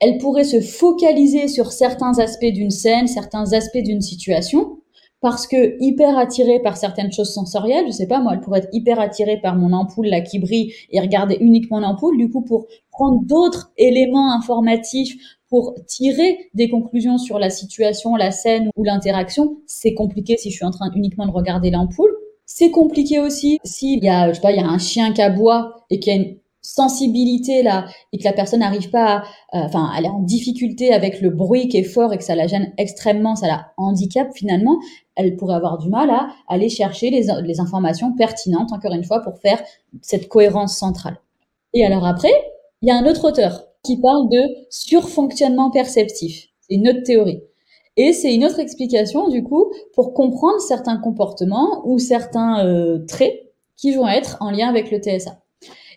elle 0.00 0.18
pourrait 0.18 0.44
se 0.44 0.60
focaliser 0.60 1.48
sur 1.48 1.72
certains 1.72 2.18
aspects 2.18 2.44
d'une 2.44 2.70
scène, 2.70 3.06
certains 3.06 3.52
aspects 3.52 3.78
d'une 3.78 4.02
situation, 4.02 4.78
parce 5.20 5.46
que 5.46 5.76
hyper 5.80 6.18
attirée 6.18 6.60
par 6.60 6.76
certaines 6.76 7.12
choses 7.12 7.32
sensorielles, 7.32 7.86
je 7.86 7.92
sais 7.92 8.06
pas 8.06 8.20
moi, 8.20 8.32
elle 8.34 8.40
pourrait 8.40 8.60
être 8.60 8.68
hyper 8.72 9.00
attirée 9.00 9.40
par 9.40 9.56
mon 9.56 9.72
ampoule 9.72 10.06
là 10.06 10.20
qui 10.20 10.38
brille 10.38 10.72
et 10.90 11.00
regarder 11.00 11.38
uniquement 11.40 11.80
l'ampoule, 11.80 12.18
du 12.18 12.30
coup 12.30 12.42
pour 12.42 12.66
prendre 12.90 13.22
d'autres 13.24 13.72
éléments 13.78 14.32
informatifs 14.32 15.16
pour 15.48 15.74
tirer 15.86 16.50
des 16.54 16.68
conclusions 16.68 17.18
sur 17.18 17.38
la 17.38 17.50
situation, 17.50 18.16
la 18.16 18.30
scène 18.30 18.68
ou 18.76 18.84
l'interaction, 18.84 19.58
c'est 19.66 19.94
compliqué 19.94 20.36
si 20.36 20.50
je 20.50 20.56
suis 20.56 20.64
en 20.64 20.70
train 20.70 20.90
uniquement 20.94 21.26
de 21.26 21.32
regarder 21.32 21.70
l'ampoule. 21.70 22.10
C'est 22.46 22.70
compliqué 22.70 23.20
aussi 23.20 23.58
s'il 23.64 24.04
y 24.04 24.08
a, 24.08 24.28
je 24.28 24.34
sais 24.34 24.40
pas, 24.40 24.52
il 24.52 24.58
y 24.58 24.60
a 24.60 24.66
un 24.66 24.78
chien 24.78 25.12
qui 25.12 25.22
aboie 25.22 25.84
et 25.90 25.98
qu'il 25.98 26.12
y 26.14 26.16
a 26.16 26.20
une 26.20 26.36
sensibilité 26.66 27.62
là 27.62 27.86
et 28.12 28.18
que 28.18 28.24
la 28.24 28.32
personne 28.32 28.58
n'arrive 28.58 28.90
pas, 28.90 29.22
à, 29.52 29.58
euh, 29.58 29.66
enfin, 29.66 29.92
elle 29.96 30.04
est 30.04 30.10
en 30.10 30.18
difficulté 30.18 30.92
avec 30.92 31.20
le 31.20 31.30
bruit 31.30 31.68
qui 31.68 31.78
est 31.78 31.84
fort 31.84 32.12
et 32.12 32.18
que 32.18 32.24
ça 32.24 32.34
la 32.34 32.48
gêne 32.48 32.72
extrêmement, 32.76 33.36
ça 33.36 33.46
la 33.46 33.66
handicape 33.76 34.32
finalement, 34.34 34.78
elle 35.14 35.36
pourrait 35.36 35.54
avoir 35.54 35.78
du 35.78 35.88
mal 35.88 36.10
à 36.10 36.28
aller 36.48 36.68
chercher 36.68 37.10
les, 37.10 37.60
informations 37.60 38.12
pertinentes, 38.14 38.72
encore 38.72 38.92
une 38.92 39.04
fois, 39.04 39.20
pour 39.20 39.38
faire 39.38 39.62
cette 40.02 40.28
cohérence 40.28 40.76
centrale. 40.76 41.20
Et 41.72 41.86
alors 41.86 42.04
après, 42.04 42.32
il 42.82 42.88
y 42.88 42.90
a 42.90 42.96
un 42.96 43.06
autre 43.06 43.28
auteur 43.28 43.64
qui 43.84 44.00
parle 44.00 44.28
de 44.28 44.42
surfonctionnement 44.68 45.70
perceptif. 45.70 46.48
C'est 46.60 46.74
une 46.74 46.88
autre 46.88 47.04
théorie. 47.04 47.42
Et 47.96 48.12
c'est 48.12 48.34
une 48.34 48.44
autre 48.44 48.58
explication, 48.58 49.28
du 49.28 49.44
coup, 49.44 49.72
pour 49.94 50.14
comprendre 50.14 50.60
certains 50.60 50.96
comportements 50.96 51.82
ou 51.84 51.98
certains 51.98 52.66
euh, 52.66 53.04
traits 53.06 53.52
qui 53.76 53.92
vont 53.92 54.08
être 54.08 54.36
en 54.40 54.50
lien 54.50 54.68
avec 54.68 54.90
le 54.90 54.98
TSA. 54.98 55.38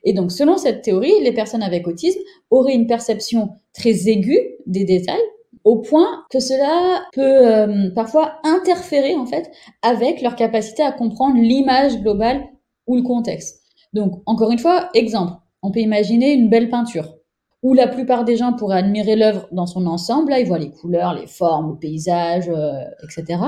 Et 0.03 0.13
donc, 0.13 0.31
selon 0.31 0.57
cette 0.57 0.81
théorie, 0.81 1.13
les 1.21 1.33
personnes 1.33 1.63
avec 1.63 1.87
autisme 1.87 2.21
auraient 2.49 2.75
une 2.75 2.87
perception 2.87 3.49
très 3.73 4.07
aiguë 4.07 4.57
des 4.65 4.85
détails, 4.85 5.17
au 5.63 5.77
point 5.77 6.23
que 6.29 6.39
cela 6.39 7.03
peut 7.13 7.21
euh, 7.21 7.89
parfois 7.93 8.39
interférer, 8.43 9.15
en 9.15 9.25
fait, 9.25 9.51
avec 9.81 10.21
leur 10.21 10.35
capacité 10.35 10.83
à 10.83 10.91
comprendre 10.91 11.37
l'image 11.37 11.99
globale 11.99 12.43
ou 12.87 12.95
le 12.95 13.03
contexte. 13.03 13.61
Donc, 13.93 14.21
encore 14.25 14.51
une 14.51 14.59
fois, 14.59 14.89
exemple, 14.93 15.33
on 15.61 15.71
peut 15.71 15.79
imaginer 15.79 16.33
une 16.33 16.49
belle 16.49 16.69
peinture 16.69 17.15
où 17.61 17.73
la 17.73 17.87
plupart 17.87 18.23
des 18.23 18.37
gens 18.37 18.53
pourraient 18.53 18.77
admirer 18.77 19.15
l'œuvre 19.15 19.47
dans 19.51 19.65
son 19.65 19.85
ensemble. 19.85 20.31
Là, 20.31 20.39
ils 20.39 20.47
voient 20.47 20.59
les 20.59 20.71
couleurs, 20.71 21.13
les 21.13 21.27
formes, 21.27 21.71
le 21.71 21.77
paysage, 21.77 22.47
euh, 22.49 22.83
etc. 23.03 23.41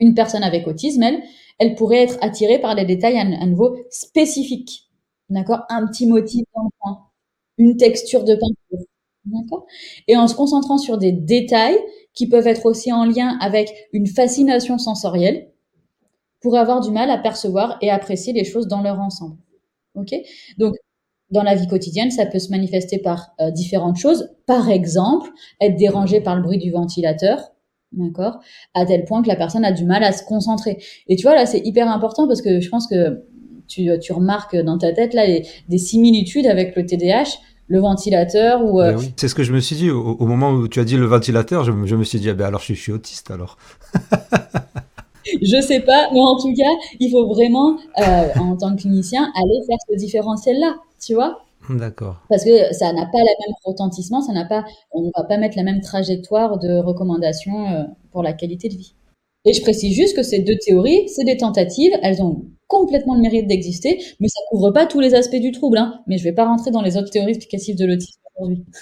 Une 0.00 0.14
personne 0.14 0.42
avec 0.42 0.66
autisme, 0.66 1.02
elle, 1.02 1.22
elle 1.58 1.74
pourrait 1.74 2.02
être 2.02 2.18
attirée 2.20 2.58
par 2.58 2.74
des 2.74 2.84
détails 2.84 3.18
à, 3.18 3.46
nouveau 3.46 3.76
spécifiques. 3.90 4.85
D'accord? 5.30 5.62
Un 5.68 5.86
petit 5.86 6.06
motif 6.06 6.44
dans 6.54 6.62
le 6.62 7.64
une 7.64 7.76
texture 7.76 8.24
de 8.24 8.34
peinture. 8.34 8.86
D'accord? 9.24 9.66
Et 10.08 10.16
en 10.16 10.28
se 10.28 10.34
concentrant 10.34 10.78
sur 10.78 10.98
des 10.98 11.12
détails 11.12 11.78
qui 12.14 12.28
peuvent 12.28 12.46
être 12.46 12.66
aussi 12.66 12.92
en 12.92 13.04
lien 13.04 13.36
avec 13.40 13.72
une 13.92 14.06
fascination 14.06 14.78
sensorielle, 14.78 15.50
pourrait 16.40 16.60
avoir 16.60 16.80
du 16.80 16.90
mal 16.90 17.10
à 17.10 17.18
percevoir 17.18 17.78
et 17.80 17.90
apprécier 17.90 18.32
les 18.32 18.44
choses 18.44 18.68
dans 18.68 18.82
leur 18.82 19.00
ensemble. 19.00 19.36
Ok? 19.94 20.14
Donc, 20.58 20.74
dans 21.30 21.42
la 21.42 21.54
vie 21.54 21.66
quotidienne, 21.66 22.10
ça 22.10 22.26
peut 22.26 22.38
se 22.38 22.50
manifester 22.50 22.98
par 22.98 23.32
euh, 23.40 23.50
différentes 23.50 23.96
choses. 23.96 24.30
Par 24.46 24.70
exemple, 24.70 25.30
être 25.60 25.76
dérangé 25.76 26.20
par 26.20 26.36
le 26.36 26.42
bruit 26.42 26.58
du 26.58 26.70
ventilateur, 26.70 27.40
d'accord, 27.92 28.38
à 28.74 28.86
tel 28.86 29.04
point 29.04 29.22
que 29.22 29.28
la 29.28 29.36
personne 29.36 29.64
a 29.64 29.72
du 29.72 29.84
mal 29.84 30.04
à 30.04 30.12
se 30.12 30.24
concentrer. 30.24 30.78
Et 31.08 31.16
tu 31.16 31.22
vois, 31.22 31.34
là, 31.34 31.46
c'est 31.46 31.60
hyper 31.60 31.88
important 31.90 32.28
parce 32.28 32.42
que 32.42 32.60
je 32.60 32.68
pense 32.68 32.86
que 32.86 33.24
tu, 33.68 33.90
tu 34.00 34.12
remarques 34.12 34.56
dans 34.56 34.78
ta 34.78 34.92
tête 34.92 35.14
là 35.14 35.26
des 35.68 35.78
similitudes 35.78 36.46
avec 36.46 36.74
le 36.76 36.84
TDAH 36.86 37.38
le 37.68 37.80
ventilateur 37.80 38.64
ou 38.64 38.80
euh, 38.80 38.92
ben 38.92 38.98
oui. 38.98 39.12
c'est 39.16 39.28
ce 39.28 39.34
que 39.34 39.42
je 39.42 39.52
me 39.52 39.60
suis 39.60 39.76
dit 39.76 39.90
au, 39.90 40.26
moment 40.26 40.52
où 40.52 40.68
tu 40.68 40.80
as 40.80 40.84
dit 40.84 40.96
le 40.96 41.06
ventilateur 41.06 41.64
je, 41.64 41.72
je 41.84 41.96
me 41.96 42.04
suis 42.04 42.20
dit 42.20 42.30
ah 42.30 42.34
ben 42.34 42.46
alors 42.46 42.60
je, 42.60 42.74
je 42.74 42.80
suis 42.80 42.92
autiste 42.92 43.30
alors 43.30 43.56
je 45.42 45.60
sais 45.60 45.80
pas 45.80 46.08
mais 46.12 46.20
en 46.20 46.36
tout 46.36 46.54
cas 46.54 46.70
il 47.00 47.10
faut 47.10 47.26
vraiment 47.26 47.76
euh, 47.98 48.28
en 48.38 48.56
tant 48.56 48.74
que 48.76 48.82
clinicien 48.82 49.32
aller 49.34 49.60
faire 49.66 49.78
ce 49.90 49.96
différentiel 49.96 50.60
là 50.60 50.76
tu 51.04 51.14
vois 51.14 51.42
D'accord. 51.68 52.20
Parce 52.28 52.44
que 52.44 52.72
ça 52.72 52.92
n'a 52.92 53.06
pas 53.06 53.18
le 53.18 53.24
même 53.24 53.56
retentissement, 53.64 54.22
ça 54.22 54.32
n'a 54.32 54.44
pas, 54.44 54.64
on 54.92 55.02
ne 55.02 55.10
va 55.16 55.24
pas 55.24 55.36
mettre 55.36 55.56
la 55.56 55.64
même 55.64 55.80
trajectoire 55.80 56.60
de 56.60 56.78
recommandation 56.78 57.66
euh, 57.66 57.82
pour 58.12 58.22
la 58.22 58.32
qualité 58.32 58.68
de 58.68 58.74
vie. 58.74 58.94
Et 59.44 59.52
je 59.52 59.60
précise 59.62 59.92
juste 59.92 60.14
que 60.14 60.22
ces 60.22 60.38
deux 60.38 60.56
théories, 60.64 61.08
c'est 61.08 61.24
des 61.24 61.36
tentatives, 61.36 61.92
elles 62.02 62.22
ont 62.22 62.44
complètement 62.66 63.14
le 63.14 63.20
mérite 63.20 63.46
d'exister, 63.46 63.98
mais 64.20 64.28
ça 64.28 64.40
couvre 64.50 64.70
pas 64.70 64.86
tous 64.86 65.00
les 65.00 65.14
aspects 65.14 65.36
du 65.36 65.52
trouble. 65.52 65.78
Hein. 65.78 66.00
Mais 66.06 66.18
je 66.18 66.24
vais 66.24 66.32
pas 66.32 66.46
rentrer 66.46 66.70
dans 66.70 66.82
les 66.82 66.96
autres 66.96 67.10
théories 67.10 67.30
explicatives 67.30 67.76
de 67.76 67.86
l'autisme 67.86 68.20
aujourd'hui. 68.36 68.64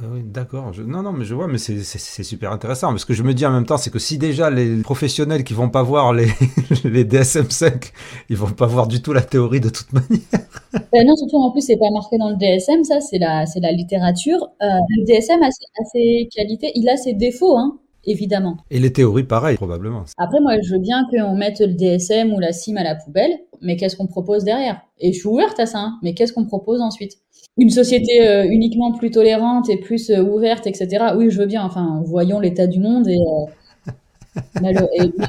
Bah 0.00 0.06
oui, 0.12 0.20
d'accord. 0.24 0.70
Non, 0.86 1.02
non, 1.02 1.10
mais 1.10 1.24
je 1.24 1.34
vois, 1.34 1.48
mais 1.48 1.58
c'est 1.58 2.22
super 2.22 2.52
intéressant. 2.52 2.92
Mais 2.92 3.00
ce 3.00 3.06
que 3.06 3.14
je 3.14 3.24
me 3.24 3.34
dis 3.34 3.44
en 3.44 3.50
même 3.50 3.66
temps, 3.66 3.78
c'est 3.78 3.90
que 3.90 3.98
si 3.98 4.16
déjà 4.16 4.48
les 4.48 4.80
professionnels 4.80 5.42
qui 5.42 5.54
vont 5.54 5.70
pas 5.70 5.82
voir 5.82 6.12
les, 6.12 6.28
les 6.84 7.04
DSM-5, 7.04 7.90
ils 8.28 8.36
vont 8.36 8.52
pas 8.52 8.66
voir 8.66 8.86
du 8.86 9.02
tout 9.02 9.12
la 9.12 9.22
théorie 9.22 9.58
de 9.58 9.70
toute 9.70 9.92
manière. 9.92 10.08
Ben 10.92 11.04
non, 11.04 11.16
surtout 11.16 11.38
en 11.38 11.50
plus, 11.50 11.62
c'est 11.62 11.78
pas 11.78 11.90
marqué 11.90 12.16
dans 12.16 12.30
le 12.30 12.36
DSM, 12.36 12.84
ça, 12.84 13.00
c'est 13.00 13.18
la, 13.18 13.44
la 13.56 13.72
littérature. 13.72 14.50
Euh, 14.62 14.66
le 14.90 15.04
DSM 15.04 15.42
a, 15.42 15.46
a, 15.46 15.84
ses 15.92 16.28
qualités, 16.32 16.70
il 16.76 16.88
a 16.88 16.96
ses 16.96 17.14
défauts, 17.14 17.56
hein 17.56 17.78
évidemment. 18.08 18.56
Et 18.70 18.78
les 18.78 18.92
théories, 18.92 19.24
pareil, 19.24 19.56
probablement. 19.56 20.04
Après, 20.16 20.40
moi, 20.40 20.54
je 20.62 20.72
veux 20.72 20.80
bien 20.80 21.04
qu'on 21.10 21.36
mette 21.36 21.60
le 21.60 21.74
DSM 21.74 22.32
ou 22.32 22.40
la 22.40 22.52
CIM 22.52 22.76
à 22.76 22.84
la 22.84 22.94
poubelle, 22.94 23.32
mais 23.60 23.76
qu'est-ce 23.76 23.96
qu'on 23.96 24.06
propose 24.06 24.44
derrière? 24.44 24.80
Et 24.98 25.12
je 25.12 25.18
suis 25.18 25.28
ouverte 25.28 25.58
à 25.60 25.66
ça, 25.66 25.78
hein, 25.78 25.98
mais 26.02 26.14
qu'est-ce 26.14 26.32
qu'on 26.32 26.46
propose 26.46 26.80
ensuite? 26.80 27.18
Une 27.56 27.70
société 27.70 28.26
euh, 28.26 28.44
uniquement 28.44 28.92
plus 28.92 29.10
tolérante 29.10 29.68
et 29.68 29.78
plus 29.78 30.10
euh, 30.10 30.22
ouverte, 30.22 30.66
etc. 30.66 31.06
Oui, 31.16 31.30
je 31.30 31.38
veux 31.38 31.46
bien. 31.46 31.64
Enfin, 31.64 32.02
voyons 32.04 32.40
l'état 32.40 32.66
du 32.66 32.80
monde 32.80 33.08
et, 33.08 33.16
euh, 33.16 34.70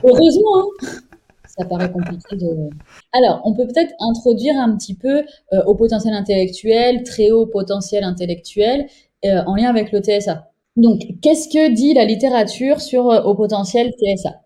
heureusement, 0.04 0.58
hein, 0.58 0.88
ça 1.46 1.66
paraît 1.66 1.92
compliqué 1.92 2.36
de. 2.36 2.70
Alors, 3.14 3.42
on 3.46 3.54
peut 3.54 3.66
peut-être 3.66 3.94
introduire 4.00 4.56
un 4.58 4.76
petit 4.78 4.96
peu 4.96 5.24
au 5.66 5.74
potentiel 5.74 6.14
intellectuel, 6.14 7.04
très 7.04 7.32
haut 7.32 7.48
potentiel 7.48 8.04
intellectuel, 8.04 8.86
en 9.24 9.56
lien 9.56 9.70
avec 9.70 9.92
le 9.92 10.00
TSA. 10.00 10.49
Donc, 10.80 11.02
qu'est-ce 11.22 11.50
que 11.50 11.74
dit 11.74 11.94
la 11.94 12.06
littérature 12.06 12.80
sur 12.80 13.10
euh, 13.12 13.22
au 13.24 13.36
potentiel 13.36 13.92
TSA 13.92 14.42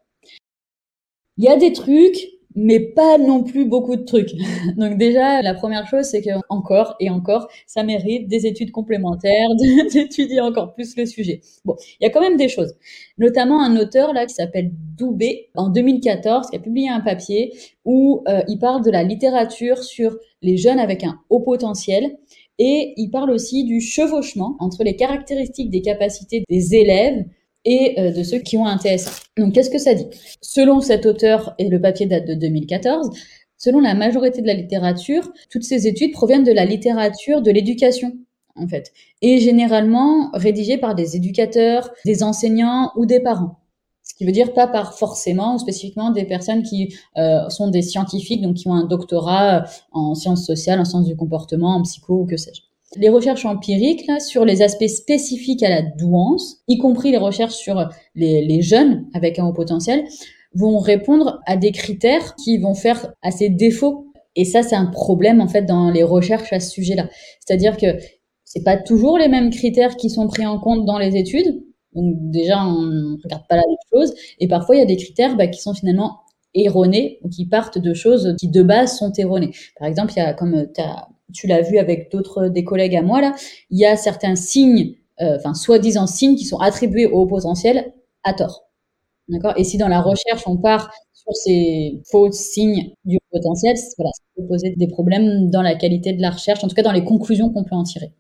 Il 1.38 1.43
y 1.43 1.48
a 1.48 1.58
des 1.58 1.74
trucs, 1.74 2.28
mais 2.56 2.80
pas 2.80 3.19
non 3.19 3.43
plus 3.43 3.65
beaucoup 3.65 3.96
de 3.96 4.04
trucs. 4.04 4.32
Donc 4.78 4.98
déjà, 4.98 5.43
la 5.43 5.54
première 5.54 5.88
chose, 5.88 6.06
c'est 6.06 6.24
que 6.24 6.32
encore 6.50 6.96
et 7.00 7.12
encore, 7.12 7.48
ça 7.67 7.84
mérite 7.84 8.28
des 8.28 8.48
études 8.48 8.72
complémentaires, 8.72 9.48
d'étudier 9.93 10.41
encore 10.41 10.74
plus 10.74 10.98
le 10.98 11.06
sujet. 11.06 11.41
Bon, 11.65 11.76
il 12.00 12.04
y 12.04 12.08
a 12.08 12.10
quand 12.10 12.22
même 12.22 12.38
des 12.38 12.50
choses. 12.50 12.74
Notamment 13.19 13.62
un 13.62 13.78
auteur 13.78 14.12
là 14.12 14.26
qui 14.26 14.34
s'appelle 14.34 14.72
Doubé 14.98 15.52
en 15.54 15.69
2014 15.69 16.50
qui 16.50 16.56
a 16.56 16.60
publié 16.60 16.89
un 16.89 17.02
papier 17.02 17.54
où 17.86 18.24
euh, 18.28 18.41
il 18.48 18.58
parle 18.58 18.84
de 18.84 18.89
la 18.89 19.04
littérature 19.04 19.84
sur 19.84 20.17
les 20.41 20.58
jeunes 20.58 20.80
avec 20.80 21.04
un 21.04 21.19
haut 21.30 21.41
potentiel 21.41 22.17
et 22.60 22.94
il 22.98 23.10
parle 23.10 23.32
aussi 23.32 23.63
du 23.63 23.82
chevauchement 23.82 24.56
entre 24.60 24.84
les 24.84 24.96
caractéristiques 24.96 25.70
des 25.70 25.82
capacités 25.82 26.44
des 26.50 26.76
élèves 26.76 27.26
et 27.66 28.00
euh, 28.00 28.12
de 28.12 28.24
ceux 28.24 28.39
qui 28.39 28.58
ont 28.58 28.66
un 28.66 28.78
TSA. 28.78 29.12
Donc 29.38 29.54
qu'est-ce 29.54 29.70
que 29.70 29.78
ça 29.78 29.94
dit? 29.94 30.08
Selon 30.42 30.82
cet 30.82 31.06
auteur, 31.06 31.56
et 31.58 31.70
le 31.70 31.82
papier 31.82 32.06
date 32.06 32.28
de 32.28 32.34
2014, 32.34 33.10
selon 33.58 33.80
la 33.80 33.96
majorité 33.96 34.42
de 34.42 34.48
la 34.48 34.54
littérature, 34.54 35.32
toutes 35.50 35.63
ces 35.63 35.88
études 35.88 36.12
proviennent 36.12 36.44
de 36.44 36.52
la 36.52 36.66
littérature 36.66 37.42
de 37.42 37.52
l'éducation 37.52 38.13
en 38.56 38.68
fait, 38.68 38.92
et 39.22 39.39
généralement 39.39 40.30
rédigées 40.34 40.78
par 40.78 40.94
des 40.94 41.16
éducateurs, 41.16 41.89
des 42.06 42.22
enseignants 42.22 42.92
ou 42.96 43.08
des 43.08 43.20
parents. 43.20 43.62
Ce 44.13 44.17
qui 44.19 44.26
veut 44.26 44.32
dire 44.32 44.54
pas 44.54 44.67
par 44.67 44.93
forcément 44.93 45.56
ou 45.56 45.58
spécifiquement 45.58 46.12
des 46.12 46.26
personnes 46.26 46.62
qui 46.62 46.93
euh, 47.17 47.49
sont 47.49 47.69
des 47.69 47.82
scientifiques, 47.82 48.43
donc 48.43 48.58
qui 48.58 48.67
ont 48.67 48.76
un 48.76 48.86
doctorat 48.86 49.56
euh, 49.56 49.65
en 49.91 50.13
sciences 50.13 50.45
sociales, 50.45 50.80
en 50.80 50.86
sciences 50.86 51.08
du 51.08 51.15
comportement, 51.15 51.78
en 51.78 51.82
psycho 51.82 52.19
ou 52.21 52.26
que 52.28 52.38
sais-je. 52.38 52.62
les 52.99 53.10
recherches 53.10 53.43
empiriques 53.45 54.05
là, 54.05 54.20
sur 54.20 54.45
les 54.45 54.61
aspects 54.61 54.86
spécifiques 54.86 55.64
à 55.64 55.70
la 55.70 55.82
douance, 55.82 56.57
y 56.68 56.78
compris 56.78 57.09
les 57.09 57.18
recherches 57.18 57.55
sur 57.55 57.89
les, 58.14 58.45
les 58.45 58.61
jeunes 58.61 59.07
avec 59.16 59.39
un 59.39 59.47
haut 59.47 59.53
potentiel, 59.53 60.05
vont 60.53 60.78
répondre 60.78 61.41
à 61.47 61.57
des 61.57 61.72
critères 61.72 62.36
qui 62.36 62.59
vont 62.59 62.76
faire 62.76 63.14
à 63.24 63.32
ces 63.32 63.49
défauts. 63.49 64.14
Et 64.36 64.45
ça, 64.45 64.61
c'est 64.61 64.76
un 64.76 64.86
problème 64.86 65.41
en 65.41 65.47
fait 65.47 65.64
dans 65.64 65.89
les 65.89 66.03
recherches 66.03 66.53
à 66.53 66.59
ce 66.59 66.70
sujet-là. 66.70 67.09
C'est-à-dire 67.39 67.78
que 67.78 67.97
c'est 68.45 68.64
pas 68.64 68.78
toujours 68.78 69.18
les 69.18 69.28
mêmes 69.28 69.49
critères 69.49 69.95
qui 69.95 70.11
sont 70.11 70.28
pris 70.28 70.45
en 70.45 70.59
compte 70.59 70.86
dans 70.86 70.99
les 70.99 71.16
études. 71.18 71.64
Donc 71.96 72.16
déjà, 72.32 72.66
on 72.66 73.18
regarde 73.24 73.44
pas 73.48 73.56
la 73.56 73.64
même 73.68 73.78
chose. 73.91 74.14
Et 74.39 74.48
parfois, 74.48 74.76
il 74.76 74.80
y 74.80 74.82
a 74.82 74.86
des 74.86 74.98
critères 74.98 75.36
bah, 75.36 75.48
qui 75.48 75.62
sont 75.62 75.74
finalement 75.74 76.20
erronés 76.54 77.20
ou 77.24 77.30
qui 77.30 77.46
partent 77.46 77.78
de 77.78 77.94
choses 77.94 78.36
qui 78.39 78.48
de 78.48 78.64
base 78.64 78.98
sont 78.98 79.12
erronées. 79.14 79.52
Par 79.78 79.88
exemple, 79.88 80.14
il 80.16 80.20
y 80.20 80.22
a 80.22 80.34
comme 80.34 80.68
tu 81.34 81.48
l'as 81.48 81.62
vu 81.62 81.78
avec 81.78 82.12
d'autres 82.12 82.48
des 82.48 82.64
collègues 82.64 82.96
à 82.96 83.02
moi 83.02 83.22
là, 83.22 83.34
il 83.70 83.80
y 83.80 83.86
a 83.86 83.96
certains 83.98 84.36
signes, 84.36 84.96
euh, 85.22 85.38
enfin 85.38 85.54
soi-disant 85.54 86.08
signes 86.08 86.36
qui 86.36 86.46
sont 86.46 86.60
attribués 86.60 87.08
au 87.08 87.26
potentiel 87.26 87.94
à 88.24 88.34
tort. 88.34 88.68
D'accord? 89.30 89.54
Et 89.58 89.64
si 89.64 89.78
dans 89.78 89.88
la 89.88 90.02
recherche 90.02 90.44
on 90.46 90.58
part 90.58 90.91
sur 91.14 91.34
ces 91.36 92.02
faux 92.12 92.32
signes 92.32 92.94
du 93.06 93.18
potentiel, 93.32 93.76
voilà, 93.98 94.12
ça 94.14 94.24
peut 94.36 94.46
poser 94.48 94.74
des 94.78 94.88
problèmes 94.88 95.50
dans 95.50 95.62
la 95.62 95.76
qualité 95.76 96.14
de 96.14 96.22
la 96.22 96.32
recherche, 96.32 96.64
en 96.64 96.68
tout 96.68 96.76
cas 96.76 96.82
dans 96.84 96.91
les 96.91 97.06
conclusions 97.06 97.50
qu'on 97.50 97.64
peut 97.64 97.76
en 97.76 97.84
tirer. 97.84 98.12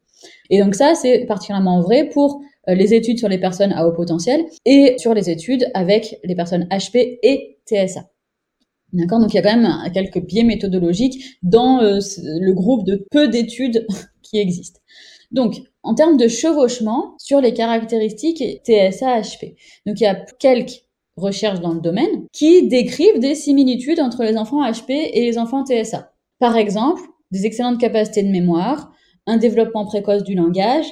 Et 0.49 0.59
donc 0.61 0.75
ça, 0.75 0.95
c'est 0.95 1.25
particulièrement 1.25 1.81
vrai 1.81 2.09
pour 2.09 2.35
euh, 2.35 2.39
les 2.67 2.93
études 2.93 3.19
sur 3.19 3.29
les 3.29 3.39
personnes 3.39 3.73
à 3.73 3.85
haut 3.87 3.93
potentiel 3.93 4.45
et 4.65 4.95
sur 4.97 5.13
les 5.13 5.29
études 5.29 5.69
avec 5.73 6.19
les 6.23 6.35
personnes 6.35 6.67
HP 6.71 7.19
et 7.21 7.59
TSA. 7.65 8.09
D'accord? 8.93 9.19
Donc 9.19 9.33
il 9.33 9.37
y 9.37 9.39
a 9.39 9.41
quand 9.41 9.57
même 9.57 9.91
quelques 9.93 10.23
biais 10.23 10.43
méthodologiques 10.43 11.37
dans 11.41 11.81
euh, 11.81 11.99
le 12.25 12.53
groupe 12.53 12.85
de 12.85 13.05
peu 13.11 13.27
d'études 13.27 13.87
qui 14.21 14.37
existent. 14.37 14.79
Donc, 15.31 15.55
en 15.81 15.95
termes 15.95 16.15
de 16.15 16.27
chevauchement 16.27 17.15
sur 17.17 17.41
les 17.41 17.53
caractéristiques 17.53 18.43
TSA-HP, 18.63 19.55
donc 19.85 19.99
il 19.99 20.03
y 20.03 20.05
a 20.05 20.15
quelques 20.39 20.83
recherches 21.17 21.59
dans 21.59 21.73
le 21.73 21.81
domaine 21.81 22.27
qui 22.31 22.67
décrivent 22.67 23.19
des 23.19 23.35
similitudes 23.35 23.99
entre 23.99 24.23
les 24.23 24.37
enfants 24.37 24.63
HP 24.63 24.91
et 24.91 25.21
les 25.21 25.37
enfants 25.37 25.65
TSA. 25.65 26.11
Par 26.39 26.55
exemple, 26.55 27.01
des 27.31 27.45
excellentes 27.45 27.79
capacités 27.79 28.23
de 28.23 28.29
mémoire, 28.29 28.91
un 29.25 29.37
développement 29.37 29.85
précoce 29.85 30.23
du 30.23 30.35
langage, 30.35 30.85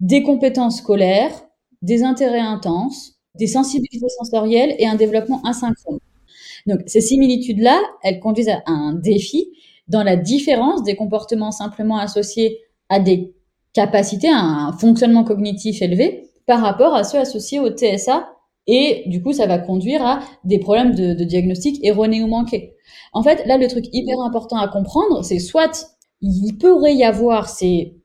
des 0.00 0.22
compétences 0.22 0.78
scolaires, 0.78 1.32
des 1.82 2.02
intérêts 2.02 2.40
intenses, 2.40 3.14
des 3.34 3.46
sensibilités 3.46 4.08
sensorielles 4.08 4.74
et 4.78 4.86
un 4.86 4.94
développement 4.94 5.42
asynchrone. 5.42 5.98
Donc 6.66 6.80
ces 6.86 7.00
similitudes-là, 7.00 7.80
elles 8.02 8.20
conduisent 8.20 8.48
à 8.48 8.62
un 8.66 8.94
défi 8.94 9.48
dans 9.88 10.02
la 10.02 10.16
différence 10.16 10.82
des 10.82 10.96
comportements 10.96 11.52
simplement 11.52 11.98
associés 11.98 12.60
à 12.88 12.98
des 13.00 13.34
capacités, 13.72 14.28
à 14.28 14.38
un 14.38 14.72
fonctionnement 14.72 15.24
cognitif 15.24 15.82
élevé 15.82 16.30
par 16.46 16.60
rapport 16.60 16.94
à 16.94 17.04
ceux 17.04 17.18
associés 17.18 17.60
au 17.60 17.70
TSA. 17.70 18.28
Et 18.66 19.04
du 19.06 19.22
coup, 19.22 19.32
ça 19.32 19.46
va 19.46 19.58
conduire 19.58 20.04
à 20.04 20.20
des 20.44 20.58
problèmes 20.58 20.94
de, 20.94 21.14
de 21.14 21.24
diagnostic 21.24 21.84
erronés 21.84 22.22
ou 22.22 22.26
manqués. 22.26 22.74
En 23.12 23.22
fait, 23.22 23.46
là, 23.46 23.58
le 23.58 23.68
truc 23.68 23.86
hyper 23.92 24.18
important 24.20 24.56
à 24.56 24.66
comprendre, 24.66 25.24
c'est 25.24 25.38
soit 25.38 25.86
il 26.20 26.56
pourrait 26.58 26.94
y 26.94 27.04
avoir 27.04 27.48
ces 27.48 27.95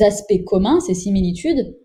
aspects 0.00 0.44
communs, 0.44 0.80
ces 0.80 0.94
similitudes, 0.94 1.76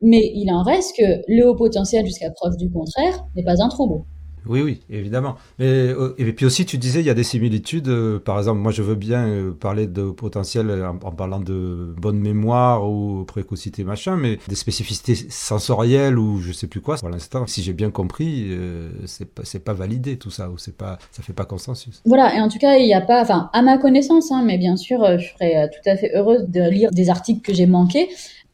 mais 0.00 0.32
il 0.34 0.50
en 0.52 0.62
reste 0.62 0.96
que 0.96 1.22
le 1.28 1.48
haut 1.48 1.54
potentiel, 1.54 2.04
jusqu'à 2.04 2.30
preuve 2.30 2.56
du 2.56 2.70
contraire, 2.70 3.24
n'est 3.36 3.44
pas 3.44 3.62
un 3.62 3.68
trouble. 3.68 4.04
Oui, 4.46 4.62
oui, 4.62 4.80
évidemment. 4.90 5.36
Mais, 5.58 5.66
euh, 5.66 6.14
et 6.18 6.32
puis 6.32 6.46
aussi, 6.46 6.66
tu 6.66 6.78
disais, 6.78 7.00
il 7.00 7.06
y 7.06 7.10
a 7.10 7.14
des 7.14 7.24
similitudes. 7.24 7.88
Euh, 7.88 8.18
par 8.18 8.38
exemple, 8.38 8.60
moi, 8.60 8.72
je 8.72 8.82
veux 8.82 8.94
bien 8.94 9.26
euh, 9.26 9.52
parler 9.52 9.86
de 9.86 10.10
potentiel 10.10 10.84
en, 10.84 10.96
parlant 11.12 11.40
de 11.40 11.94
bonne 11.96 12.18
mémoire 12.18 12.88
ou 12.88 13.24
précocité, 13.24 13.84
machin, 13.84 14.16
mais 14.16 14.38
des 14.48 14.54
spécificités 14.54 15.14
sensorielles 15.14 16.18
ou 16.18 16.40
je 16.40 16.52
sais 16.52 16.66
plus 16.66 16.80
quoi. 16.80 16.96
Pour 16.96 17.08
l'instant, 17.08 17.46
si 17.46 17.62
j'ai 17.62 17.72
bien 17.72 17.90
compris, 17.90 18.50
c'est 19.06 19.64
pas, 19.64 19.72
validé 19.72 20.16
tout 20.16 20.30
ça, 20.30 20.50
ou 20.50 20.56
pas, 20.76 20.98
ça 21.10 21.22
fait 21.22 21.32
pas 21.32 21.44
consensus. 21.44 22.02
Voilà, 22.04 22.36
et 22.36 22.40
en 22.40 22.48
tout 22.48 22.58
cas, 22.58 22.76
il 22.76 22.86
n'y 22.86 22.94
a 22.94 23.00
pas, 23.00 23.22
enfin, 23.22 23.50
à 23.52 23.62
ma 23.62 23.78
connaissance, 23.78 24.30
hein, 24.32 24.42
mais 24.44 24.58
bien 24.58 24.76
sûr, 24.76 25.18
je 25.18 25.26
serais 25.26 25.68
tout 25.70 25.88
à 25.88 25.96
fait 25.96 26.10
heureuse 26.14 26.46
de 26.48 26.68
lire 26.68 26.90
des 26.90 27.10
articles 27.10 27.42
que 27.42 27.54
j'ai 27.54 27.66
manqués 27.66 28.08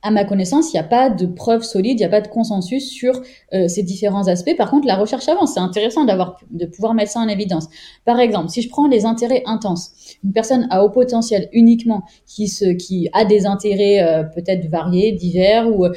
à 0.09 0.11
ma 0.11 0.25
connaissance, 0.25 0.73
il 0.73 0.77
n'y 0.77 0.81
a 0.81 0.85
pas 0.85 1.11
de 1.11 1.27
preuves 1.27 1.63
solides, 1.63 2.01
il 2.01 2.03
n'y 2.03 2.07
a 2.07 2.09
pas 2.09 2.23
de 2.23 2.29
consensus 2.29 2.89
sur 2.89 3.21
euh, 3.53 3.69
ces 3.69 3.83
différents 3.83 4.27
aspects. 4.27 4.57
Par 4.57 4.71
contre, 4.71 4.87
la 4.87 4.97
recherche 4.97 5.29
avance. 5.29 5.53
C'est 5.55 5.61
intéressant 5.61 6.07
de 6.07 6.67
pouvoir 6.67 6.95
mettre 6.95 7.13
ça 7.13 7.21
en 7.21 7.29
évidence. 7.29 7.69
Par 8.07 8.19
exemple, 8.19 8.49
si 8.49 8.63
je 8.63 8.71
prends 8.71 8.89
les 8.89 9.05
intérêts 9.05 9.43
intenses, 9.45 9.91
une 10.25 10.33
personne 10.33 10.67
à 10.71 10.83
haut 10.83 10.89
potentiel 10.89 11.51
uniquement 11.53 12.05
qui 12.27 13.11
a 13.13 13.27
des 13.27 13.45
intérêts 13.45 14.03
euh, 14.03 14.23
peut-être 14.23 14.67
variés, 14.71 15.13
divers 15.13 15.69
ou, 15.69 15.85
euh, 15.85 15.91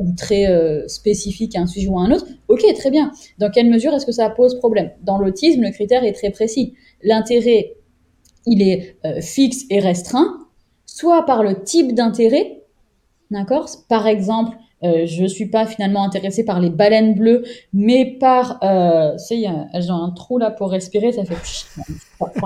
ou 0.00 0.14
très 0.16 0.46
spécifiques 0.86 1.56
à 1.56 1.62
un 1.62 1.66
sujet 1.66 1.88
ou 1.88 1.98
à 1.98 2.02
un 2.02 2.12
autre, 2.12 2.26
ok, 2.46 2.62
très 2.76 2.90
bien. 2.90 3.10
Dans 3.38 3.50
quelle 3.50 3.68
mesure 3.68 3.92
est-ce 3.92 4.06
que 4.06 4.12
ça 4.12 4.30
pose 4.30 4.56
problème? 4.58 4.92
Dans 5.02 5.18
l'autisme, 5.18 5.62
le 5.62 5.70
critère 5.70 6.04
est 6.04 6.12
très 6.12 6.30
précis. 6.30 6.74
L'intérêt, 7.02 7.74
il 8.46 8.62
est 8.62 8.96
fixe 9.20 9.64
et 9.68 9.80
restreint, 9.80 10.38
soit 10.86 11.26
par 11.26 11.42
le 11.42 11.64
type 11.64 11.94
d'intérêt 11.94 12.57
D'accord. 13.30 13.68
Par 13.88 14.06
exemple, 14.06 14.56
euh, 14.84 15.06
je 15.06 15.26
suis 15.26 15.46
pas 15.50 15.66
finalement 15.66 16.04
intéressée 16.04 16.44
par 16.44 16.60
les 16.60 16.70
baleines 16.70 17.14
bleues, 17.14 17.44
mais 17.72 18.16
par, 18.18 18.58
euh, 18.62 19.12
tu 19.12 19.18
sais, 19.18 19.44
elles 19.72 19.92
ont 19.92 19.96
un 20.02 20.10
trou 20.10 20.38
là 20.38 20.50
pour 20.50 20.70
respirer, 20.70 21.12
ça 21.12 21.24
fait, 21.24 21.34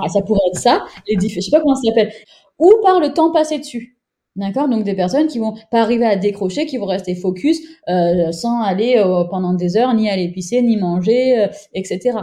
ça 0.09 0.21
pourrait 0.21 0.41
être 0.51 0.59
ça, 0.59 0.83
les 1.07 1.29
je 1.29 1.39
sais 1.39 1.51
pas 1.51 1.61
comment 1.61 1.75
ça 1.75 1.87
s'appelle, 1.87 2.11
ou 2.59 2.71
par 2.83 2.99
le 2.99 3.13
temps 3.13 3.31
passé 3.31 3.59
dessus. 3.59 3.97
D'accord. 4.35 4.67
Donc 4.67 4.83
des 4.83 4.95
personnes 4.95 5.27
qui 5.27 5.37
vont 5.37 5.53
pas 5.69 5.81
arriver 5.81 6.05
à 6.05 6.15
décrocher, 6.15 6.65
qui 6.65 6.77
vont 6.77 6.87
rester 6.87 7.13
focus 7.13 7.59
euh, 7.87 8.31
sans 8.31 8.61
aller 8.61 8.95
euh, 8.97 9.25
pendant 9.25 9.53
des 9.53 9.77
heures, 9.77 9.93
ni 9.93 10.09
aller 10.09 10.29
pisser, 10.29 10.61
ni 10.63 10.75
manger, 10.75 11.43
euh, 11.43 11.47
etc. 11.75 12.17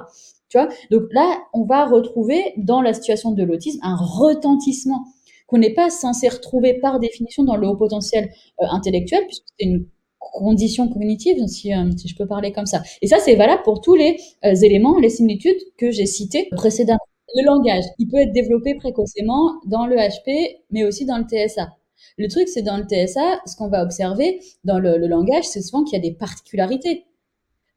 Tu 0.49 0.59
vois? 0.59 0.69
Donc 0.91 1.03
là, 1.13 1.39
on 1.55 1.65
va 1.65 1.87
retrouver 1.87 2.43
dans 2.57 2.83
la 2.83 2.95
situation 2.95 3.31
de 3.31 3.45
l'autisme 3.45 3.79
un 3.83 3.95
retentissement 3.97 5.05
qu'on 5.51 5.59
n'est 5.59 5.75
pas 5.75 5.91
censé 5.91 6.29
retrouver 6.29 6.75
par 6.75 7.01
définition 7.01 7.43
dans 7.43 7.57
le 7.57 7.67
haut 7.67 7.77
potentiel 7.77 8.31
euh, 8.63 8.67
intellectuel, 8.71 9.27
puisque 9.27 9.45
c'est 9.59 9.67
une 9.67 9.87
condition 10.19 10.89
cognitive, 10.89 11.45
si, 11.49 11.75
euh, 11.75 11.91
si, 11.97 12.09
je 12.09 12.17
peux 12.17 12.27
parler 12.27 12.53
comme 12.53 12.67
ça. 12.67 12.83
Et 13.03 13.09
ça, 13.09 13.19
c'est 13.19 13.35
valable 13.35 13.63
pour 13.65 13.81
tous 13.81 13.97
les 13.97 14.17
euh, 14.45 14.55
éléments, 14.55 14.99
les 14.99 15.09
similitudes 15.09 15.59
que 15.77 15.91
j'ai 15.91 16.07
cités 16.07 16.49
précédemment. 16.53 17.01
Le 17.35 17.45
langage, 17.45 17.85
il 17.99 18.09
peut 18.09 18.19
être 18.19 18.33
développé 18.33 18.75
précocement 18.75 19.61
dans 19.67 19.87
le 19.87 19.97
HP, 19.97 20.59
mais 20.71 20.85
aussi 20.85 21.05
dans 21.05 21.19
le 21.19 21.25
TSA. 21.25 21.69
Le 22.17 22.29
truc, 22.29 22.49
c'est 22.49 22.63
dans 22.63 22.77
le 22.77 22.85
TSA, 22.85 23.41
ce 23.47 23.57
qu'on 23.57 23.69
va 23.69 23.83
observer 23.83 24.41
dans 24.65 24.79
le, 24.79 24.99
le 24.99 25.07
langage, 25.07 25.45
c'est 25.45 25.63
souvent 25.63 25.85
qu'il 25.85 25.97
y 25.97 26.01
a 26.01 26.03
des 26.03 26.15
particularités. 26.15 27.05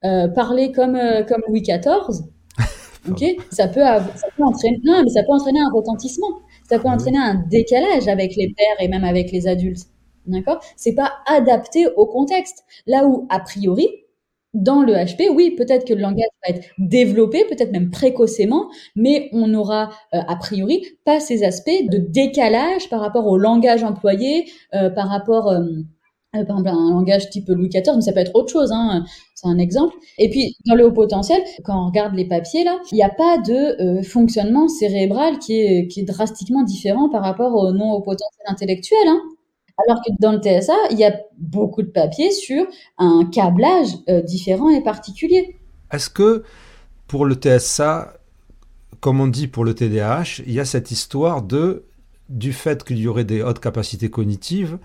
parler 0.01 0.71
comme, 0.71 0.99
comme 1.27 1.43
Louis 1.47 1.61
XIV, 1.61 2.23
ok, 3.09 3.23
ça 3.51 3.67
peut, 3.67 3.81
ça 3.81 4.27
peut 4.35 4.43
entraîner, 4.43 4.79
non, 4.83 5.03
mais 5.03 5.09
ça 5.09 5.21
peut 5.23 5.33
entraîner 5.33 5.59
un 5.59 5.71
retentissement 5.71 6.39
ça 6.73 6.79
peut 6.79 6.89
entraîner 6.89 7.19
un 7.19 7.35
décalage 7.35 8.07
avec 8.07 8.35
les 8.35 8.51
pères 8.51 8.83
et 8.83 8.87
même 8.87 9.03
avec 9.03 9.31
les 9.31 9.47
adultes. 9.47 9.85
D'accord? 10.25 10.59
C'est 10.75 10.95
pas 10.95 11.11
adapté 11.27 11.85
au 11.95 12.07
contexte. 12.07 12.63
Là 12.87 13.05
où, 13.05 13.27
a 13.29 13.39
priori, 13.39 13.87
dans 14.55 14.81
le 14.81 14.93
HP, 14.93 15.29
oui, 15.29 15.51
peut-être 15.51 15.85
que 15.85 15.93
le 15.93 16.01
langage 16.01 16.25
va 16.43 16.55
être 16.55 16.67
développé, 16.79 17.45
peut-être 17.45 17.71
même 17.71 17.91
précocement, 17.91 18.71
mais 18.95 19.29
on 19.33 19.47
n'aura 19.47 19.91
euh, 20.15 20.19
a 20.27 20.35
priori 20.35 20.85
pas 21.05 21.19
ces 21.19 21.43
aspects 21.43 21.69
de 21.89 21.97
décalage 21.97 22.89
par 22.89 23.01
rapport 23.01 23.27
au 23.27 23.37
langage 23.37 23.83
employé, 23.83 24.45
euh, 24.73 24.89
par 24.89 25.09
rapport 25.09 25.49
euh, 25.49 25.61
euh, 26.35 26.43
par 26.45 26.59
exemple, 26.59 26.69
un 26.69 26.89
langage 26.91 27.29
type 27.29 27.47
Louis 27.49 27.69
XIV, 27.69 27.95
mais 27.95 28.01
ça 28.01 28.11
peut 28.11 28.19
être 28.19 28.35
autre 28.35 28.51
chose, 28.51 28.71
hein, 28.71 29.05
c'est 29.35 29.47
un 29.47 29.57
exemple. 29.59 29.93
Et 30.17 30.29
puis, 30.29 30.55
dans 30.65 30.75
le 30.75 30.87
haut 30.87 30.91
potentiel, 30.91 31.41
quand 31.63 31.83
on 31.83 31.87
regarde 31.87 32.15
les 32.15 32.27
papiers, 32.27 32.63
là, 32.63 32.79
il 32.91 32.95
n'y 32.95 33.03
a 33.03 33.09
pas 33.09 33.37
de 33.37 33.99
euh, 33.99 34.03
fonctionnement 34.03 34.67
cérébral 34.67 35.37
qui 35.39 35.59
est, 35.59 36.03
drastiquement 36.05 36.63
différent 36.63 37.09
par 37.09 37.23
rapport 37.23 37.53
au 37.53 37.71
non 37.71 37.91
haut 37.93 38.01
potentiel 38.01 38.45
intellectuel. 38.47 39.07
Hein. 39.07 39.21
Alors 39.87 40.01
que 40.03 40.11
dans 40.19 40.31
le 40.31 40.39
TSA, 40.39 40.73
il 40.91 40.97
y 40.97 41.03
a 41.03 41.15
beaucoup 41.37 41.81
de 41.81 41.87
papiers 41.87 42.31
sur 42.31 42.65
un 42.97 43.25
câblage 43.31 43.89
euh, 44.09 44.21
différent 44.21 44.69
et 44.69 44.81
particulier. 44.81 45.57
Est-ce 45.91 46.09
que 46.09 46.43
pour 47.07 47.25
le 47.25 47.35
TSA, 47.35 48.13
comme 48.99 49.21
on 49.21 49.27
dit 49.27 49.47
pour 49.47 49.65
le 49.65 49.73
TDAH, 49.73 50.41
il 50.45 50.53
y 50.53 50.59
a 50.59 50.65
cette 50.65 50.91
histoire 50.91 51.41
de 51.41 51.85
du 52.29 52.53
fait 52.53 52.83
qu'il 52.83 52.97
y 52.97 53.07
aurait 53.07 53.25
des 53.25 53.43
hautes 53.43 53.59
capacités 53.59 54.09
cognitives, 54.09 54.79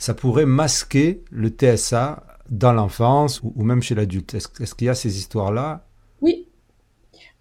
ça 0.00 0.14
pourrait 0.14 0.46
masquer 0.46 1.22
le 1.30 1.50
TSA 1.50 2.24
dans 2.50 2.72
l'enfance 2.72 3.42
ou, 3.42 3.62
même 3.62 3.82
chez 3.82 3.94
l'adulte. 3.94 4.34
Est-ce 4.34 4.74
qu'il 4.74 4.86
y 4.86 4.90
a 4.90 4.94
ces 4.94 5.18
histoires-là? 5.18 5.84
Oui. 6.22 6.48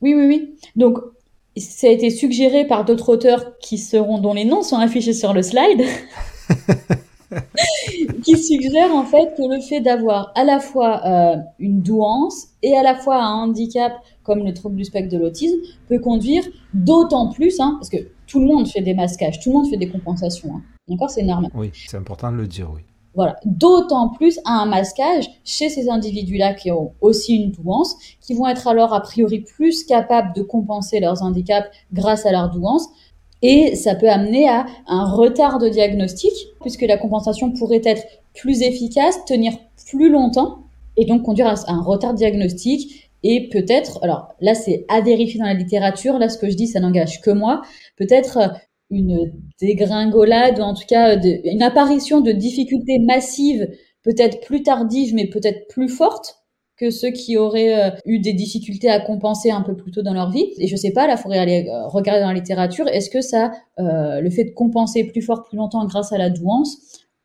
Oui, 0.01 0.13
oui, 0.13 0.25
oui. 0.27 0.55
Donc, 0.75 0.99
ça 1.57 1.87
a 1.87 1.89
été 1.89 2.09
suggéré 2.09 2.67
par 2.67 2.83
d'autres 2.83 3.09
auteurs 3.09 3.57
qui 3.59 3.77
seront, 3.77 4.19
dont 4.19 4.33
les 4.33 4.43
noms 4.43 4.61
sont 4.61 4.75
affichés 4.75 5.13
sur 5.13 5.33
le 5.33 5.41
slide, 5.41 5.85
qui 8.25 8.37
suggèrent 8.37 8.93
en 8.93 9.05
fait 9.05 9.35
que 9.37 9.55
le 9.55 9.61
fait 9.61 9.79
d'avoir 9.79 10.33
à 10.35 10.43
la 10.43 10.59
fois 10.59 11.01
euh, 11.05 11.37
une 11.59 11.81
douance 11.81 12.49
et 12.61 12.75
à 12.75 12.83
la 12.83 12.95
fois 12.95 13.23
un 13.23 13.43
handicap 13.43 13.93
comme 14.23 14.45
le 14.45 14.53
trouble 14.53 14.75
du 14.75 14.83
spectre 14.83 15.11
de 15.11 15.17
l'autisme 15.17 15.59
peut 15.87 15.99
conduire 15.99 16.43
d'autant 16.73 17.29
plus, 17.29 17.59
hein, 17.61 17.77
parce 17.79 17.89
que 17.89 18.09
tout 18.27 18.41
le 18.41 18.47
monde 18.47 18.67
fait 18.67 18.81
des 18.81 18.93
masquages, 18.93 19.39
tout 19.39 19.49
le 19.49 19.59
monde 19.59 19.69
fait 19.69 19.77
des 19.77 19.89
compensations. 19.89 20.55
Hein. 20.55 20.61
D'accord 20.89 21.09
C'est 21.09 21.23
normal. 21.23 21.51
Oui, 21.53 21.71
c'est 21.87 21.97
important 21.97 22.31
de 22.31 22.37
le 22.37 22.47
dire, 22.47 22.69
oui. 22.73 22.81
Voilà. 23.15 23.35
D'autant 23.45 24.09
plus 24.09 24.39
à 24.45 24.61
un 24.61 24.65
masquage 24.65 25.25
chez 25.43 25.69
ces 25.69 25.89
individus-là 25.89 26.53
qui 26.53 26.71
ont 26.71 26.93
aussi 27.01 27.35
une 27.35 27.51
douance, 27.51 27.95
qui 28.21 28.33
vont 28.33 28.47
être 28.47 28.67
alors 28.67 28.93
a 28.93 29.01
priori 29.01 29.41
plus 29.41 29.83
capables 29.83 30.33
de 30.35 30.41
compenser 30.41 30.99
leurs 30.99 31.23
handicaps 31.23 31.67
grâce 31.91 32.25
à 32.25 32.31
leur 32.31 32.49
douance. 32.49 32.87
Et 33.41 33.75
ça 33.75 33.95
peut 33.95 34.09
amener 34.09 34.47
à 34.47 34.65
un 34.87 35.05
retard 35.05 35.59
de 35.59 35.69
diagnostic, 35.69 36.31
puisque 36.61 36.81
la 36.81 36.97
compensation 36.97 37.51
pourrait 37.51 37.81
être 37.85 38.03
plus 38.33 38.61
efficace, 38.61 39.23
tenir 39.25 39.53
plus 39.89 40.09
longtemps, 40.09 40.59
et 40.97 41.05
donc 41.05 41.23
conduire 41.23 41.47
à 41.47 41.55
un 41.67 41.81
retard 41.81 42.13
de 42.13 42.17
diagnostic. 42.17 43.09
Et 43.23 43.49
peut-être, 43.49 43.99
alors 44.01 44.33
là 44.39 44.53
c'est 44.53 44.85
à 44.87 45.01
vérifier 45.01 45.39
dans 45.39 45.45
la 45.45 45.53
littérature, 45.53 46.19
là 46.19 46.29
ce 46.29 46.37
que 46.37 46.49
je 46.49 46.55
dis 46.55 46.67
ça 46.67 46.79
n'engage 46.79 47.21
que 47.21 47.31
moi, 47.31 47.61
peut-être 47.97 48.51
une 48.89 49.31
dégringolade, 49.61 50.59
ou 50.59 50.63
en 50.63 50.73
tout 50.73 50.85
cas 50.87 51.19
une 51.21 51.61
apparition 51.63 52.21
de 52.21 52.31
difficultés 52.31 52.99
massives, 52.99 53.67
peut-être 54.03 54.41
plus 54.41 54.63
tardives, 54.63 55.13
mais 55.13 55.27
peut-être 55.27 55.67
plus 55.67 55.89
fortes 55.89 56.39
que 56.79 56.89
ceux 56.89 57.11
qui 57.11 57.37
auraient 57.37 57.87
euh, 57.87 57.91
eu 58.05 58.19
des 58.19 58.33
difficultés 58.33 58.89
à 58.89 58.99
compenser 58.99 59.51
un 59.51 59.61
peu 59.61 59.75
plus 59.75 59.91
tôt 59.91 60.01
dans 60.01 60.13
leur 60.13 60.31
vie. 60.31 60.53
Et 60.59 60.67
je 60.67 60.75
sais 60.75 60.91
pas, 60.91 61.07
là, 61.07 61.15
il 61.17 61.21
faudrait 61.21 61.39
aller 61.39 61.67
euh, 61.67 61.87
regarder 61.87 62.21
dans 62.21 62.29
la 62.29 62.33
littérature, 62.33 62.87
est-ce 62.87 63.09
que 63.09 63.21
ça, 63.21 63.51
euh, 63.79 64.21
le 64.21 64.29
fait 64.29 64.45
de 64.45 64.51
compenser 64.51 65.03
plus 65.03 65.21
fort, 65.21 65.43
plus 65.43 65.57
longtemps 65.57 65.85
grâce 65.85 66.13
à 66.13 66.17
la 66.17 66.29
douance, 66.29 66.77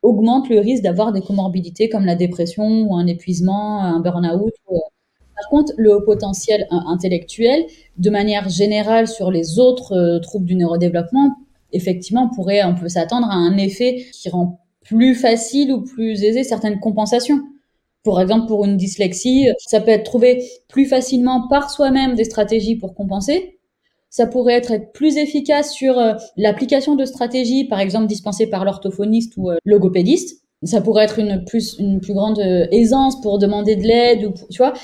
augmente 0.02 0.48
le 0.48 0.58
risque 0.58 0.82
d'avoir 0.82 1.12
des 1.12 1.20
comorbidités 1.20 1.88
comme 1.88 2.04
la 2.04 2.16
dépression 2.16 2.82
ou 2.82 2.96
un 2.96 3.06
épuisement, 3.06 3.80
un 3.80 4.00
burn-out. 4.00 4.52
Par 4.66 5.48
contre, 5.50 5.72
le 5.78 5.96
haut 5.96 6.02
potentiel 6.02 6.66
intellectuel, 6.70 7.64
de 7.96 8.10
manière 8.10 8.48
générale 8.48 9.08
sur 9.08 9.30
les 9.30 9.58
autres 9.58 10.18
troubles 10.18 10.44
du 10.44 10.56
neurodéveloppement, 10.56 11.34
effectivement, 11.74 12.30
on 12.30 12.34
pourrait, 12.34 12.64
on 12.64 12.74
peut 12.74 12.88
s'attendre 12.88 13.28
à 13.30 13.34
un 13.34 13.56
effet 13.56 14.06
qui 14.12 14.28
rend 14.28 14.60
plus 14.84 15.14
facile 15.14 15.72
ou 15.72 15.82
plus 15.82 16.22
aisé 16.22 16.44
certaines 16.44 16.80
compensations. 16.80 17.40
Par 18.04 18.20
exemple, 18.20 18.46
pour 18.46 18.64
une 18.64 18.76
dyslexie, 18.76 19.48
ça 19.58 19.80
peut 19.80 19.90
être 19.90 20.04
trouvé 20.04 20.44
plus 20.68 20.86
facilement 20.86 21.48
par 21.48 21.70
soi-même 21.70 22.14
des 22.14 22.24
stratégies 22.24 22.76
pour 22.76 22.94
compenser. 22.94 23.58
Ça 24.10 24.26
pourrait 24.26 24.54
être 24.54 24.92
plus 24.92 25.16
efficace 25.16 25.72
sur 25.72 25.98
euh, 25.98 26.12
l'application 26.36 26.94
de 26.94 27.04
stratégies, 27.04 27.64
par 27.64 27.80
exemple 27.80 28.06
dispensées 28.06 28.46
par 28.46 28.64
l'orthophoniste 28.64 29.32
ou 29.36 29.50
euh, 29.50 29.56
logopédiste. 29.64 30.42
Ça 30.62 30.80
pourrait 30.80 31.04
être 31.04 31.18
une 31.18 31.44
plus, 31.44 31.76
une 31.80 32.00
plus 32.00 32.14
grande 32.14 32.38
euh, 32.38 32.66
aisance 32.70 33.20
pour 33.20 33.38
demander 33.38 33.74
de 33.74 33.82
l'aide 33.82 34.24
ou, 34.26 34.32
tu 34.50 34.58
vois 34.58 34.74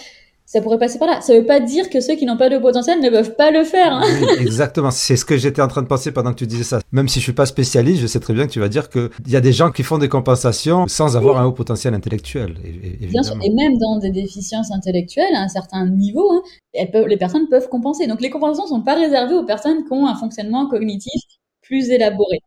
ça 0.50 0.60
pourrait 0.60 0.78
passer 0.78 0.98
par 0.98 1.06
là. 1.06 1.20
Ça 1.20 1.32
ne 1.32 1.38
veut 1.38 1.46
pas 1.46 1.60
dire 1.60 1.88
que 1.88 2.00
ceux 2.00 2.16
qui 2.16 2.26
n'ont 2.26 2.36
pas 2.36 2.48
de 2.48 2.58
potentiel 2.58 3.00
ne 3.00 3.08
peuvent 3.08 3.36
pas 3.36 3.52
le 3.52 3.62
faire. 3.62 3.92
Hein. 3.92 4.02
exactement, 4.40 4.90
c'est 4.90 5.14
ce 5.14 5.24
que 5.24 5.36
j'étais 5.36 5.62
en 5.62 5.68
train 5.68 5.80
de 5.80 5.86
penser 5.86 6.10
pendant 6.10 6.32
que 6.32 6.38
tu 6.38 6.46
disais 6.48 6.64
ça. 6.64 6.80
Même 6.90 7.06
si 7.06 7.20
je 7.20 7.24
suis 7.24 7.32
pas 7.32 7.46
spécialiste, 7.46 8.02
je 8.02 8.08
sais 8.08 8.18
très 8.18 8.34
bien 8.34 8.48
que 8.48 8.50
tu 8.50 8.58
vas 8.58 8.68
dire 8.68 8.90
qu'il 8.90 9.10
y 9.28 9.36
a 9.36 9.40
des 9.40 9.52
gens 9.52 9.70
qui 9.70 9.84
font 9.84 9.96
des 9.96 10.08
compensations 10.08 10.88
sans 10.88 11.16
avoir 11.16 11.38
un 11.38 11.44
haut 11.44 11.52
potentiel 11.52 11.94
intellectuel. 11.94 12.56
Bien 13.00 13.22
sûr, 13.22 13.36
et 13.40 13.50
même 13.50 13.78
dans 13.78 14.00
des 14.00 14.10
déficiences 14.10 14.72
intellectuelles 14.72 15.36
à 15.36 15.42
un 15.42 15.48
certain 15.48 15.86
niveau, 15.86 16.28
hein, 16.32 16.42
les 16.74 17.16
personnes 17.16 17.48
peuvent 17.48 17.68
compenser. 17.68 18.08
Donc 18.08 18.20
les 18.20 18.30
compensations 18.30 18.64
ne 18.64 18.80
sont 18.80 18.84
pas 18.84 18.96
réservées 18.96 19.36
aux 19.36 19.46
personnes 19.46 19.84
qui 19.84 19.92
ont 19.92 20.08
un 20.08 20.16
fonctionnement 20.16 20.68
cognitif 20.68 21.22
plus 21.62 21.90
élaboré. 21.90 22.40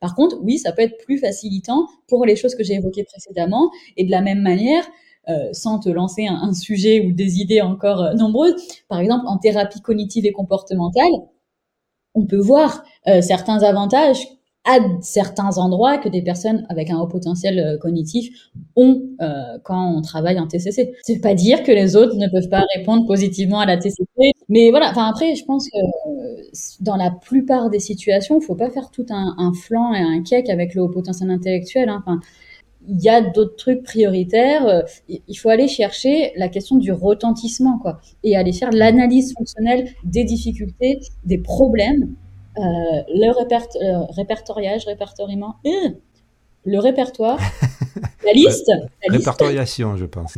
Par 0.00 0.14
contre, 0.14 0.38
oui, 0.42 0.56
ça 0.56 0.72
peut 0.72 0.82
être 0.82 1.04
plus 1.04 1.18
facilitant 1.18 1.86
pour 2.08 2.24
les 2.24 2.36
choses 2.36 2.54
que 2.54 2.64
j'ai 2.64 2.74
évoquées 2.74 3.04
précédemment. 3.04 3.70
Et 3.98 4.04
de 4.06 4.10
la 4.10 4.22
même 4.22 4.40
manière, 4.40 4.86
sans 5.52 5.78
te 5.78 5.88
lancer 5.88 6.26
un, 6.26 6.52
sujet 6.54 7.00
ou 7.00 7.12
des 7.12 7.40
idées 7.40 7.60
encore 7.60 8.02
euh, 8.02 8.14
nombreuses. 8.14 8.54
Par 8.88 9.00
exemple, 9.00 9.24
en 9.26 9.38
thérapie 9.38 9.80
cognitive 9.80 10.26
et 10.26 10.32
comportementale, 10.32 11.10
on 12.14 12.26
peut 12.26 12.38
voir 12.38 12.84
euh, 13.08 13.20
certains 13.20 13.62
avantages 13.62 14.26
à 14.64 14.78
certains 15.00 15.58
endroits 15.58 15.98
que 15.98 16.08
des 16.08 16.22
personnes 16.22 16.66
avec 16.68 16.90
un 16.90 16.98
haut 16.98 17.06
potentiel 17.06 17.78
cognitif 17.80 18.50
ont 18.74 19.00
quand 19.62 19.94
on 19.96 20.02
travaille 20.02 20.40
en 20.40 20.48
TCC. 20.48 20.92
C'est 21.04 21.20
pas 21.20 21.34
dire 21.34 21.62
que 21.62 21.70
les 21.70 21.94
autres 21.94 22.16
ne 22.16 22.26
peuvent 22.26 22.48
pas 22.48 22.64
répondre 22.74 23.06
positivement 23.06 23.60
à 23.60 23.66
la 23.66 23.76
TCC, 23.76 24.32
mais 24.48 24.70
voilà. 24.70 24.90
Enfin 24.90 25.06
après, 25.06 25.36
je 25.36 25.44
pense 25.44 25.68
que 25.70 25.78
dans 26.80 26.96
la 26.96 27.12
plupart 27.12 27.70
des 27.70 27.78
situations, 27.78 28.40
il 28.40 28.44
faut 28.44 28.56
pas 28.56 28.70
faire 28.70 28.90
tout 28.90 29.06
un, 29.10 29.36
un 29.38 29.52
flanc 29.52 29.94
et 29.94 30.00
un 30.00 30.20
cake 30.24 30.50
avec 30.50 30.74
le 30.74 30.82
haut 30.82 30.88
potentiel 30.88 31.30
intellectuel. 31.30 31.88
Hein. 31.88 32.02
Enfin, 32.04 32.18
il 32.88 33.02
y 33.02 33.08
a 33.08 33.20
d'autres 33.20 33.56
trucs 33.56 33.82
prioritaires. 33.82 34.66
Euh, 34.66 34.82
il 35.08 35.34
faut 35.34 35.48
aller 35.48 35.68
chercher 35.68 36.32
la 36.36 36.48
question 36.48 36.76
du 36.76 36.92
retentissement, 36.92 37.78
quoi, 37.78 38.00
et 38.22 38.36
aller 38.36 38.52
faire 38.52 38.70
l'analyse 38.70 39.34
fonctionnelle 39.34 39.88
des 40.04 40.24
difficultés, 40.24 41.00
des 41.24 41.38
problèmes, 41.38 42.14
euh, 42.58 42.62
le 42.62 43.28
euh, 43.28 44.04
répertoriage, 44.10 44.84
répertoriement, 44.86 45.56
le 46.64 46.78
répertoire, 46.78 47.38
la 48.24 48.32
liste, 48.32 48.68
la 48.68 49.16
répertoriation, 49.16 49.96
je 49.96 50.06
pense. 50.06 50.34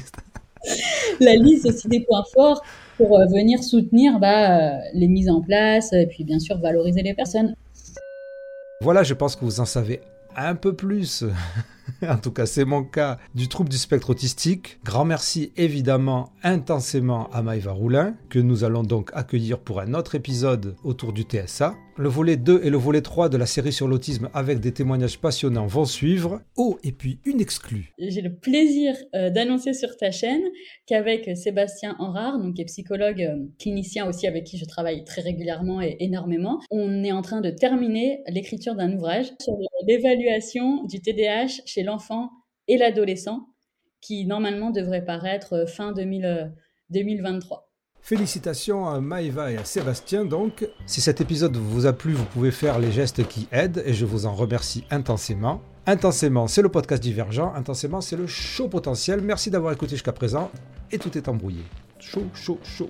la 1.21 1.37
liste 1.37 1.67
aussi 1.67 1.89
des 1.89 2.01
points 2.01 2.25
forts 2.35 2.63
pour 2.97 3.17
venir 3.29 3.63
soutenir 3.63 4.19
bah, 4.19 4.81
les 4.93 5.07
mises 5.07 5.31
en 5.31 5.41
place 5.41 5.93
et 5.93 6.07
puis 6.07 6.25
bien 6.25 6.41
sûr 6.41 6.59
valoriser 6.59 7.03
les 7.03 7.15
personnes. 7.15 7.55
Voilà, 8.81 9.05
je 9.05 9.15
pense 9.15 9.37
que 9.37 9.45
vous 9.45 9.61
en 9.61 9.65
savez 9.65 10.01
un 10.37 10.57
peu 10.57 10.75
plus 10.75 11.25
en 12.03 12.19
tout 12.19 12.33
cas 12.33 12.47
c'est 12.47 12.65
mon 12.65 12.85
cas, 12.85 13.19
du 13.35 13.49
trouble 13.49 13.69
du 13.69 13.79
spectre 13.79 14.11
autistique. 14.11 14.79
Grand 14.85 15.05
merci 15.05 15.53
évidemment 15.57 16.33
intensément 16.43 17.29
à 17.31 17.43
Maïva 17.43 17.73
Roulin, 17.73 18.17
que 18.31 18.39
nous 18.39 18.65
allons 18.65 18.83
donc 18.83 19.11
accueillir 19.15 19.59
pour 19.59 19.81
un 19.81 19.95
autre 19.95 20.15
épisode 20.15 20.77
autour 20.85 21.13
du 21.13 21.23
TSA. 21.23 21.75
Le 22.01 22.09
volet 22.09 22.37
2 22.37 22.61
et 22.63 22.71
le 22.71 22.77
volet 22.77 23.01
3 23.01 23.29
de 23.29 23.37
la 23.37 23.45
série 23.45 23.73
sur 23.73 23.89
l'autisme 23.89 24.31
avec 24.33 24.61
des 24.61 24.71
témoignages 24.71 25.19
passionnants 25.19 25.67
vont 25.67 25.85
suivre. 25.85 26.41
Oh, 26.57 26.79
et 26.85 26.93
puis 26.93 27.19
une 27.25 27.41
exclue. 27.41 27.93
J'ai 27.99 28.21
le 28.21 28.37
plaisir 28.37 28.95
euh, 29.17 29.31
d'annoncer 29.31 29.75
sur 29.75 29.97
ta 29.97 30.13
chaîne 30.13 30.43
qu'avec 30.87 31.37
Sébastien 31.37 31.97
Henrard, 31.99 32.39
donc 32.39 32.55
qui 32.55 32.63
est 32.63 32.67
psychologue 32.67 33.21
euh, 33.23 33.45
clinicien 33.59 34.09
aussi 34.09 34.29
avec 34.29 34.45
qui 34.45 34.59
je 34.59 34.65
travaille 34.65 35.03
très 35.03 35.23
régulièrement 35.23 35.83
et 35.83 35.97
énormément, 35.99 36.61
on 36.71 37.03
est 37.03 37.11
en 37.11 37.23
train 37.23 37.41
de 37.41 37.51
terminer 37.51 38.21
l'écriture 38.29 38.77
d'un 38.77 38.93
ouvrage 38.93 39.33
sur 39.41 39.55
l'évaluation 39.85 40.85
du 40.85 41.01
TDAH 41.01 41.63
chez 41.67 41.78
l'enfant 41.83 42.31
et 42.67 42.77
l'adolescent 42.77 43.49
qui 44.01 44.27
normalement 44.27 44.71
devrait 44.71 45.05
paraître 45.05 45.55
euh, 45.55 45.67
fin 45.67 45.93
2023. 45.93 47.69
Félicitations 48.01 48.89
à 48.89 49.01
Maïva 49.01 49.53
et 49.53 49.57
à 49.57 49.65
Sébastien 49.65 50.25
donc. 50.25 50.67
Si 50.87 51.01
cet 51.01 51.21
épisode 51.21 51.57
vous 51.57 51.87
a 51.87 51.93
plu, 51.93 52.13
vous 52.13 52.25
pouvez 52.25 52.51
faire 52.51 52.79
les 52.79 52.93
gestes 52.93 53.27
qui 53.27 53.49
aident 53.53 53.83
et 53.85 53.93
je 53.93 54.07
vous 54.07 54.27
en 54.27 54.35
remercie 54.35 54.85
intensément. 54.91 55.61
Intensément, 55.87 56.47
c'est 56.47 56.63
le 56.63 56.69
podcast 56.69 57.03
divergent. 57.03 57.53
Intensément, 57.55 58.01
c'est 58.01 58.17
le 58.17 58.27
show 58.27 58.69
potentiel. 58.69 59.21
Merci 59.21 59.51
d'avoir 59.51 59.73
écouté 59.73 59.91
jusqu'à 59.91 60.13
présent 60.13 60.51
et 60.91 60.99
tout 60.99 61.17
est 61.19 61.29
embrouillé. 61.29 61.63
Chaud, 61.99 62.27
chaud, 62.35 62.59
chaud. 62.63 62.89